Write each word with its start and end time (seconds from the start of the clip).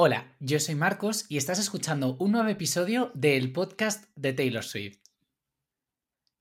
Hola, 0.00 0.32
yo 0.38 0.60
soy 0.60 0.76
Marcos 0.76 1.26
y 1.28 1.38
estás 1.38 1.58
escuchando 1.58 2.16
un 2.20 2.30
nuevo 2.30 2.48
episodio 2.48 3.10
del 3.14 3.50
podcast 3.50 4.04
de 4.14 4.32
Taylor 4.32 4.62
Swift. 4.62 5.00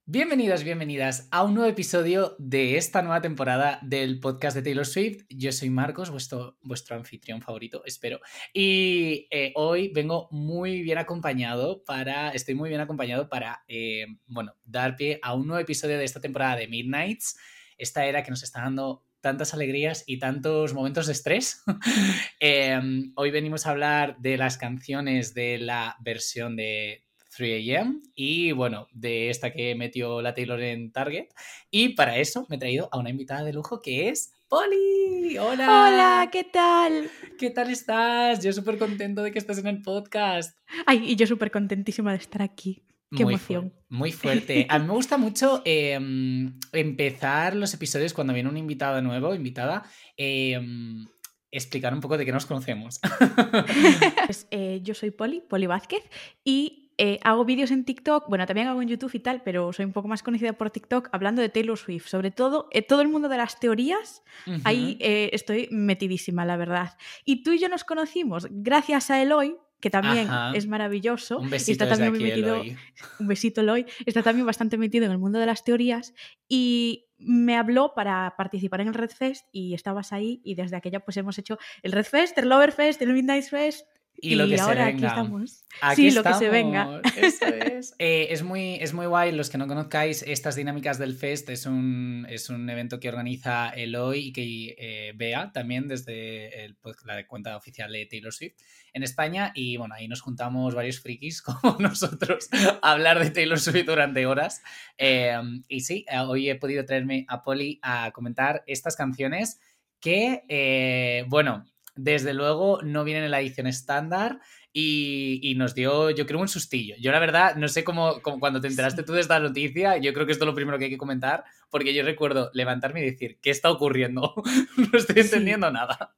Bienvenidos, 0.06 0.64
bienvenidas 0.64 1.28
a 1.32 1.42
un 1.42 1.56
nuevo 1.56 1.68
episodio 1.68 2.36
de 2.38 2.78
esta 2.78 3.02
nueva 3.02 3.20
temporada 3.20 3.80
del 3.82 4.20
podcast 4.20 4.56
de 4.56 4.62
Taylor 4.62 4.86
Swift. 4.86 5.26
Yo 5.30 5.52
soy 5.52 5.72
Marcos, 5.72 6.12
vuestro, 6.12 6.56
anfitrión 6.92 7.42
favorito, 7.42 7.82
espero. 7.84 8.20
Y 8.54 9.28
eh, 9.32 9.54
hoy 9.56 9.92
vengo 9.92 10.28
muy 10.30 10.84
bien 10.84 11.00
acompañado 11.00 11.84
para, 11.84 12.30
estoy 12.30 12.54
muy 12.54 12.70
bien 12.70 12.82
acompañado 12.82 13.28
para, 13.28 13.64
eh, 13.68 14.06
bueno, 14.28 14.54
dar 14.66 14.96
pie 14.96 15.20
a 15.24 15.34
un 15.34 15.48
nuevo 15.48 15.60
episodio 15.60 15.98
de 15.98 16.06
esta 16.06 16.22
temporada 16.22 16.58
de 16.58 16.68
Midnights, 16.68 17.36
esta 17.76 18.06
era 18.06 18.22
que 18.22 18.30
nos 18.30 18.44
está 18.44 18.62
dando 18.62 19.07
tantas 19.28 19.54
alegrías 19.54 20.06
y 20.08 20.20
tantos 20.20 20.74
momentos 20.74 21.08
de 21.08 21.12
estrés. 21.12 21.62
Em, 22.40 23.12
hoy 23.16 23.30
venimos 23.30 23.66
a 23.66 23.72
hablar 23.72 24.16
de 24.20 24.38
las 24.38 24.58
canciones 24.58 25.34
de 25.34 25.58
la 25.58 25.98
versión 26.00 26.56
de 26.56 27.04
3am 27.38 28.00
y 28.16 28.54
bueno, 28.54 28.88
de 28.94 29.30
esta 29.30 29.52
que 29.52 29.76
metió 29.76 30.22
la 30.22 30.34
Taylor 30.34 30.62
en 30.62 30.94
Target. 30.94 31.28
Y 31.70 31.90
para 31.90 32.20
eso 32.20 32.46
me 32.48 32.56
he 32.56 32.60
traído 32.60 32.88
a 32.94 33.00
una 33.00 33.10
invitada 33.10 33.44
de 33.44 33.52
lujo 33.52 33.82
que 33.82 34.08
es 34.08 34.32
Poli. 34.48 35.38
Hola. 35.38 35.66
Hola, 35.66 36.30
¿qué 36.32 36.46
tal? 36.46 37.12
¿Qué 37.38 37.50
tal 37.50 37.70
estás? 37.70 38.42
Yo 38.42 38.54
súper 38.54 38.78
contento 38.78 39.24
de 39.24 39.34
que 39.34 39.40
estés 39.40 39.58
en 39.58 39.68
el 39.68 39.82
podcast. 39.82 40.58
Ay, 40.86 41.04
y 41.06 41.18
yo 41.18 41.28
súper 41.28 41.52
contentísima 41.52 42.12
de 42.12 42.20
estar 42.20 42.42
aquí. 42.42 42.87
Qué 43.16 43.24
muy 43.24 43.36
emoción. 43.36 43.74
muy 43.90 44.12
fuerte. 44.14 44.66
A 44.70 44.80
mí 44.80 44.88
me 44.88 44.94
gusta 44.94 45.18
mucho 45.18 45.62
em, 45.66 46.60
empezar 46.74 47.56
los 47.56 47.74
episodios 47.74 48.14
cuando 48.14 48.34
viene 48.34 48.50
un 48.50 48.58
invitado 48.58 49.02
nuevo, 49.02 49.34
invitada, 49.34 49.84
em, 50.18 51.06
explicar 51.52 51.94
un 51.94 52.02
poco 52.02 52.18
de 52.18 52.26
qué 52.26 52.32
nos 52.32 52.46
conocemos. 52.46 53.00
Pues, 54.26 54.46
eh, 54.52 54.82
yo 54.84 54.94
soy 54.94 55.12
Poli, 55.12 55.40
Poli 55.40 55.68
Vázquez, 55.68 56.04
y 56.44 56.92
eh, 56.98 57.18
hago 57.24 57.46
vídeos 57.46 57.72
en 57.72 57.86
TikTok, 57.86 58.28
bueno, 58.28 58.46
también 58.46 58.68
hago 58.68 58.82
en 58.82 58.90
YouTube 58.90 59.14
y 59.14 59.20
tal, 59.20 59.42
pero 59.42 59.72
soy 59.72 59.86
un 59.86 59.94
poco 59.94 60.10
más 60.10 60.22
conocida 60.22 60.52
por 60.54 60.70
TikTok 60.70 61.08
hablando 61.14 61.42
de 61.42 61.48
Taylor 61.48 61.78
Swift. 61.78 62.08
Sobre 62.08 62.32
todo, 62.32 62.68
eh, 62.72 62.82
todo 62.82 63.02
el 63.02 63.08
mundo 63.08 63.30
de 63.30 63.38
las 63.38 63.58
teorías, 63.58 64.24
ahí 64.66 64.98
estoy 65.00 65.70
metidísima, 65.72 66.44
la 66.44 66.58
verdad. 66.58 66.98
Y 67.24 67.44
tú 67.44 67.54
y 67.54 67.60
yo 67.60 67.70
nos 67.70 67.86
conocimos 67.86 68.48
gracias 68.52 69.10
a 69.12 69.22
Eloy, 69.22 69.56
que 69.80 69.90
también 69.90 70.28
es 70.54 70.68
maravilloso. 70.68 71.40
Un 71.40 71.50
besito 71.50 71.84
está 71.84 71.96
también 71.96 72.16
aquí, 72.16 72.24
metido, 72.24 72.56
Eloy. 72.56 72.78
un 73.20 73.28
besito 73.28 73.62
Eloy, 73.62 73.86
está 74.06 74.24
también 74.24 74.46
bastante 74.46 74.78
metido 74.78 75.06
en 75.06 75.12
el 75.12 75.18
mundo 75.18 75.40
de 75.40 75.46
las 75.46 75.64
teorías 75.64 76.14
y 76.48 77.06
me 77.18 77.58
habló 77.58 77.94
para 77.96 78.36
participar 78.38 78.82
en 78.82 78.90
el 78.90 78.94
Red 78.94 79.12
Fest 79.12 79.48
y 79.52 79.74
estabas 79.74 80.14
ahí 80.14 80.42
y 80.44 80.56
desde 80.56 80.76
aquella 80.76 81.00
pues 81.00 81.18
hemos 81.18 81.38
hecho 81.38 81.58
el 81.84 81.92
Red 81.92 82.06
Fest, 82.06 82.38
el 82.38 82.50
Lover 82.50 82.72
Fest, 82.72 83.02
el 83.02 83.14
Midnight 83.14 83.46
Fest 83.46 83.88
y, 84.20 84.36
lo 84.36 84.48
que 84.48 84.60
ahora 84.60 84.84
se 84.84 84.90
aquí 84.90 84.96
venga. 84.96 85.08
estamos. 85.08 85.66
Aquí 85.82 86.10
sí, 86.10 86.12
lo 86.12 86.24
que 86.24 86.34
se 86.34 86.50
venga. 86.50 87.02
estamos, 87.04 87.18
Eso 87.18 87.46
es. 87.56 87.96
Eh, 88.00 88.28
es, 88.32 88.44
muy, 88.44 88.76
es 88.76 88.94
muy 88.94 89.06
guay. 89.06 89.32
Los 89.32 89.50
que 89.50 89.58
no 89.58 89.68
conozcáis 89.68 90.24
estas 90.24 90.56
dinámicas 90.56 90.98
del 90.98 91.14
Fest, 91.14 91.50
es 91.50 91.66
un, 91.66 92.26
es 92.30 92.50
un 92.50 92.70
evento 92.70 93.00
que 93.00 93.10
organiza 93.10 93.70
Eloy 93.70 94.28
y 94.28 94.34
que 94.34 94.76
eh, 94.78 95.14
Bea 95.16 95.52
también 95.52 95.88
desde 95.88 96.66
el, 96.66 96.76
pues, 96.76 96.98
la 97.06 97.26
cuenta 97.28 97.56
oficial 97.56 97.92
de 97.92 98.06
Taylor 98.06 98.34
Swift 98.34 98.56
en 98.94 99.04
España. 99.04 99.52
Y 99.54 99.78
bueno, 99.78 99.96
ahí 99.96 100.08
nos 100.08 100.22
juntamos 100.22 100.74
varios 100.74 101.00
frikis 101.00 101.42
como 101.44 101.78
nosotros 101.80 102.50
a 102.82 102.92
hablar 102.92 103.20
de 103.20 103.30
Taylor 103.30 103.60
Swift 103.60 103.86
durante 103.86 104.26
horas. 104.26 104.62
Eh, 104.98 105.38
y 105.68 105.82
sí, 105.82 106.06
eh, 106.10 106.20
hoy 106.20 106.50
he 106.50 106.56
podido 106.56 106.86
traerme 106.86 107.26
a 107.30 107.44
Polly 107.44 107.80
a 107.82 108.12
comentar 108.12 108.64
estas 108.68 108.96
canciones 108.96 109.60
que, 110.00 110.44
eh, 110.48 111.26
bueno, 111.28 111.66
desde 111.98 112.34
luego 112.34 112.82
no 112.84 113.04
vienen 113.04 113.24
en 113.26 113.32
la 113.32 113.42
edición 113.42 113.68
estándar 113.68 114.40
y, 114.72 115.40
y, 115.42 115.56
nos 115.56 115.74
dio, 115.74 116.12
yo 116.12 116.26
creo, 116.26 116.40
un 116.40 116.48
sustillo. 116.48 116.96
Yo 117.00 117.12
la 117.12 117.20
verdad, 117.20 117.56
no 117.56 117.68
sé 117.68 117.84
cómo, 117.84 118.22
cómo, 118.22 118.40
cuando 118.40 118.62
te 118.62 118.68
enteraste 118.68 119.04
tú 119.04 119.14
de 119.14 119.22
esta 119.22 119.40
noticia, 119.40 119.98
yo 119.98 120.14
creo 120.14 120.26
que 120.26 120.32
esto 120.32 120.46
es 120.46 120.48
lo 120.48 120.54
primero 120.56 120.78
que 120.78 120.86
hay 120.86 120.92
que 120.92 120.98
comentar, 120.98 121.44
porque 121.70 121.94
yo 121.94 122.04
recuerdo 122.04 122.52
levantarme 122.54 123.02
y 123.02 123.10
decir, 123.12 123.40
¿qué 123.42 123.50
está 123.50 123.72
ocurriendo? 123.72 124.36
no 124.78 124.98
estoy 124.98 125.22
entendiendo 125.22 125.68
Sí. 125.68 125.74
nada. 125.74 126.16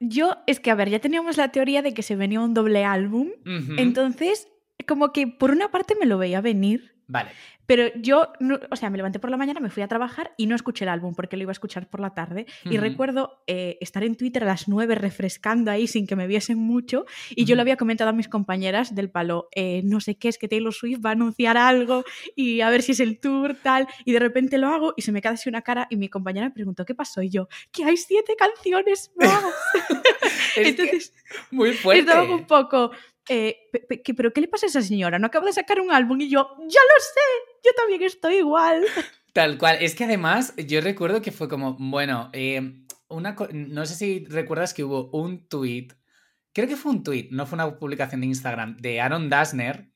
Yo, 0.00 0.36
es 0.46 0.60
que 0.60 0.70
a 0.70 0.74
ver, 0.76 0.90
ya 0.90 1.00
teníamos 1.00 1.36
la 1.36 1.50
teoría 1.50 1.82
de 1.82 1.92
que 1.94 2.02
se 2.04 2.14
venía 2.14 2.40
un 2.40 2.54
doble 2.54 2.84
álbum, 2.84 3.30
entonces 3.78 4.48
como 4.86 5.12
que 5.12 5.26
por 5.26 5.50
una 5.50 5.70
parte 5.70 5.96
me 5.98 6.06
lo 6.06 6.18
veía 6.18 6.40
venir, 6.40 6.94
Vale. 7.08 7.30
Pero 7.68 7.92
yo, 7.96 8.32
no- 8.40 8.58
o 8.70 8.76
sea, 8.76 8.88
me 8.90 8.96
levanté 8.96 9.20
por 9.20 9.30
la 9.30 9.36
mañana, 9.36 9.60
me 9.60 9.68
fui 9.70 9.82
a 9.82 9.88
trabajar 9.88 10.32
y 10.38 10.46
no 10.46 10.56
escuché 10.56 10.84
el 10.86 10.88
álbum 10.88 11.14
porque 11.14 11.36
lo 11.36 11.42
iba 11.42 11.50
a 11.50 11.52
escuchar 11.52 11.86
por 11.88 12.00
la 12.00 12.14
tarde. 12.14 12.46
Y 12.64 12.70
Ujú. 12.70 12.80
recuerdo 12.80 13.42
eh, 13.46 13.76
estar 13.82 14.02
en 14.02 14.16
Twitter 14.16 14.42
a 14.42 14.46
las 14.46 14.68
9 14.68 14.94
refrescando 14.94 15.70
ahí 15.70 15.86
sin 15.86 16.06
que 16.06 16.16
me 16.16 16.26
viesen 16.26 16.56
mucho. 16.58 17.04
Y 17.30 17.44
yo 17.44 17.54
le 17.56 17.60
había 17.60 17.76
comentado 17.76 18.08
a 18.10 18.14
mis 18.14 18.26
compañeras 18.26 18.94
del 18.94 19.10
palo, 19.10 19.48
eh, 19.54 19.82
no 19.84 20.00
sé 20.00 20.16
qué, 20.16 20.28
es 20.28 20.38
que 20.38 20.48
Taylor 20.48 20.72
Swift 20.72 21.00
va 21.04 21.10
a 21.10 21.12
anunciar 21.12 21.58
algo 21.58 22.04
y 22.34 22.62
a 22.62 22.70
ver 22.70 22.80
si 22.82 22.92
es 22.92 23.00
el 23.00 23.20
tour, 23.20 23.54
tal. 23.62 23.86
Y 24.06 24.12
de 24.12 24.18
repente 24.18 24.56
lo 24.56 24.68
hago 24.68 24.94
y 24.96 25.02
se 25.02 25.12
me 25.12 25.20
queda 25.20 25.32
así 25.34 25.50
una 25.50 25.60
cara 25.60 25.86
y 25.90 25.96
mi 25.96 26.08
compañera 26.08 26.46
me 26.48 26.54
preguntó, 26.54 26.86
¿qué 26.86 26.94
pasó? 26.94 27.20
Y 27.22 27.28
yo, 27.28 27.48
que 27.70 27.84
hay 27.84 27.98
siete 27.98 28.34
canciones 28.34 29.12
más. 29.16 29.44
Entonces, 30.56 31.12
muy 31.50 31.72
fuerte. 31.74 32.00
estaba 32.00 32.22
un 32.34 32.46
poco. 32.46 32.90
eh, 33.28 33.68
pe- 33.70 33.80
pe- 33.80 34.02
¿qué- 34.02 34.14
¿Pero 34.14 34.32
qué 34.32 34.40
le 34.40 34.48
pasa 34.48 34.64
a 34.66 34.68
esa 34.70 34.80
señora? 34.80 35.18
No 35.18 35.26
acaba 35.26 35.44
de 35.46 35.52
sacar 35.52 35.80
un 35.80 35.90
álbum 35.92 36.18
y 36.22 36.30
yo, 36.30 36.48
ya 36.60 36.80
lo 36.80 37.00
sé, 37.00 37.47
yo 37.64 37.70
también 37.76 38.02
estoy 38.02 38.36
igual. 38.36 38.84
Tal 39.32 39.58
cual. 39.58 39.78
Es 39.80 39.94
que 39.94 40.04
además 40.04 40.54
yo 40.56 40.80
recuerdo 40.80 41.22
que 41.22 41.32
fue 41.32 41.48
como, 41.48 41.76
bueno, 41.78 42.30
eh, 42.32 42.82
una 43.08 43.36
no 43.52 43.86
sé 43.86 43.94
si 43.94 44.24
recuerdas 44.26 44.74
que 44.74 44.84
hubo 44.84 45.10
un 45.10 45.48
tweet, 45.48 45.88
creo 46.52 46.66
que 46.68 46.76
fue 46.76 46.92
un 46.92 47.02
tweet, 47.04 47.28
no 47.30 47.46
fue 47.46 47.56
una 47.56 47.78
publicación 47.78 48.20
de 48.20 48.26
Instagram, 48.28 48.76
de 48.78 49.00
Aaron 49.00 49.28
Dasner, 49.28 49.90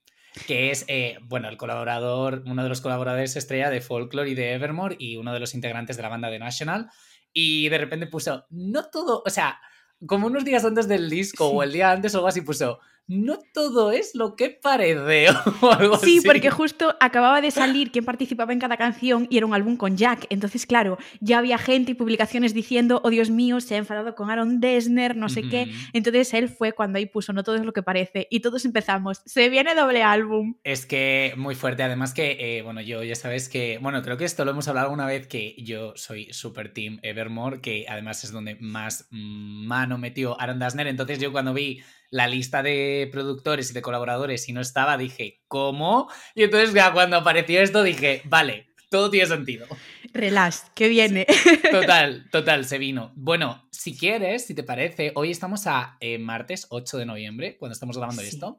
que 0.47 0.71
es, 0.71 0.85
eh, 0.89 1.19
bueno, 1.25 1.49
el 1.49 1.57
colaborador, 1.57 2.43
uno 2.47 2.63
de 2.63 2.69
los 2.69 2.81
colaboradores 2.81 3.37
estrella 3.37 3.69
de 3.69 3.81
Folklore 3.81 4.31
y 4.31 4.35
de 4.35 4.53
Evermore 4.53 4.97
y 4.99 5.17
uno 5.17 5.33
de 5.35 5.41
los 5.41 5.55
integrantes 5.55 5.97
de 5.97 6.03
la 6.03 6.09
banda 6.09 6.31
de 6.31 6.39
National. 6.39 6.91
Y 7.33 7.69
de 7.69 7.79
repente 7.79 8.07
puso, 8.07 8.47
no 8.51 8.89
todo, 8.91 9.23
o 9.27 9.31
sea, 9.31 9.59
como 10.07 10.27
unos 10.27 10.45
días 10.45 10.65
antes 10.65 10.89
del 10.89 11.11
disco 11.11 11.49
Sí. 11.49 11.53
o 11.55 11.63
el 11.63 11.73
día 11.73 11.91
antes 11.91 12.15
o 12.15 12.19
algo 12.19 12.29
así 12.29 12.43
puso, 12.43 12.81
no 13.09 13.39
todo 13.53 13.93
es 13.93 14.15
lo 14.15 14.37
que 14.37 14.51
parece 14.51 15.27
o 15.61 15.71
algo 15.73 15.97
Sí, 15.99 16.19
así. 16.19 16.27
porque 16.27 16.51
justo 16.51 16.97
acababa 17.01 17.41
de 17.41 17.51
salir 17.51 17.91
quién 17.91 18.05
participaba 18.05 18.53
en 18.53 18.59
cada 18.59 18.77
canción 18.77 19.27
y 19.31 19.37
era 19.37 19.47
un 19.47 19.55
álbum 19.55 19.77
con 19.77 19.97
Jack. 19.97 20.27
Entonces, 20.31 20.67
claro, 20.67 20.99
ya 21.21 21.39
había 21.39 21.59
gente 21.59 21.93
y 21.93 21.95
publicaciones 21.95 22.55
diciendo, 22.55 23.01
oh 23.05 23.11
Dios 23.11 23.31
mío, 23.31 23.61
se 23.61 23.75
ha 23.75 23.79
enfadado 23.79 24.15
con 24.15 24.31
Aaron 24.31 24.61
Dessner, 24.61 25.17
no 25.17 25.29
sé 25.29 25.43
qué. 25.43 25.71
Entonces 25.93 26.33
él 26.35 26.49
fue 26.49 26.73
cuando 26.73 26.99
ahí 26.99 27.07
puso, 27.07 27.33
no 27.33 27.43
todo 27.43 27.57
es 27.57 27.65
lo 27.65 27.73
que 27.73 27.83
parece. 27.83 28.29
Y 28.31 28.41
todos 28.41 28.65
empezamos, 28.65 29.23
se 29.27 29.49
viene 29.49 29.75
doble 29.75 30.03
álbum. 30.03 30.55
Es 30.65 30.87
que 30.87 31.35
muy 31.37 31.55
fuerte, 31.55 31.83
además 31.83 32.15
que, 32.15 32.59
eh, 32.59 32.63
bueno, 32.63 32.81
yo 32.81 33.03
ya 33.03 33.15
sabes 33.15 33.49
que, 33.49 33.79
bueno, 33.83 34.01
creo 34.03 34.17
que 34.17 34.25
esto 34.25 34.45
lo 34.45 34.53
hemos 34.53 34.69
hablado 34.69 34.87
alguna 34.87 35.07
vez, 35.07 35.27
que 35.27 35.55
yo 35.59 35.93
soy 35.97 36.33
super 36.33 36.73
team 36.73 36.99
Evermore, 37.03 37.61
que 37.61 37.85
además 37.89 38.25
es 38.25 38.33
donde 38.33 38.57
más 38.61 39.07
mano 39.11 39.99
metió 39.99 40.41
Aaron 40.41 40.59
Dasner, 40.59 40.87
entonces 40.87 41.19
yo 41.19 41.33
cuando 41.33 41.53
vi 41.53 41.83
la 42.13 42.29
lista 42.29 42.63
de 42.63 43.09
productores 43.11 43.71
y 43.71 43.75
de 43.75 43.83
colaboradores 43.83 44.49
y 44.49 44.53
no 44.53 44.61
estaba, 44.61 44.97
dije, 44.97 45.43
¿cómo? 45.49 46.09
Y 46.35 46.45
entonces 46.45 46.73
ya 46.73 46.93
cuando 46.93 47.17
apareció 47.17 47.61
esto 47.61 47.83
dije, 47.83 48.23
vale, 48.27 48.69
todo 48.91 49.11
tiene 49.11 49.27
sentido. 49.27 49.67
Relax, 50.13 50.67
que 50.75 50.89
viene. 50.89 51.27
Total, 51.71 52.29
total, 52.31 52.67
se 52.67 52.77
vino. 52.77 53.13
Bueno, 53.17 53.67
si 53.73 53.97
quieres, 53.97 54.47
si 54.47 54.55
te 54.55 54.63
parece, 54.63 55.13
hoy 55.15 55.31
estamos 55.31 55.67
a 55.67 55.97
eh, 56.01 56.19
martes 56.19 56.67
8 56.69 56.99
de 56.99 57.07
noviembre, 57.07 57.57
cuando 57.57 57.73
estamos 57.73 57.97
grabando 57.97 58.21
Sí. 58.21 58.29
esto. 58.29 58.59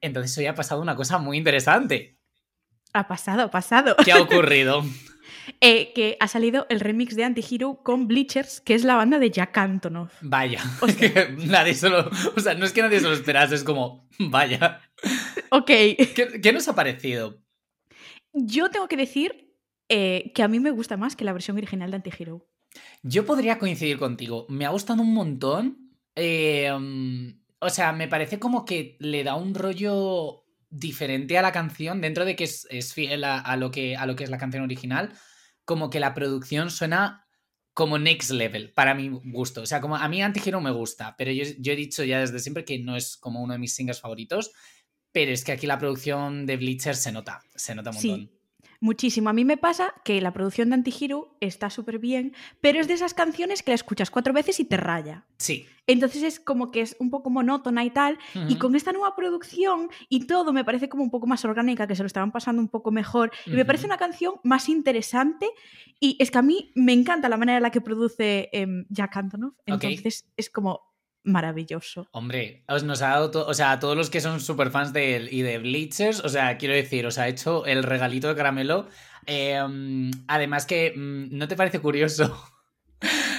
Entonces 0.00 0.36
hoy 0.38 0.46
ha 0.46 0.54
pasado 0.54 0.80
una 0.80 0.96
cosa 0.96 1.18
muy 1.18 1.36
interesante. 1.36 2.18
Ha 2.94 3.06
pasado, 3.06 3.42
ha 3.42 3.50
pasado. 3.50 3.96
¿Qué 4.02 4.12
ha 4.12 4.20
ocurrido? 4.22 4.82
Eh, 5.60 5.92
que 5.94 6.16
ha 6.20 6.28
salido 6.28 6.66
el 6.68 6.80
remix 6.80 7.16
de 7.16 7.24
Antihero 7.24 7.82
con 7.82 8.06
Bleachers, 8.06 8.60
que 8.60 8.74
es 8.74 8.84
la 8.84 8.96
banda 8.96 9.18
de 9.18 9.30
Jack 9.30 9.56
Antonoff. 9.58 10.12
Vaya, 10.20 10.62
O 10.80 10.86
que 10.98 11.34
nadie 11.46 11.74
se 11.74 11.88
lo. 11.88 12.10
O 12.36 12.40
sea, 12.40 12.54
no 12.54 12.64
es 12.64 12.72
que 12.72 12.82
nadie 12.82 13.00
se 13.00 13.06
lo 13.06 13.12
esperase, 13.12 13.54
es 13.54 13.64
como, 13.64 14.08
vaya. 14.18 14.80
Ok, 15.50 15.66
¿Qué, 15.66 16.40
qué 16.42 16.52
nos 16.52 16.68
ha 16.68 16.74
parecido? 16.74 17.40
yo 18.32 18.70
tengo 18.70 18.88
que 18.88 18.96
decir 18.96 19.54
eh, 19.88 20.32
que 20.34 20.42
a 20.42 20.48
mí 20.48 20.60
me 20.60 20.70
gusta 20.70 20.96
más 20.96 21.16
que 21.16 21.24
la 21.24 21.32
versión 21.32 21.56
original 21.56 21.90
de 21.90 21.96
Antihero. 21.96 22.46
Yo 23.02 23.24
podría 23.24 23.58
coincidir 23.58 23.98
contigo. 23.98 24.46
Me 24.48 24.66
ha 24.66 24.70
gustado 24.70 25.02
un 25.02 25.14
montón. 25.14 25.94
Eh, 26.14 26.70
mm, 26.70 27.40
o 27.60 27.70
sea, 27.70 27.92
me 27.92 28.08
parece 28.08 28.38
como 28.38 28.64
que 28.64 28.96
le 29.00 29.24
da 29.24 29.34
un 29.34 29.54
rollo 29.54 30.44
diferente 30.70 31.38
a 31.38 31.42
la 31.42 31.52
canción, 31.52 32.00
dentro 32.00 32.24
de 32.24 32.36
que 32.36 32.44
es, 32.44 32.66
es 32.70 32.92
fiel 32.92 33.24
a, 33.24 33.38
a 33.38 33.56
lo 33.56 33.70
que, 33.70 33.96
a 33.96 34.04
lo 34.06 34.14
que 34.14 34.24
es 34.24 34.30
la 34.30 34.38
canción 34.38 34.62
original. 34.62 35.12
Como 35.68 35.90
que 35.90 36.00
la 36.00 36.14
producción 36.14 36.70
suena 36.70 37.26
como 37.74 37.98
next 37.98 38.30
level, 38.30 38.72
para 38.72 38.94
mi 38.94 39.08
gusto. 39.08 39.60
O 39.60 39.66
sea, 39.66 39.82
como 39.82 39.96
a 39.96 40.08
mí 40.08 40.22
Antihero 40.22 40.62
me 40.62 40.70
gusta, 40.70 41.14
pero 41.18 41.30
yo, 41.30 41.44
yo 41.58 41.74
he 41.74 41.76
dicho 41.76 42.02
ya 42.04 42.20
desde 42.20 42.38
siempre 42.38 42.64
que 42.64 42.78
no 42.78 42.96
es 42.96 43.18
como 43.18 43.42
uno 43.42 43.52
de 43.52 43.58
mis 43.58 43.74
singles 43.74 44.00
favoritos. 44.00 44.50
Pero 45.12 45.30
es 45.30 45.44
que 45.44 45.52
aquí 45.52 45.66
la 45.66 45.78
producción 45.78 46.46
de 46.46 46.56
Bleacher 46.56 46.96
se 46.96 47.12
nota, 47.12 47.42
se 47.54 47.74
nota 47.74 47.90
un 47.90 47.96
Sí. 47.96 48.30
Muchísimo. 48.80 49.28
A 49.28 49.32
mí 49.32 49.44
me 49.44 49.56
pasa 49.56 49.92
que 50.04 50.20
la 50.20 50.32
producción 50.32 50.68
de 50.68 50.74
Antihero 50.74 51.36
está 51.40 51.68
súper 51.68 51.98
bien, 51.98 52.34
pero 52.60 52.80
es 52.80 52.86
de 52.86 52.94
esas 52.94 53.12
canciones 53.12 53.62
que 53.64 53.72
la 53.72 53.74
escuchas 53.74 54.10
cuatro 54.10 54.32
veces 54.32 54.60
y 54.60 54.64
te 54.64 54.76
raya. 54.76 55.26
Sí. 55.36 55.66
Entonces 55.88 56.22
es 56.22 56.38
como 56.38 56.70
que 56.70 56.82
es 56.82 56.94
un 57.00 57.10
poco 57.10 57.28
monótona 57.28 57.84
y 57.84 57.90
tal. 57.90 58.18
Y 58.48 58.56
con 58.56 58.76
esta 58.76 58.92
nueva 58.92 59.16
producción 59.16 59.88
y 60.08 60.26
todo 60.26 60.52
me 60.52 60.64
parece 60.64 60.88
como 60.88 61.02
un 61.02 61.10
poco 61.10 61.26
más 61.26 61.44
orgánica, 61.44 61.88
que 61.88 61.96
se 61.96 62.02
lo 62.02 62.06
estaban 62.06 62.30
pasando 62.30 62.62
un 62.62 62.68
poco 62.68 62.92
mejor. 62.92 63.32
Y 63.46 63.52
me 63.52 63.64
parece 63.64 63.86
una 63.86 63.96
canción 63.96 64.34
más 64.44 64.68
interesante. 64.68 65.48
Y 65.98 66.16
es 66.20 66.30
que 66.30 66.38
a 66.38 66.42
mí 66.42 66.70
me 66.76 66.92
encanta 66.92 67.28
la 67.28 67.36
manera 67.36 67.56
en 67.56 67.62
la 67.62 67.70
que 67.70 67.80
produce 67.80 68.48
em, 68.52 68.84
Jack 68.90 69.16
Antonoff. 69.16 69.54
Entonces 69.66 70.30
es 70.36 70.50
como 70.50 70.82
maravilloso. 71.28 72.08
Hombre, 72.12 72.64
os 72.68 72.82
nos 72.84 73.02
ha 73.02 73.10
dado, 73.10 73.46
o 73.46 73.54
sea, 73.54 73.72
a 73.72 73.78
todos 73.78 73.96
los 73.96 74.10
que 74.10 74.20
son 74.20 74.40
super 74.40 74.70
fans 74.70 74.92
de 74.92 75.16
él 75.16 75.28
y 75.30 75.42
de 75.42 75.58
Bleachers, 75.58 76.20
o 76.24 76.28
sea, 76.28 76.58
quiero 76.58 76.74
decir, 76.74 77.06
os 77.06 77.18
ha 77.18 77.28
hecho 77.28 77.66
el 77.66 77.82
regalito 77.82 78.28
de 78.28 78.34
caramelo. 78.34 78.88
Mm, 79.28 80.10
además 80.26 80.66
que, 80.66 80.92
mm, 80.96 81.36
¿no 81.36 81.48
te 81.48 81.56
parece 81.56 81.80
curioso? 81.80 82.36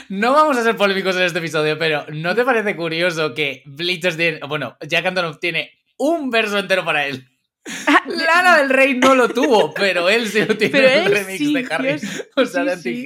No 0.10 0.34
vamos 0.34 0.58
a 0.58 0.64
ser 0.64 0.76
polémicos 0.76 1.16
en 1.18 1.22
este 1.22 1.38
episodio, 1.38 1.78
pero 1.78 2.04
¿no 2.12 2.34
te 2.34 2.44
parece 2.44 2.76
curioso 2.76 3.36
que 3.36 3.62
Bleachers 3.68 4.18
tiene, 4.18 4.40
bueno, 4.48 4.76
Jack 4.82 5.06
Antonoff 5.06 5.40
tiene 5.40 5.70
un 6.00 6.32
verso 6.32 6.58
entero 6.58 6.84
para 6.84 7.06
él? 7.06 7.29
Lana 8.08 8.58
del 8.60 8.70
Rey 8.70 8.98
no 8.98 9.16
lo 9.16 9.30
tuvo, 9.30 9.74
pero 9.74 10.10
él 10.10 10.28
sí 10.28 10.40
lo 10.46 10.58
tiene 10.58 10.72
Pero 10.72 10.88
en 10.90 11.04
el 11.06 11.12
remix 11.12 11.38
sí, 11.38 11.54
de 11.54 11.68
Harry. 11.74 11.88
Dios, 12.00 12.28
O 12.36 12.46
sea, 12.46 12.64
de 12.64 12.78
sí. 12.78 13.04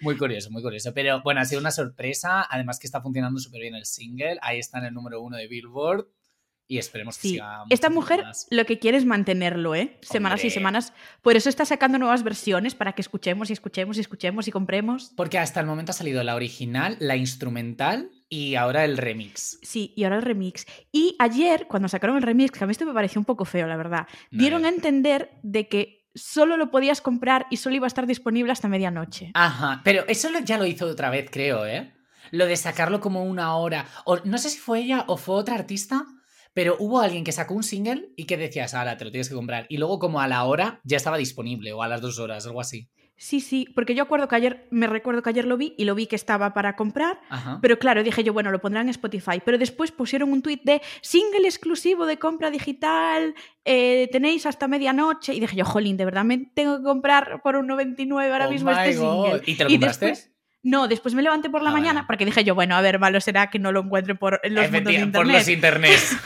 Muy 0.00 0.16
curioso, 0.16 0.50
muy 0.50 0.62
curioso. 0.62 0.92
Pero 0.94 1.22
bueno, 1.22 1.40
ha 1.40 1.44
sido 1.44 1.60
una 1.60 1.70
sorpresa. 1.70 2.46
Además 2.50 2.78
que 2.78 2.86
está 2.86 3.00
funcionando 3.00 3.38
súper 3.40 3.60
bien 3.62 3.74
el 3.74 3.86
single. 3.86 4.38
Ahí 4.42 4.58
está 4.58 4.78
en 4.78 4.86
el 4.86 4.94
número 4.94 5.20
uno 5.20 5.36
de 5.36 5.48
Billboard. 5.48 6.06
Y 6.68 6.78
esperemos 6.78 7.16
que 7.16 7.22
Sí, 7.22 7.28
siga. 7.34 7.64
esta 7.68 7.90
mujer 7.90 8.24
lo 8.50 8.64
que 8.64 8.78
quiere 8.78 8.96
es 8.96 9.04
mantenerlo, 9.04 9.74
¿eh? 9.74 9.98
Semanas 10.00 10.42
y 10.44 10.48
semanas. 10.48 10.94
Por 11.20 11.36
eso 11.36 11.50
está 11.50 11.66
sacando 11.66 11.98
nuevas 11.98 12.22
versiones 12.22 12.74
para 12.74 12.92
que 12.94 13.02
escuchemos 13.02 13.50
y 13.50 13.52
escuchemos 13.52 13.98
y 13.98 14.00
escuchemos 14.00 14.48
y 14.48 14.52
compremos. 14.52 15.12
Porque 15.16 15.38
hasta 15.38 15.60
el 15.60 15.66
momento 15.66 15.90
ha 15.90 15.94
salido 15.94 16.22
la 16.22 16.34
original, 16.34 16.96
la 16.98 17.16
instrumental 17.16 18.10
y 18.32 18.54
ahora 18.54 18.86
el 18.86 18.96
remix. 18.96 19.58
Sí, 19.60 19.92
y 19.94 20.04
ahora 20.04 20.16
el 20.16 20.22
remix. 20.22 20.64
Y 20.90 21.16
ayer, 21.18 21.66
cuando 21.68 21.86
sacaron 21.86 22.16
el 22.16 22.22
remix, 22.22 22.50
que 22.50 22.64
a 22.64 22.66
mí 22.66 22.70
esto 22.70 22.86
me 22.86 22.94
pareció 22.94 23.20
un 23.20 23.26
poco 23.26 23.44
feo, 23.44 23.66
la 23.66 23.76
verdad, 23.76 24.06
No, 24.30 24.38
dieron 24.38 24.64
a 24.64 24.70
entender 24.70 25.32
de 25.42 25.68
que 25.68 26.08
solo 26.14 26.56
lo 26.56 26.70
podías 26.70 27.02
comprar 27.02 27.44
y 27.50 27.58
solo 27.58 27.76
iba 27.76 27.84
a 27.84 27.88
estar 27.88 28.06
disponible 28.06 28.50
hasta 28.50 28.68
medianoche. 28.68 29.32
Ajá, 29.34 29.82
pero 29.84 30.06
eso 30.08 30.30
ya 30.46 30.56
lo 30.56 30.64
hizo 30.64 30.86
otra 30.86 31.10
vez, 31.10 31.28
creo, 31.30 31.66
¿eh? 31.66 31.92
Lo 32.30 32.46
de 32.46 32.56
sacarlo 32.56 33.00
como 33.00 33.22
una 33.22 33.54
hora. 33.54 33.86
O, 34.06 34.16
no 34.24 34.38
sé 34.38 34.48
si 34.48 34.58
fue 34.58 34.80
ella 34.80 35.04
o 35.08 35.18
fue 35.18 35.34
otra 35.34 35.56
artista, 35.56 36.06
pero 36.54 36.76
hubo 36.78 37.00
alguien 37.00 37.24
que 37.24 37.32
sacó 37.32 37.52
un 37.52 37.62
single 37.62 38.14
y 38.16 38.24
que 38.24 38.38
decías, 38.38 38.72
ahora 38.72 38.96
te 38.96 39.04
lo 39.04 39.10
tienes 39.10 39.28
que 39.28 39.34
comprar. 39.34 39.66
Y 39.68 39.76
luego, 39.76 39.98
como 39.98 40.22
a 40.22 40.28
la 40.28 40.44
hora, 40.44 40.80
ya 40.84 40.96
estaba 40.96 41.18
disponible, 41.18 41.74
o 41.74 41.82
a 41.82 41.88
las 41.88 42.00
dos 42.00 42.18
horas, 42.18 42.46
algo 42.46 42.62
así. 42.62 42.88
Sí, 43.16 43.40
sí, 43.40 43.68
porque 43.76 43.94
yo 43.94 44.02
acuerdo 44.02 44.26
que 44.26 44.34
ayer, 44.34 44.66
me 44.72 44.88
recuerdo 44.88 45.22
que 45.22 45.30
ayer 45.30 45.44
lo 45.44 45.56
vi 45.56 45.74
y 45.78 45.84
lo 45.84 45.94
vi 45.94 46.06
que 46.06 46.16
estaba 46.16 46.54
para 46.54 46.74
comprar, 46.74 47.20
Ajá. 47.30 47.60
pero 47.62 47.78
claro, 47.78 48.02
dije 48.02 48.24
yo, 48.24 48.32
bueno, 48.32 48.50
lo 48.50 48.60
pondrán 48.60 48.86
en 48.86 48.90
Spotify. 48.90 49.40
Pero 49.44 49.58
después 49.58 49.92
pusieron 49.92 50.32
un 50.32 50.42
tuit 50.42 50.62
de 50.64 50.82
single 51.02 51.46
exclusivo 51.46 52.04
de 52.06 52.18
compra 52.18 52.50
digital, 52.50 53.34
eh, 53.64 54.08
tenéis 54.10 54.44
hasta 54.46 54.66
medianoche. 54.66 55.34
Y 55.34 55.40
dije 55.40 55.54
yo, 55.54 55.64
jolín, 55.64 55.96
de 55.96 56.04
verdad 56.04 56.24
me 56.24 56.38
tengo 56.52 56.78
que 56.78 56.82
comprar 56.82 57.40
por 57.44 57.54
un 57.54 57.68
99 57.68 58.32
ahora 58.32 58.48
Oh 58.48 58.50
mismo 58.50 58.70
este 58.72 58.96
God. 58.96 59.24
single. 59.24 59.42
¿Y 59.46 59.54
te 59.54 59.64
lo 59.64 59.70
compraste? 59.70 60.06
después- 60.06 60.28
no, 60.64 60.86
después 60.86 61.14
me 61.14 61.22
levanté 61.22 61.50
por 61.50 61.62
la 61.62 61.70
Ah, 61.70 61.72
mañana 61.72 62.06
porque 62.06 62.24
dije 62.24 62.44
yo, 62.44 62.54
bueno, 62.54 62.76
a 62.76 62.80
ver, 62.80 62.98
malo 63.00 63.20
será 63.20 63.50
que 63.50 63.58
no 63.58 63.72
lo 63.72 63.80
encuentre 63.80 64.14
por 64.14 64.40
los 64.44 64.70
mundos 64.70 64.92
de 64.94 65.00
internet. 65.00 65.12
por 65.12 65.26
los 65.26 65.48
internets. 65.48 66.16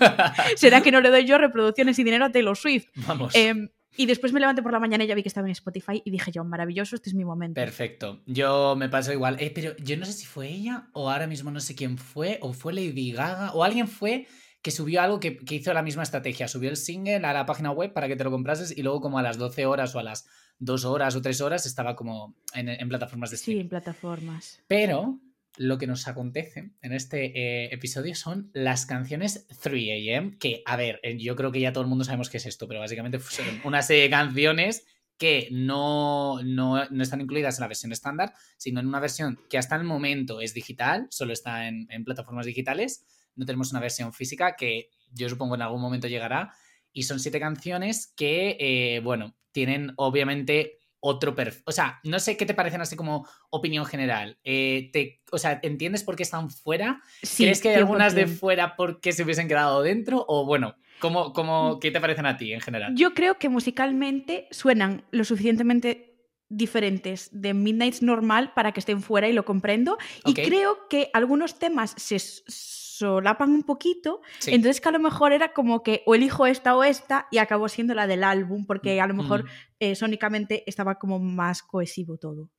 será 0.56 0.80
que 0.82 0.90
no 0.90 1.00
le 1.00 1.10
doy 1.10 1.24
yo 1.24 1.38
reproducciones 1.38 1.98
y 1.98 2.04
dinero 2.04 2.26
a 2.26 2.30
Taylor 2.30 2.56
Swift. 2.56 2.86
Vamos. 3.06 3.34
Em, 3.34 3.68
y 3.96 4.06
después 4.06 4.32
me 4.32 4.40
levanté 4.40 4.62
por 4.62 4.72
la 4.72 4.78
mañana 4.80 5.04
y 5.04 5.06
ya 5.06 5.14
vi 5.14 5.22
que 5.22 5.28
estaba 5.28 5.46
en 5.46 5.52
Spotify 5.52 6.02
y 6.04 6.10
dije 6.10 6.30
yo, 6.32 6.44
maravilloso, 6.44 6.94
este 6.96 7.10
es 7.10 7.14
mi 7.14 7.24
momento. 7.24 7.54
Perfecto. 7.60 8.22
Yo 8.26 8.74
me 8.76 8.88
paso 8.88 9.12
igual. 9.12 9.36
Eh, 9.40 9.50
pero 9.54 9.76
yo 9.78 9.96
no 9.96 10.04
sé 10.06 10.12
si 10.12 10.26
fue 10.26 10.48
ella 10.48 10.88
o 10.92 11.10
ahora 11.10 11.26
mismo 11.26 11.50
no 11.50 11.60
sé 11.60 11.74
quién 11.74 11.98
fue, 11.98 12.38
o 12.42 12.52
fue 12.52 12.72
Lady 12.72 13.12
Gaga, 13.12 13.52
o 13.52 13.64
alguien 13.64 13.88
fue 13.88 14.26
que 14.62 14.70
subió 14.72 15.00
algo 15.00 15.20
que, 15.20 15.36
que 15.36 15.54
hizo 15.56 15.72
la 15.72 15.82
misma 15.82 16.02
estrategia. 16.02 16.48
Subió 16.48 16.70
el 16.70 16.76
single 16.76 17.16
a 17.16 17.32
la 17.32 17.46
página 17.46 17.70
web 17.70 17.92
para 17.92 18.08
que 18.08 18.16
te 18.16 18.24
lo 18.24 18.30
comprases 18.32 18.76
y 18.76 18.82
luego 18.82 19.00
como 19.00 19.18
a 19.18 19.22
las 19.22 19.38
12 19.38 19.64
horas 19.66 19.94
o 19.94 20.00
a 20.00 20.02
las 20.02 20.26
2 20.58 20.84
horas 20.86 21.14
o 21.14 21.22
3 21.22 21.40
horas 21.42 21.66
estaba 21.66 21.94
como 21.94 22.34
en, 22.54 22.68
en 22.68 22.88
plataformas 22.88 23.30
de 23.30 23.36
Sí, 23.36 23.42
streaming. 23.42 23.60
en 23.62 23.68
plataformas. 23.68 24.60
Pero 24.66 25.20
lo 25.56 25.78
que 25.78 25.86
nos 25.86 26.06
acontece 26.08 26.72
en 26.82 26.92
este 26.92 27.26
eh, 27.34 27.68
episodio 27.72 28.14
son 28.14 28.50
las 28.52 28.86
canciones 28.86 29.46
3am, 29.62 30.38
que, 30.38 30.62
a 30.66 30.76
ver, 30.76 31.00
eh, 31.02 31.16
yo 31.18 31.36
creo 31.36 31.52
que 31.52 31.60
ya 31.60 31.72
todo 31.72 31.82
el 31.82 31.88
mundo 31.88 32.04
sabemos 32.04 32.30
qué 32.30 32.36
es 32.36 32.46
esto, 32.46 32.68
pero 32.68 32.80
básicamente 32.80 33.18
son 33.20 33.46
una 33.64 33.82
serie 33.82 34.04
de 34.04 34.10
canciones 34.10 34.86
que 35.18 35.48
no, 35.50 36.42
no, 36.42 36.84
no 36.90 37.02
están 37.02 37.20
incluidas 37.20 37.58
en 37.58 37.62
la 37.62 37.68
versión 37.68 37.92
estándar, 37.92 38.34
sino 38.58 38.80
en 38.80 38.86
una 38.86 39.00
versión 39.00 39.38
que 39.48 39.58
hasta 39.58 39.76
el 39.76 39.84
momento 39.84 40.40
es 40.40 40.52
digital, 40.52 41.06
solo 41.10 41.32
está 41.32 41.68
en, 41.68 41.86
en 41.90 42.04
plataformas 42.04 42.46
digitales. 42.46 43.06
No 43.34 43.46
tenemos 43.46 43.70
una 43.70 43.80
versión 43.80 44.12
física 44.12 44.56
que 44.56 44.90
yo 45.12 45.28
supongo 45.28 45.54
en 45.54 45.62
algún 45.62 45.80
momento 45.80 46.08
llegará. 46.08 46.52
Y 46.92 47.04
son 47.04 47.20
siete 47.20 47.40
canciones 47.40 48.12
que, 48.16 48.56
eh, 48.58 49.00
bueno, 49.00 49.36
tienen 49.52 49.92
obviamente 49.96 50.78
otro 51.00 51.34
perfil. 51.34 51.62
O 51.66 51.72
sea, 51.72 52.00
no 52.04 52.18
sé 52.18 52.36
qué 52.36 52.46
te 52.46 52.54
parecen 52.54 52.80
así 52.80 52.96
como 52.96 53.28
opinión 53.50 53.84
general. 53.86 54.38
Eh, 54.44 54.90
te, 54.92 55.22
o 55.30 55.38
sea, 55.38 55.60
¿entiendes 55.62 56.02
por 56.02 56.16
qué 56.16 56.22
están 56.22 56.50
fuera? 56.50 57.00
Sí, 57.22 57.44
¿Crees 57.44 57.60
que 57.60 57.68
hay 57.70 57.74
algunas 57.76 58.14
de 58.14 58.26
100%. 58.26 58.38
fuera 58.38 58.76
porque 58.76 59.12
se 59.12 59.22
hubiesen 59.22 59.48
quedado 59.48 59.82
dentro? 59.82 60.24
O 60.28 60.44
bueno, 60.46 60.74
¿cómo, 60.98 61.28
Mm. 61.28 61.32
cómo, 61.32 61.78
¿qué 61.80 61.90
te 61.90 62.00
parecen 62.00 62.26
a 62.26 62.36
ti 62.36 62.52
en 62.52 62.60
general? 62.60 62.94
Yo 62.96 63.14
creo 63.14 63.38
que 63.38 63.48
musicalmente 63.48 64.48
suenan 64.50 65.04
lo 65.10 65.24
suficientemente 65.24 66.14
diferentes 66.48 67.28
de 67.32 67.54
Midnight's 67.54 68.02
normal 68.02 68.52
para 68.54 68.70
que 68.72 68.78
estén 68.80 69.02
fuera 69.02 69.28
y 69.28 69.32
lo 69.32 69.44
comprendo. 69.44 69.98
Y 70.24 70.32
creo 70.34 70.86
que 70.88 71.10
algunos 71.12 71.58
temas 71.58 71.92
se 71.96 72.18
solapan 72.98 73.50
un 73.50 73.62
poquito, 73.62 74.20
Sí. 74.38 74.52
entonces 74.54 74.80
que 74.80 74.88
a 74.88 74.92
lo 74.92 74.98
mejor 75.00 75.32
era 75.32 75.52
como 75.52 75.82
que 75.82 76.02
o 76.06 76.14
elijo 76.14 76.46
esta 76.46 76.76
o 76.76 76.84
esta 76.84 77.26
y 77.30 77.38
acabó 77.38 77.68
siendo 77.68 77.94
la 77.94 78.06
del 78.06 78.24
álbum, 78.24 78.64
porque 78.66 79.00
a 79.00 79.06
lo 79.06 79.14
mejor 79.14 79.44
Mm. 79.44 79.48
eh, 79.80 79.94
sónicamente 79.94 80.62
estaba 80.66 80.94
como 80.98 81.18
más 81.18 81.62
cohesivo 81.62 82.16
todo. 82.16 82.50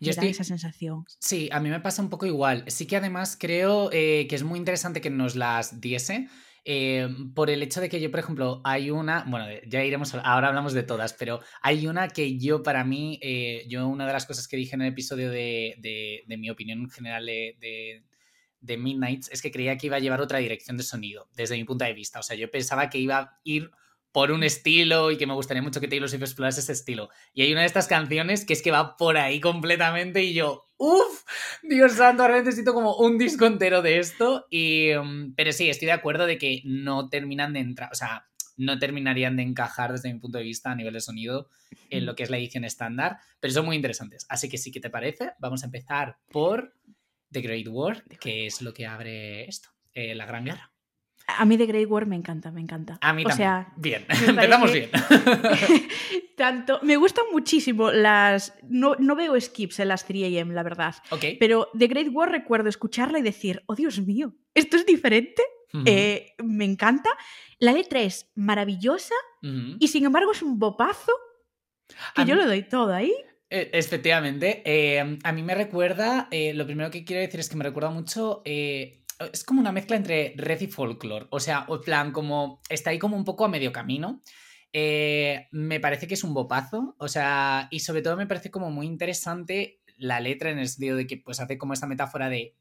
Yo 0.00 0.10
estoy, 0.10 0.28
esa 0.28 0.44
sensación. 0.44 1.04
Sí, 1.20 1.48
a 1.52 1.60
mí 1.60 1.68
me 1.70 1.80
pasa 1.80 2.02
un 2.02 2.10
poco 2.10 2.26
igual. 2.26 2.64
Sí 2.66 2.86
que 2.86 2.96
además 2.96 3.36
creo 3.38 3.90
eh, 3.92 4.26
que 4.28 4.34
es 4.34 4.42
muy 4.42 4.58
interesante 4.58 5.00
que 5.00 5.10
nos 5.10 5.36
las 5.36 5.80
diese. 5.80 6.28
eh, 6.70 7.08
por 7.34 7.48
el 7.48 7.62
hecho 7.62 7.80
de 7.80 7.88
que 7.88 7.98
yo, 7.98 8.10
por 8.10 8.20
ejemplo, 8.20 8.60
hay 8.62 8.90
una, 8.90 9.24
bueno, 9.26 9.46
ya 9.66 9.82
iremos, 9.84 10.14
ahora 10.14 10.48
hablamos 10.48 10.74
de 10.74 10.82
todas, 10.82 11.14
pero 11.14 11.40
hay 11.62 11.86
una 11.86 12.08
que 12.08 12.36
yo 12.36 12.62
para 12.62 12.84
mí, 12.84 13.18
eh, 13.22 13.64
yo 13.70 13.88
una 13.88 14.06
de 14.06 14.12
las 14.12 14.26
cosas 14.26 14.46
que 14.48 14.58
dije 14.58 14.74
en 14.74 14.82
el 14.82 14.88
episodio 14.88 15.30
de, 15.30 15.76
de- 15.78 16.24
de 16.26 16.36
mi 16.36 16.50
opinión 16.50 16.90
general 16.90 17.24
de, 17.24 18.04
de, 18.60 18.76
Midnights 18.76 19.30
es 19.30 19.42
que 19.42 19.50
creía 19.50 19.76
que 19.76 19.86
iba 19.86 19.96
a 19.96 20.00
llevar 20.00 20.20
otra 20.20 20.38
dirección 20.38 20.76
de 20.76 20.82
sonido, 20.82 21.28
desde 21.36 21.56
mi 21.56 21.64
punto 21.64 21.84
de 21.84 21.92
vista. 21.92 22.20
O 22.20 22.22
sea, 22.22 22.36
yo 22.36 22.50
pensaba 22.50 22.90
que 22.90 22.98
iba 22.98 23.18
a 23.18 23.40
ir 23.44 23.70
por 24.12 24.30
un 24.30 24.42
estilo 24.42 25.10
y 25.10 25.16
que 25.16 25.26
me 25.26 25.34
gustaría 25.34 25.62
mucho 25.62 25.80
que 25.80 25.88
Taylor 25.88 26.08
Swift 26.08 26.22
explorase 26.22 26.60
ese 26.60 26.72
estilo. 26.72 27.10
Y 27.34 27.42
hay 27.42 27.52
una 27.52 27.60
de 27.60 27.66
estas 27.66 27.88
canciones 27.88 28.44
que 28.44 28.52
es 28.52 28.62
que 28.62 28.70
va 28.70 28.96
por 28.96 29.16
ahí 29.16 29.40
completamente 29.40 30.24
y 30.24 30.32
yo, 30.32 30.66
uff, 30.76 31.24
Dios 31.62 31.92
santo, 31.92 32.22
ahora 32.22 32.38
necesito 32.38 32.72
como 32.74 32.96
un 32.96 33.18
disco 33.18 33.46
entero 33.46 33.82
de 33.82 33.98
esto. 33.98 34.46
Y, 34.50 34.92
um, 34.94 35.34
pero 35.34 35.52
sí, 35.52 35.68
estoy 35.68 35.86
de 35.86 35.92
acuerdo 35.92 36.26
de 36.26 36.38
que 36.38 36.62
no 36.64 37.08
terminan 37.08 37.52
de 37.52 37.60
entrar, 37.60 37.90
o 37.92 37.94
sea, 37.94 38.26
no 38.56 38.78
terminarían 38.78 39.36
de 39.36 39.44
encajar 39.44 39.92
desde 39.92 40.12
mi 40.12 40.18
punto 40.18 40.38
de 40.38 40.44
vista 40.44 40.72
a 40.72 40.74
nivel 40.74 40.94
de 40.94 41.00
sonido 41.00 41.48
en 41.90 42.04
lo 42.04 42.16
que 42.16 42.24
es 42.24 42.30
la 42.30 42.38
edición 42.38 42.64
estándar, 42.64 43.18
pero 43.40 43.54
son 43.54 43.66
muy 43.66 43.76
interesantes. 43.76 44.26
Así 44.28 44.48
que 44.48 44.58
sí 44.58 44.72
que 44.72 44.80
te 44.80 44.90
parece, 44.90 45.32
vamos 45.38 45.62
a 45.62 45.66
empezar 45.66 46.18
por 46.30 46.74
The 47.30 47.40
Great 47.40 47.66
War, 47.68 48.02
que 48.20 48.46
es 48.46 48.62
lo 48.62 48.72
que 48.72 48.86
abre 48.86 49.44
esto, 49.48 49.68
eh, 49.92 50.14
la 50.14 50.26
Gran 50.26 50.44
Guerra. 50.44 50.72
A 51.30 51.44
mí 51.44 51.58
de 51.58 51.66
Grey 51.66 51.84
War 51.84 52.06
me 52.06 52.16
encanta, 52.16 52.50
me 52.50 52.62
encanta. 52.62 52.96
A 53.02 53.12
mí 53.12 53.22
o 53.22 53.28
también. 53.28 53.36
sea, 53.48 53.72
bien, 53.76 54.06
empezamos 54.26 54.72
bien. 54.72 54.90
tanto, 56.36 56.78
me 56.82 56.96
gustan 56.96 57.26
muchísimo 57.32 57.90
las... 57.90 58.54
No, 58.68 58.94
no 58.98 59.14
veo 59.14 59.38
skips 59.40 59.80
en 59.80 59.88
las 59.88 60.08
3am, 60.08 60.52
la 60.52 60.62
verdad. 60.62 60.94
ok. 61.10 61.24
Pero 61.38 61.68
The 61.78 61.86
Great 61.86 62.08
War 62.12 62.30
recuerdo 62.30 62.68
escucharla 62.68 63.18
y 63.18 63.22
decir, 63.22 63.62
oh 63.66 63.74
Dios 63.74 64.00
mío, 64.00 64.34
esto 64.54 64.76
es 64.76 64.86
diferente, 64.86 65.42
eh, 65.84 66.32
me 66.42 66.64
encanta. 66.64 67.10
La 67.58 67.72
letra 67.72 68.00
es 68.00 68.30
maravillosa 68.34 69.14
y 69.42 69.88
sin 69.88 70.06
embargo 70.06 70.32
es 70.32 70.42
un 70.42 70.58
bopazo 70.58 71.12
que 72.14 72.22
A 72.22 72.24
yo 72.24 72.34
mí- 72.36 72.40
lo 72.40 72.46
doy 72.46 72.62
todo 72.62 72.94
ahí. 72.94 73.12
Eh, 73.50 73.70
Efectivamente, 73.72 74.62
eh, 74.64 75.18
a 75.22 75.32
mí 75.32 75.42
me 75.42 75.54
recuerda, 75.54 76.28
eh, 76.30 76.52
lo 76.54 76.66
primero 76.66 76.90
que 76.90 77.04
quiero 77.04 77.22
decir 77.22 77.40
es 77.40 77.48
que 77.48 77.56
me 77.56 77.64
recuerda 77.64 77.90
mucho, 77.90 78.42
eh, 78.44 79.02
es 79.32 79.42
como 79.42 79.60
una 79.60 79.72
mezcla 79.72 79.96
entre 79.96 80.34
red 80.36 80.60
y 80.60 80.66
folklore, 80.66 81.26
o 81.30 81.40
sea, 81.40 81.66
en 81.68 81.80
plan, 81.80 82.12
como 82.12 82.60
está 82.68 82.90
ahí 82.90 82.98
como 82.98 83.16
un 83.16 83.24
poco 83.24 83.44
a 83.44 83.48
medio 83.48 83.72
camino. 83.72 84.22
Me 84.72 85.80
parece 85.80 86.06
que 86.06 86.14
es 86.14 86.24
un 86.24 86.34
bopazo, 86.34 86.94
o 86.98 87.08
sea, 87.08 87.68
y 87.70 87.80
sobre 87.80 88.02
todo 88.02 88.16
me 88.16 88.26
parece 88.26 88.50
como 88.50 88.70
muy 88.70 88.86
interesante 88.86 89.80
la 89.96 90.20
letra 90.20 90.50
en 90.50 90.58
el 90.58 90.68
sentido 90.68 90.96
de 90.96 91.06
que 91.06 91.16
pues 91.16 91.40
hace 91.40 91.58
como 91.58 91.72
esta 91.72 91.86
metáfora 91.88 92.28
de 92.28 92.54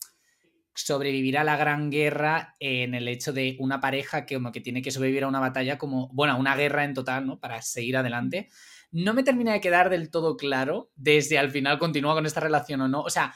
sobrevivir 0.74 1.38
a 1.38 1.44
la 1.44 1.58
gran 1.58 1.92
guerra 1.92 2.56
en 2.60 2.96
el 2.96 3.08
hecho 3.08 3.34
de 3.34 3.56
una 3.60 3.80
pareja 3.80 4.26
que 4.26 4.36
como 4.36 4.52
que 4.52 4.62
tiene 4.62 4.82
que 4.82 4.92
sobrevivir 4.92 5.26
a 5.26 5.28
una 5.28 5.40
batalla 5.40 5.78
como, 5.78 6.08
bueno, 6.14 6.40
una 6.40 6.56
guerra 6.56 6.86
en 6.86 6.94
total, 6.94 7.28
¿no? 7.28 7.40
Para 7.40 7.62
seguir 7.62 7.98
adelante. 7.98 8.50
No 8.92 9.14
me 9.14 9.24
termina 9.24 9.54
de 9.54 9.62
quedar 9.62 9.90
del 9.90 10.10
todo 10.10 10.38
claro 10.38 10.92
desde 10.96 11.38
al 11.38 11.52
final 11.52 11.80
continúa 11.80 12.14
con 12.14 12.26
esta 12.26 12.40
relación 12.40 12.82
o 12.82 12.88
no. 12.88 13.02
O 13.02 13.10
sea, 13.10 13.34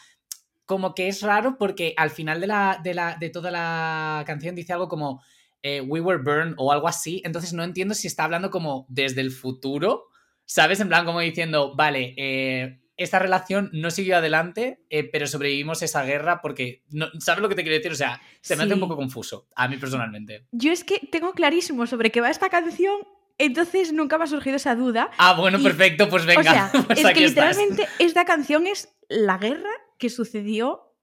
como 0.65 0.96
que 0.96 1.08
es 1.08 1.22
raro 1.22 1.58
porque 1.58 1.93
al 1.98 2.10
final 2.10 2.39
de, 2.39 2.48
la, 2.48 2.79
de, 2.84 2.93
la, 2.93 3.17
de 3.20 3.29
toda 3.29 3.51
la 3.51 4.24
canción 4.25 4.55
dice 4.55 4.74
algo 4.74 4.88
como 4.88 5.22
eh, 5.63 5.81
We 5.81 6.01
were 6.01 6.22
burned 6.24 6.55
o 6.58 6.72
algo 6.72 6.88
así. 6.88 7.22
Entonces 7.25 7.53
no 7.53 7.63
entiendo 7.63 7.93
si 7.93 8.08
está 8.08 8.24
hablando 8.24 8.50
como 8.50 8.86
desde 8.89 9.22
el 9.22 9.31
futuro, 9.31 10.05
¿sabes? 10.46 10.79
En 10.79 10.88
plan 10.88 11.05
como 11.05 11.20
diciendo, 11.20 11.75
vale, 11.75 12.13
eh, 12.17 12.81
esta 12.98 13.20
relación 13.20 13.70
no 13.74 13.91
siguió 13.91 14.17
adelante, 14.17 14.84
eh, 14.89 15.03
pero 15.03 15.27
sobrevivimos 15.27 15.81
esa 15.81 16.03
guerra 16.03 16.41
porque, 16.41 16.84
no, 16.89 17.08
¿sabes 17.20 17.41
lo 17.41 17.50
que 17.50 17.55
te 17.55 17.63
quiero 17.63 17.77
decir? 17.77 17.91
O 17.91 17.96
sea, 17.96 18.22
se 18.41 18.55
me 18.55 18.63
hace 18.63 18.74
un 18.74 18.79
poco 18.79 18.96
confuso, 18.96 19.48
a 19.55 19.67
mí 19.67 19.77
personalmente. 19.77 20.48
Yo 20.51 20.72
es 20.72 20.84
que 20.84 21.00
tengo 21.12 21.34
clarísimo 21.34 21.88
sobre 21.88 22.12
qué 22.12 22.22
va 22.22 22.29
esta 22.29 22.50
canción, 22.50 22.96
entonces 23.38 23.93
nunca 23.93 24.17
me 24.17 24.23
ha 24.25 24.27
surgido 24.27 24.55
esa 24.55 24.75
duda. 24.75 25.09
Ah, 25.17 25.33
bueno, 25.33 25.59
Y- 25.59 25.63
perfecto, 25.63 26.09
pues 26.09 26.25
venga, 26.25 26.39
o 26.41 26.43
sea, 26.43 26.71
pues 26.88 27.00
es 27.00 27.05
que 27.13 27.23
estás. 27.25 27.57
literalmente 27.57 27.88
esta 28.00 28.25
canción 28.25 28.67
es 28.67 28.89
la 29.09 29.38
guerra 29.38 29.69
que 29.97 30.09
sucedió 30.09 30.93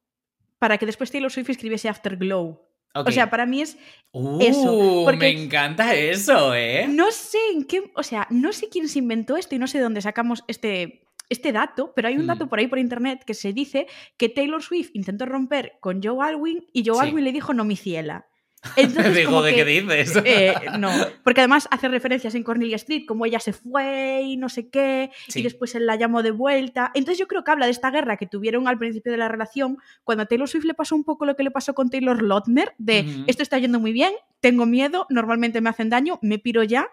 para 0.58 0.78
que 0.78 0.86
después 0.86 1.10
Taylor 1.10 1.30
Swift 1.30 1.50
escribiese 1.50 1.88
Afterglow. 1.88 2.64
O 2.94 3.10
sea, 3.12 3.30
para 3.30 3.46
mí 3.46 3.60
es 3.62 3.76
Uh, 4.12 4.38
eso, 4.40 5.02
porque- 5.04 5.18
me 5.18 5.28
encanta 5.44 5.94
eso, 5.94 6.54
¿eh? 6.54 6.86
No 6.88 7.12
sé 7.12 7.38
en 7.52 7.64
qué, 7.64 7.92
o 7.94 8.02
sea, 8.02 8.26
no 8.30 8.52
sé 8.52 8.68
quién 8.70 8.88
se 8.88 8.98
inventó 8.98 9.36
esto 9.36 9.54
y 9.54 9.58
no 9.58 9.66
sé 9.68 9.78
de 9.78 9.84
dónde 9.84 10.00
sacamos 10.00 10.42
este, 10.48 11.06
este 11.28 11.52
dato, 11.52 11.92
pero 11.94 12.08
hay 12.08 12.16
un 12.16 12.24
Hmm. 12.24 12.28
dato 12.28 12.48
por 12.48 12.58
ahí 12.58 12.66
por 12.66 12.78
internet 12.78 13.22
que 13.24 13.34
se 13.34 13.52
dice 13.52 13.86
que 14.16 14.28
Taylor 14.30 14.62
Swift 14.62 14.90
intentó 14.94 15.26
romper 15.26 15.74
con 15.80 16.02
Joe 16.02 16.26
Alwyn 16.26 16.66
y 16.72 16.84
Joe 16.84 16.96
Sí. 16.96 17.08
Alwyn 17.08 17.24
le 17.24 17.32
dijo 17.32 17.52
no 17.54 17.64
mi 17.64 17.76
ciela. 17.76 18.26
Entonces, 18.76 19.14
Digo, 19.14 19.42
¿de 19.42 19.50
que- 19.54 19.56
qué 19.56 19.64
dices? 19.64 20.20
eh, 20.24 20.54
no, 20.78 20.90
porque 21.22 21.40
además 21.40 21.68
hace 21.70 21.88
referencias 21.88 22.34
en 22.34 22.42
Cornelia 22.42 22.76
Street, 22.76 23.04
como 23.06 23.24
ella 23.26 23.38
se 23.40 23.52
fue 23.52 24.22
y 24.24 24.36
no 24.36 24.48
sé 24.48 24.68
qué, 24.68 25.10
Sí. 25.28 25.40
y 25.40 25.42
después 25.44 25.74
él 25.74 25.86
la 25.86 25.96
llamó 25.96 26.22
de 26.22 26.30
vuelta. 26.32 26.90
Entonces 26.94 27.18
yo 27.18 27.28
creo 27.28 27.44
que 27.44 27.50
habla 27.50 27.66
de 27.66 27.72
esta 27.72 27.90
guerra 27.90 28.16
que 28.16 28.26
tuvieron 28.26 28.66
al 28.68 28.78
principio 28.78 29.12
de 29.12 29.18
la 29.18 29.28
relación, 29.28 29.78
cuando 30.04 30.22
a 30.24 30.26
Taylor 30.26 30.48
Swift 30.48 30.64
le 30.64 30.74
pasó 30.74 30.96
un 30.96 31.04
poco 31.04 31.24
lo 31.24 31.36
que 31.36 31.42
le 31.44 31.50
pasó 31.50 31.74
con 31.74 31.88
Taylor 31.90 32.22
Lautner, 32.22 32.74
de 32.78 33.24
esto 33.26 33.42
está 33.42 33.58
yendo 33.58 33.78
muy 33.80 33.92
bien, 33.92 34.12
tengo 34.40 34.66
miedo, 34.66 35.06
normalmente 35.10 35.60
me 35.60 35.70
hacen 35.70 35.88
daño, 35.90 36.18
me 36.22 36.38
piro 36.38 36.62
ya. 36.62 36.88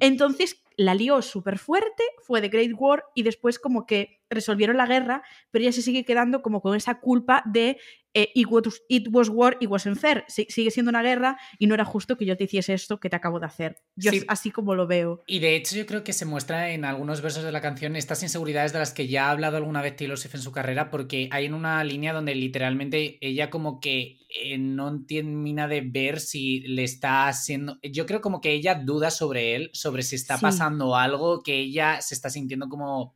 Entonces 0.00 0.62
la 0.76 0.94
lió 0.94 1.22
súper 1.22 1.58
fuerte, 1.58 2.02
fue 2.22 2.40
de 2.40 2.48
Great 2.48 2.72
War 2.74 3.04
y 3.14 3.22
después 3.22 3.58
como 3.58 3.86
que 3.86 4.20
resolvieron 4.30 4.76
la 4.76 4.86
guerra, 4.86 5.22
pero 5.52 5.62
ella 5.62 5.72
se 5.72 5.82
sigue 5.82 6.04
quedando 6.04 6.42
como 6.42 6.60
con 6.60 6.74
esa 6.76 6.98
culpa 7.00 7.42
de 7.46 7.78
eh, 8.14 8.30
it, 8.34 8.46
was, 8.48 8.82
it 8.88 9.08
was 9.10 9.28
war, 9.28 9.56
it 9.60 9.68
wasn't 9.68 9.98
fair. 9.98 10.24
Si- 10.28 10.46
sigue 10.48 10.70
siendo 10.70 10.90
una 10.90 11.02
guerra 11.02 11.36
y 11.58 11.66
no 11.66 11.74
era 11.74 11.84
justo 11.84 12.16
que 12.16 12.24
yo 12.24 12.36
te 12.36 12.44
hiciese 12.44 12.72
esto 12.74 13.00
que 13.00 13.10
te 13.10 13.16
acabo 13.16 13.40
de 13.40 13.46
hacer. 13.46 13.76
Yo 13.96 14.10
Sí. 14.12 14.18
es 14.18 14.24
así 14.28 14.50
como 14.50 14.74
lo 14.74 14.86
veo. 14.86 15.22
Y 15.26 15.40
de 15.40 15.56
hecho 15.56 15.76
yo 15.76 15.84
creo 15.86 16.04
que 16.04 16.12
se 16.12 16.24
muestra 16.24 16.70
en 16.70 16.84
algunos 16.84 17.20
versos 17.20 17.42
de 17.44 17.52
la 17.52 17.60
canción 17.60 17.96
estas 17.96 18.22
inseguridades 18.22 18.72
de 18.72 18.78
las 18.78 18.92
que 18.92 19.08
ya 19.08 19.26
ha 19.26 19.30
hablado 19.32 19.56
alguna 19.56 19.82
vez 19.82 19.96
Taylor 19.96 20.16
Swift 20.18 20.36
en 20.36 20.42
su 20.42 20.52
carrera, 20.52 20.90
porque 20.90 21.28
hay 21.32 21.46
en 21.46 21.54
una 21.54 21.82
línea 21.84 22.12
donde 22.12 22.34
literalmente 22.34 23.18
ella 23.20 23.50
como 23.50 23.80
que 23.80 24.18
eh, 24.28 24.58
no 24.58 25.04
termina 25.06 25.68
de 25.68 25.80
ver 25.80 26.20
si 26.20 26.60
le 26.60 26.82
está 26.84 27.28
haciendo... 27.28 27.78
Yo 27.82 28.04
creo 28.06 28.20
como 28.20 28.40
que 28.40 28.52
ella 28.52 28.74
duda 28.74 29.10
sobre 29.10 29.54
él, 29.54 29.70
sobre 29.72 30.02
si 30.02 30.16
está 30.16 30.36
Sí. 30.36 30.42
pasando 30.42 30.96
algo, 30.96 31.42
que 31.42 31.58
ella 31.60 32.00
se 32.00 32.14
está 32.14 32.30
sintiendo 32.30 32.68
como 32.68 33.14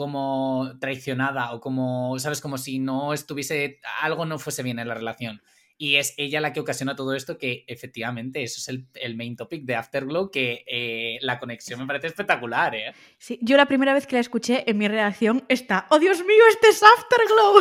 como 0.00 0.78
traicionada 0.80 1.52
o 1.52 1.60
como, 1.60 2.18
¿sabes? 2.18 2.40
Como 2.40 2.56
si 2.56 2.78
no 2.78 3.12
estuviese, 3.12 3.80
algo 4.00 4.24
no 4.24 4.38
fuese 4.38 4.62
bien 4.62 4.78
en 4.78 4.88
la 4.88 4.94
relación. 4.94 5.42
Y 5.76 5.96
es 5.96 6.14
ella 6.16 6.40
la 6.40 6.54
que 6.54 6.60
ocasiona 6.60 6.96
todo 6.96 7.14
esto, 7.14 7.36
que 7.36 7.64
efectivamente 7.66 8.42
eso 8.42 8.60
es 8.60 8.68
el, 8.68 8.86
el 8.94 9.14
main 9.14 9.36
topic 9.36 9.64
de 9.64 9.74
Afterglow, 9.74 10.30
que 10.30 10.64
eh, 10.66 11.18
la 11.20 11.38
conexión 11.38 11.80
me 11.80 11.86
parece 11.86 12.06
espectacular, 12.06 12.74
¿eh? 12.74 12.94
Sí, 13.18 13.38
yo 13.42 13.58
la 13.58 13.66
primera 13.66 13.92
vez 13.92 14.06
que 14.06 14.16
la 14.16 14.20
escuché 14.20 14.64
en 14.70 14.78
mi 14.78 14.88
reacción 14.88 15.44
está, 15.48 15.86
¡Oh 15.90 15.98
Dios 15.98 16.20
mío, 16.20 16.42
este 16.50 16.68
es 16.68 16.82
Afterglow! 16.82 17.60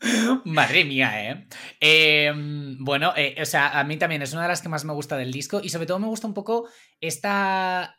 Madre 0.44 0.84
mía, 0.84 1.30
¿eh? 1.30 1.46
Eh, 1.80 2.32
bueno, 2.78 3.12
eh, 3.16 3.34
o 3.40 3.44
sea, 3.44 3.78
a 3.78 3.84
mí 3.84 3.96
también 3.96 4.22
es 4.22 4.32
una 4.32 4.42
de 4.42 4.48
las 4.48 4.62
que 4.62 4.68
más 4.68 4.84
me 4.84 4.92
gusta 4.92 5.16
del 5.16 5.32
disco 5.32 5.60
y 5.62 5.70
sobre 5.70 5.86
todo 5.86 5.98
me 5.98 6.06
gusta 6.06 6.28
un 6.28 6.34
poco 6.34 6.68
esta... 7.00 7.96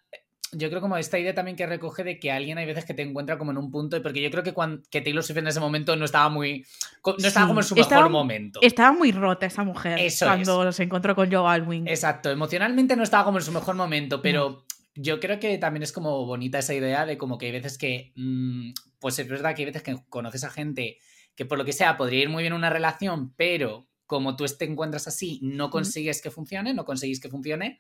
Yo 0.54 0.70
creo 0.70 0.82
como 0.82 0.98
esta 0.98 1.18
idea 1.18 1.34
también 1.34 1.56
que 1.56 1.66
recoge 1.66 2.04
de 2.04 2.20
que 2.20 2.32
alguien 2.32 2.58
hay 2.58 2.66
veces 2.66 2.84
que 2.84 2.94
te 2.94 3.02
encuentra 3.04 3.38
como 3.38 3.52
en 3.52 3.58
un 3.58 3.72
punto, 3.72 4.02
porque 4.04 4.22
yo 4.22 4.30
creo 4.30 4.44
que, 4.44 4.54
cuando, 4.54 4.82
que 4.90 5.00
Taylor 5.02 5.24
Swift 5.24 5.38
en 5.38 5.48
ese 5.48 5.60
momento 5.62 5.96
no 5.96 6.04
estaba 6.06 6.28
muy... 6.30 6.66
No 7.06 7.16
estaba 7.26 7.46
Sí, 7.46 7.48
como 7.48 7.60
en 7.62 7.66
su 7.66 7.76
estaba- 7.76 8.02
mejor 8.02 8.12
momento. 8.12 8.60
Estaba 8.62 8.92
muy 8.92 9.12
rota 9.14 9.46
esa 9.46 9.64
mujer 9.64 9.98
Eso 10.00 10.26
cuando 10.26 10.72
se 10.74 10.84
encontró 10.84 11.16
con 11.16 11.32
Joe 11.32 11.48
Alwyn. 11.50 11.88
Exacto, 11.88 12.30
emocionalmente 12.30 12.96
no 12.98 13.04
estaba 13.04 13.24
como 13.24 13.38
en 13.38 13.44
su 13.46 13.52
mejor 13.54 13.76
momento, 13.76 14.22
pero 14.22 14.66
yo 14.94 15.22
creo 15.22 15.40
que 15.40 15.58
también 15.58 15.84
es 15.84 15.94
como 15.94 16.26
bonita 16.26 16.60
esa 16.60 16.74
idea 16.74 17.06
de 17.06 17.18
como 17.18 17.38
que 17.38 17.46
hay 17.46 17.54
veces 17.54 17.78
que, 17.78 18.12
mm, 18.16 18.72
pues 19.00 19.18
es 19.20 19.28
verdad 19.30 19.56
que 19.56 19.62
hay 19.62 19.68
veces 19.68 19.84
que 19.84 19.96
conoces 20.10 20.44
a 20.44 20.50
gente 20.50 20.98
que 21.34 21.46
por 21.46 21.58
lo 21.58 21.64
que 21.64 21.72
sea 21.72 21.96
podría 21.96 22.24
ir 22.24 22.30
muy 22.30 22.44
bien 22.44 22.52
una 22.52 22.70
relación, 22.70 23.34
pero 23.38 23.88
como 24.06 24.36
tú 24.36 24.44
te 24.46 24.66
encuentras 24.66 25.08
así, 25.08 25.40
no 25.42 25.70
consigues 25.70 26.22
que 26.22 26.30
funcione, 26.30 26.74
no 26.74 26.84
conseguís 26.84 27.22
que 27.22 27.30
funcione, 27.30 27.80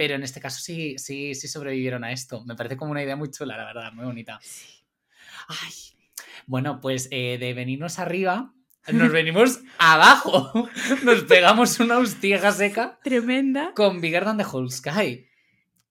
pero 0.00 0.14
en 0.14 0.22
este 0.22 0.40
caso 0.40 0.60
sí, 0.62 0.96
sí, 0.96 1.34
sí 1.34 1.46
sobrevivieron 1.46 2.04
a 2.04 2.10
esto. 2.10 2.42
Me 2.46 2.54
parece 2.56 2.78
como 2.78 2.90
una 2.92 3.02
idea 3.02 3.16
muy 3.16 3.30
chula, 3.30 3.54
la 3.58 3.66
verdad, 3.66 3.92
muy 3.92 4.06
bonita. 4.06 4.38
Sí. 4.42 4.66
Ay, 5.46 5.72
bueno, 6.46 6.80
pues 6.80 7.08
eh, 7.10 7.36
de 7.38 7.52
venirnos 7.52 7.98
arriba, 7.98 8.54
nos 8.90 9.12
venimos 9.12 9.60
abajo, 9.78 10.70
nos 11.04 11.24
pegamos 11.24 11.78
una 11.80 11.98
hostia 11.98 12.50
seca 12.50 12.98
Tremenda. 13.04 13.74
con 13.74 14.00
Bigger 14.00 14.24
Than 14.24 14.38
the 14.38 14.44
Whole 14.50 14.70
Sky. 14.70 15.26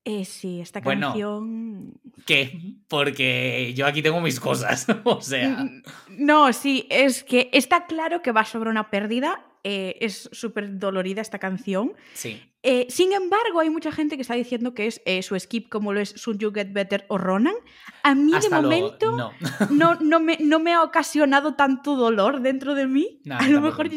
Eh, 0.06 0.26
sí, 0.26 0.60
esta 0.60 0.80
Bueno. 0.80 1.10
canción... 1.10 1.94
¿Qué? 2.26 2.60
Porque 2.88 3.74
yo 3.76 3.86
aquí 3.86 4.02
tengo 4.02 4.22
mis 4.22 4.40
cosas. 4.40 4.88
o 5.04 5.22
sea. 5.22 5.70
No, 6.10 6.52
sí, 6.52 6.88
es 6.90 7.24
que 7.24 7.52
está 7.54 7.86
claro 7.86 8.24
que 8.24 8.32
va 8.32 8.44
sobre 8.44 8.72
una 8.72 8.90
pérdida. 8.90 9.46
eh, 9.64 9.98
es 10.02 10.30
súper 10.32 10.80
dolorida 10.80 11.22
esta 11.22 11.38
canción. 11.38 11.94
Sí. 12.16 12.42
Eh, 12.62 12.88
sin 12.90 13.14
embargo, 13.14 13.62
hay 13.62 13.70
mucha 13.70 13.92
gente 13.92 14.18
que 14.18 14.22
está 14.22 14.34
diciendo 14.34 14.74
que 14.74 14.88
es 14.88 15.02
eh, 15.06 15.22
su 15.24 15.40
skip 15.40 15.70
como 15.70 15.94
lo 15.94 16.02
es 16.02 16.10
Soon 16.10 16.38
You 16.40 16.52
Get 16.54 16.74
Better 16.74 17.06
o 17.08 17.18
Ronan. 17.18 17.56
A 18.04 18.16
mí 18.16 18.34
Hasta 18.34 18.58
de 18.58 18.62
momento 18.62 19.12
No. 19.12 19.32
no, 19.70 19.96
no, 19.96 20.20
me, 20.20 20.38
no 20.42 20.60
me 20.60 20.74
ha 20.74 20.84
ocasionado 20.84 21.56
tanto 21.56 21.96
dolor 21.96 22.42
dentro 22.42 22.76
de 22.76 22.88
mí. 22.88 23.22
No, 23.24 23.38
a 23.38 23.48
lo 23.48 23.62
mejor 23.62 23.90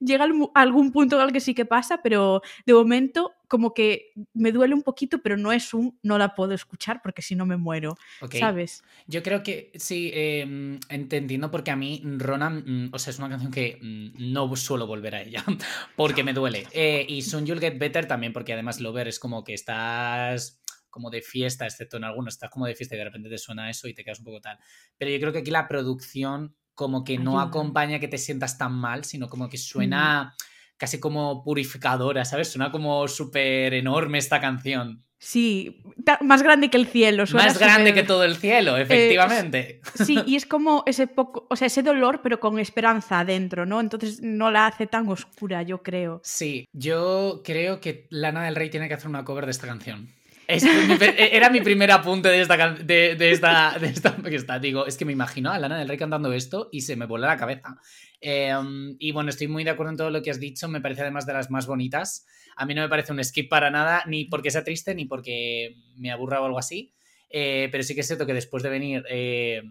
llega 0.00 0.26
algún 0.54 0.92
punto 0.92 1.20
el 1.20 1.32
que 1.32 1.40
sí 1.40 1.54
que 1.54 1.64
pasa, 1.64 2.00
pero 2.02 2.42
de 2.64 2.74
momento 2.74 3.32
como 3.48 3.74
que 3.74 4.12
me 4.34 4.52
duele 4.52 4.74
un 4.74 4.82
poquito, 4.82 5.22
pero 5.22 5.36
no 5.36 5.52
es 5.52 5.72
un 5.72 5.98
no 6.02 6.18
la 6.18 6.34
puedo 6.34 6.52
escuchar 6.52 7.00
porque 7.02 7.22
si 7.22 7.34
no 7.36 7.46
me 7.46 7.56
muero. 7.56 7.96
¿sabes? 8.38 8.82
Yo 9.06 9.22
creo 9.22 9.42
que 9.42 9.70
sí, 9.76 10.10
eh, 10.12 10.78
entendiendo 10.88 11.50
porque 11.50 11.70
a 11.70 11.76
mí 11.76 12.02
Ronan, 12.04 12.64
mm, 12.66 12.90
o 12.92 12.98
sea, 12.98 13.12
es 13.12 13.18
una 13.18 13.28
canción 13.28 13.52
que 13.52 13.78
mm, 13.80 14.32
no 14.32 14.54
suelo 14.56 14.86
volver 14.86 15.14
a 15.14 15.22
ella, 15.22 15.44
porque 15.96 16.24
me 16.24 16.32
duele. 16.32 16.66
Eh, 16.78 17.06
y 17.08 17.22
Soon 17.22 17.46
You'll 17.46 17.60
Get 17.60 17.78
Better 17.78 18.06
también, 18.06 18.34
porque 18.34 18.52
además 18.52 18.80
Lover 18.80 19.08
es 19.08 19.18
como 19.18 19.44
que 19.44 19.54
estás 19.54 20.60
como 20.90 21.10
de 21.10 21.22
fiesta, 21.22 21.64
excepto 21.64 21.96
en 21.96 22.04
algunos, 22.04 22.34
estás 22.34 22.50
como 22.50 22.66
de 22.66 22.74
fiesta 22.74 22.94
y 22.94 22.98
de 22.98 23.04
repente 23.04 23.28
te 23.28 23.38
suena 23.38 23.70
eso 23.70 23.88
y 23.88 23.94
te 23.94 24.04
quedas 24.04 24.18
un 24.18 24.26
poco 24.26 24.40
tal. 24.40 24.58
Pero 24.98 25.10
yo 25.10 25.18
creo 25.20 25.32
que 25.32 25.38
aquí 25.38 25.50
la 25.50 25.68
producción 25.68 26.54
como 26.76 27.02
que 27.02 27.18
no 27.18 27.40
acompaña 27.40 27.98
que 27.98 28.06
te 28.06 28.18
sientas 28.18 28.58
tan 28.58 28.72
mal, 28.72 29.04
sino 29.04 29.28
como 29.28 29.48
que 29.48 29.56
suena 29.56 30.36
casi 30.76 31.00
como 31.00 31.42
purificadora, 31.42 32.24
¿sabes? 32.24 32.52
Suena 32.52 32.70
como 32.70 33.08
súper 33.08 33.74
enorme 33.74 34.18
esta 34.18 34.40
canción. 34.40 35.02
Sí, 35.18 35.82
más 36.20 36.42
grande 36.42 36.68
que 36.68 36.76
el 36.76 36.86
cielo. 36.86 37.26
suena 37.26 37.46
Más 37.46 37.58
grande 37.58 37.94
que 37.94 38.02
todo 38.02 38.24
el 38.24 38.36
cielo, 38.36 38.76
efectivamente. 38.76 39.80
Sí, 39.94 40.18
y 40.26 40.36
es 40.36 40.44
como 40.44 40.82
ese 40.86 41.06
poco, 41.06 41.46
o 41.48 41.56
sea, 41.56 41.68
ese 41.68 41.82
dolor, 41.82 42.20
pero 42.22 42.38
con 42.38 42.58
esperanza 42.58 43.20
adentro, 43.20 43.64
¿no? 43.64 43.80
Entonces 43.80 44.20
no 44.22 44.50
la 44.50 44.66
hace 44.66 44.86
tan 44.86 45.08
oscura, 45.08 45.62
yo 45.62 45.82
creo. 45.82 46.20
Sí, 46.22 46.68
yo 46.72 47.40
creo 47.42 47.80
que 47.80 48.06
Lana 48.10 48.44
del 48.44 48.54
Rey 48.54 48.68
tiene 48.68 48.88
que 48.88 48.94
hacer 48.94 49.08
una 49.08 49.24
cover 49.24 49.46
de 49.46 49.52
esta 49.52 49.66
canción. 49.66 50.14
E, 50.48 51.36
era 51.36 51.50
mi 51.50 51.60
primer 51.60 51.90
apunte 51.90 52.28
de 52.28 52.40
esta, 52.40 52.56
de, 52.74 53.30
esta, 53.30 53.78
de 53.78 54.34
esta. 54.34 54.58
Digo, 54.60 54.86
es 54.86 54.96
que 54.96 55.04
me 55.04 55.12
imagino 55.12 55.50
a 55.50 55.58
Lana 55.58 55.78
del 55.78 55.88
Rey 55.88 55.98
cantando 55.98 56.32
esto 56.32 56.68
y 56.72 56.82
se 56.82 56.96
me 56.96 57.06
vuela 57.06 57.26
la 57.26 57.36
cabeza. 57.36 57.76
Eh, 58.20 58.54
y 58.98 59.12
bueno, 59.12 59.30
estoy 59.30 59.48
muy 59.48 59.64
de 59.64 59.70
acuerdo 59.70 59.90
en 59.90 59.96
todo 59.98 60.10
lo 60.10 60.22
que 60.22 60.30
has 60.30 60.40
dicho. 60.40 60.68
Me 60.68 60.80
parece 60.80 61.02
además 61.02 61.26
de 61.26 61.32
las 61.32 61.50
más 61.50 61.66
bonitas. 61.66 62.26
A 62.56 62.64
mí 62.64 62.74
no 62.74 62.82
me 62.82 62.88
parece 62.88 63.12
un 63.12 63.22
skip 63.22 63.48
para 63.48 63.70
nada, 63.70 64.04
ni 64.06 64.24
porque 64.24 64.50
sea 64.50 64.64
triste, 64.64 64.94
ni 64.94 65.04
porque 65.04 65.76
me 65.96 66.10
aburra 66.10 66.40
o 66.40 66.46
algo 66.46 66.58
así. 66.58 66.94
Eh, 67.28 67.68
pero 67.72 67.82
sí 67.82 67.94
que 67.94 68.00
es 68.00 68.06
cierto 68.06 68.26
que 68.26 68.34
después 68.34 68.62
de 68.62 68.70
venir, 68.70 69.04
eh, 69.10 69.62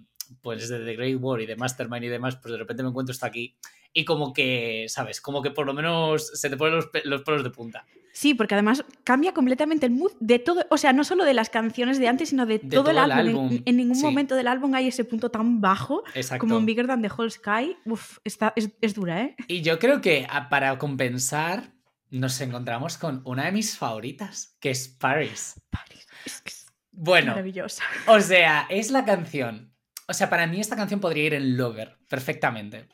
pues 0.42 0.68
de 0.68 0.80
The 0.84 0.96
Great 0.96 1.18
War 1.20 1.42
y 1.42 1.46
de 1.46 1.56
Mastermind 1.56 2.04
y 2.04 2.10
demás, 2.10 2.36
pues 2.36 2.52
de 2.52 2.58
repente 2.58 2.84
me 2.84 2.90
encuentro 2.90 3.14
esto 3.14 3.26
aquí. 3.26 3.56
Y 3.94 4.04
como 4.04 4.34
que, 4.34 4.86
¿sabes? 4.90 5.22
Como 5.22 5.42
que 5.42 5.52
por 5.52 5.66
lo 5.66 5.74
menos 5.74 6.28
se 6.40 6.50
te 6.50 6.58
ponen 6.58 6.76
los, 6.76 6.90
los 7.06 7.22
pelos 7.22 7.44
de 7.44 7.50
punta. 7.50 7.86
Sí, 8.18 8.34
porque 8.34 8.54
además 8.56 8.86
cambia 9.04 9.34
completamente 9.34 9.86
el 9.86 9.92
mood 9.92 10.14
de 10.22 10.40
todo, 10.40 10.66
o 10.70 10.78
sea, 10.78 10.94
no 10.94 11.04
solo 11.04 11.26
de 11.26 11.34
las 11.34 11.50
canciones 11.50 12.00
de 12.00 12.08
antes, 12.08 12.30
sino 12.30 12.46
de, 12.46 12.60
De 12.60 12.70
todo, 12.78 12.90
el 12.92 12.96
todo 12.96 13.06
el 13.06 13.12
álbum. 13.12 13.20
En- 13.20 13.28
álbum, 13.28 13.62
En, 13.66 13.76
ningún 13.76 13.96
sí. 13.98 14.04
momento 14.04 14.36
del 14.36 14.48
álbum 14.48 14.74
hay 14.74 14.88
ese 14.88 15.04
punto 15.04 15.30
tan 15.32 15.60
bajo 15.60 16.02
Exacto. 16.14 16.40
como 16.40 16.58
en 16.58 16.66
Bigger 16.66 16.88
Than 16.88 17.02
the 17.02 17.10
Whole 17.16 17.30
Sky. 17.30 17.76
Uf, 17.86 18.20
está, 18.24 18.54
es, 18.56 18.70
es 18.80 18.94
dura, 18.94 19.22
¿eh? 19.22 19.36
Y 19.50 19.62
yo 19.64 19.80
creo 19.80 20.00
que 20.00 20.26
para 20.50 20.78
compensar 20.78 21.74
nos 22.10 22.40
encontramos 22.40 22.98
con 22.98 23.22
una 23.26 23.46
de 23.48 23.52
mis 23.52 23.78
favoritas, 23.78 24.56
que 24.62 24.70
es 24.70 24.88
Paris. 24.88 25.56
Paris. 25.70 26.08
Es 26.26 26.40
que 26.42 26.50
es- 26.52 26.66
Bueno, 26.92 27.32
Maravillosa. 27.32 27.84
o 28.08 28.22
sea, 28.22 28.66
es 28.70 28.92
la 28.92 29.04
canción. 29.04 29.74
O 30.08 30.14
sea, 30.14 30.30
para 30.30 30.48
mí 30.48 30.62
esta 30.62 30.78
canción 30.78 31.02
podría 31.02 31.26
ir 31.26 31.34
en 31.34 31.58
Lover, 31.58 31.98
perfectamente. 32.08 32.88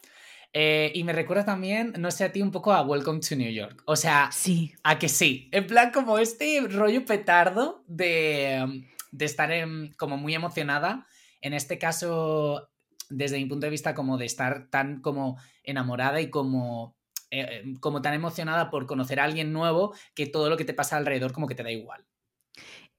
Eh, 0.53 0.91
y 0.93 1.03
me 1.03 1.13
recuerda 1.13 1.45
también, 1.45 1.93
no 1.97 2.11
sé 2.11 2.25
a 2.25 2.31
ti, 2.31 2.41
un 2.41 2.51
poco 2.51 2.73
a 2.73 2.81
Welcome 2.81 3.21
to 3.21 3.35
New 3.35 3.51
York. 3.51 3.81
O 3.85 3.95
sea, 3.95 4.29
Sí. 4.31 4.73
a 4.83 4.99
que 4.99 5.07
sí. 5.07 5.49
En 5.51 5.65
plan, 5.65 5.91
como 5.91 6.17
este 6.19 6.59
rollo 6.69 7.05
petardo 7.05 7.83
de, 7.87 8.83
de 9.11 9.25
estar 9.25 9.51
em, 9.51 9.93
como 9.93 10.17
muy 10.17 10.35
emocionada. 10.35 11.07
En 11.41 11.53
este 11.53 11.77
caso, 11.77 12.69
desde 13.09 13.37
mi 13.37 13.45
punto 13.45 13.65
de 13.65 13.71
vista, 13.71 13.95
como 13.95 14.17
de 14.17 14.25
estar 14.25 14.69
tan 14.69 15.01
como 15.01 15.37
enamorada 15.63 16.19
y 16.19 16.29
como, 16.29 16.97
eh, 17.29 17.61
em, 17.63 17.75
como 17.77 18.01
tan 18.01 18.13
emocionada 18.13 18.69
por 18.69 18.87
conocer 18.87 19.19
a 19.21 19.23
alguien 19.23 19.53
nuevo 19.53 19.93
que 20.15 20.27
todo 20.27 20.49
lo 20.49 20.57
que 20.57 20.65
te 20.65 20.73
pasa 20.73 20.97
alrededor 20.97 21.31
como 21.31 21.47
que 21.47 21.55
te 21.55 21.63
da 21.63 21.71
igual. 21.71 22.05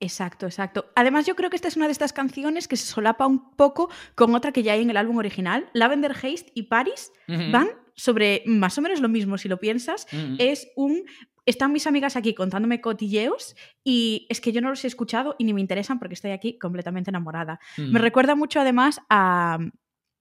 Exacto, 0.03 0.47
exacto. 0.47 0.91
Además, 0.97 1.27
yo 1.27 1.37
creo 1.37 1.49
que 1.49 1.55
esta 1.55 1.69
es 1.69 1.77
una 1.77 1.87
de 1.87 1.93
estas 1.93 2.13
canciones 2.13 2.67
que 2.67 2.77
se 2.77 2.87
solapa 2.87 3.25
un 3.25 3.55
poco 3.55 3.89
con 4.17 4.35
otra 4.35 4.51
que 4.51 4.65
ya 4.65 4.73
hay 4.73 4.83
en 4.83 4.91
el 4.91 4.97
álbum 4.97 5.17
original. 5.19 5.71
Lavender 5.75 6.11
Haste 6.11 6.51
y 6.55 6.65
Paris 6.65 7.13
van 7.29 7.69
sobre 7.95 8.43
más 8.45 8.77
o 8.79 8.83
menos 8.83 9.01
lo 9.01 9.09
mismo, 9.09 9.39
si 9.39 9.49
lo 9.49 9.61
piensas. 9.61 10.09
Es 10.39 10.69
un. 10.75 11.05
Están 11.47 11.73
mis 11.73 11.87
amigas 11.87 12.17
aquí 12.17 12.35
contándome 12.35 12.81
cotilleos 12.81 13.55
y 13.85 14.27
es 14.29 14.41
que 14.41 14.51
yo 14.51 14.61
no 14.61 14.71
los 14.71 14.85
he 14.85 14.89
escuchado 14.89 15.37
y 15.39 15.45
ni 15.45 15.55
me 15.55 15.61
interesan 15.61 16.01
porque 16.01 16.15
estoy 16.15 16.33
aquí 16.33 16.59
completamente 16.59 17.11
enamorada. 17.11 17.61
Me 17.77 18.01
recuerda 18.01 18.35
mucho 18.35 18.61
además 18.61 19.01
a, 19.09 19.59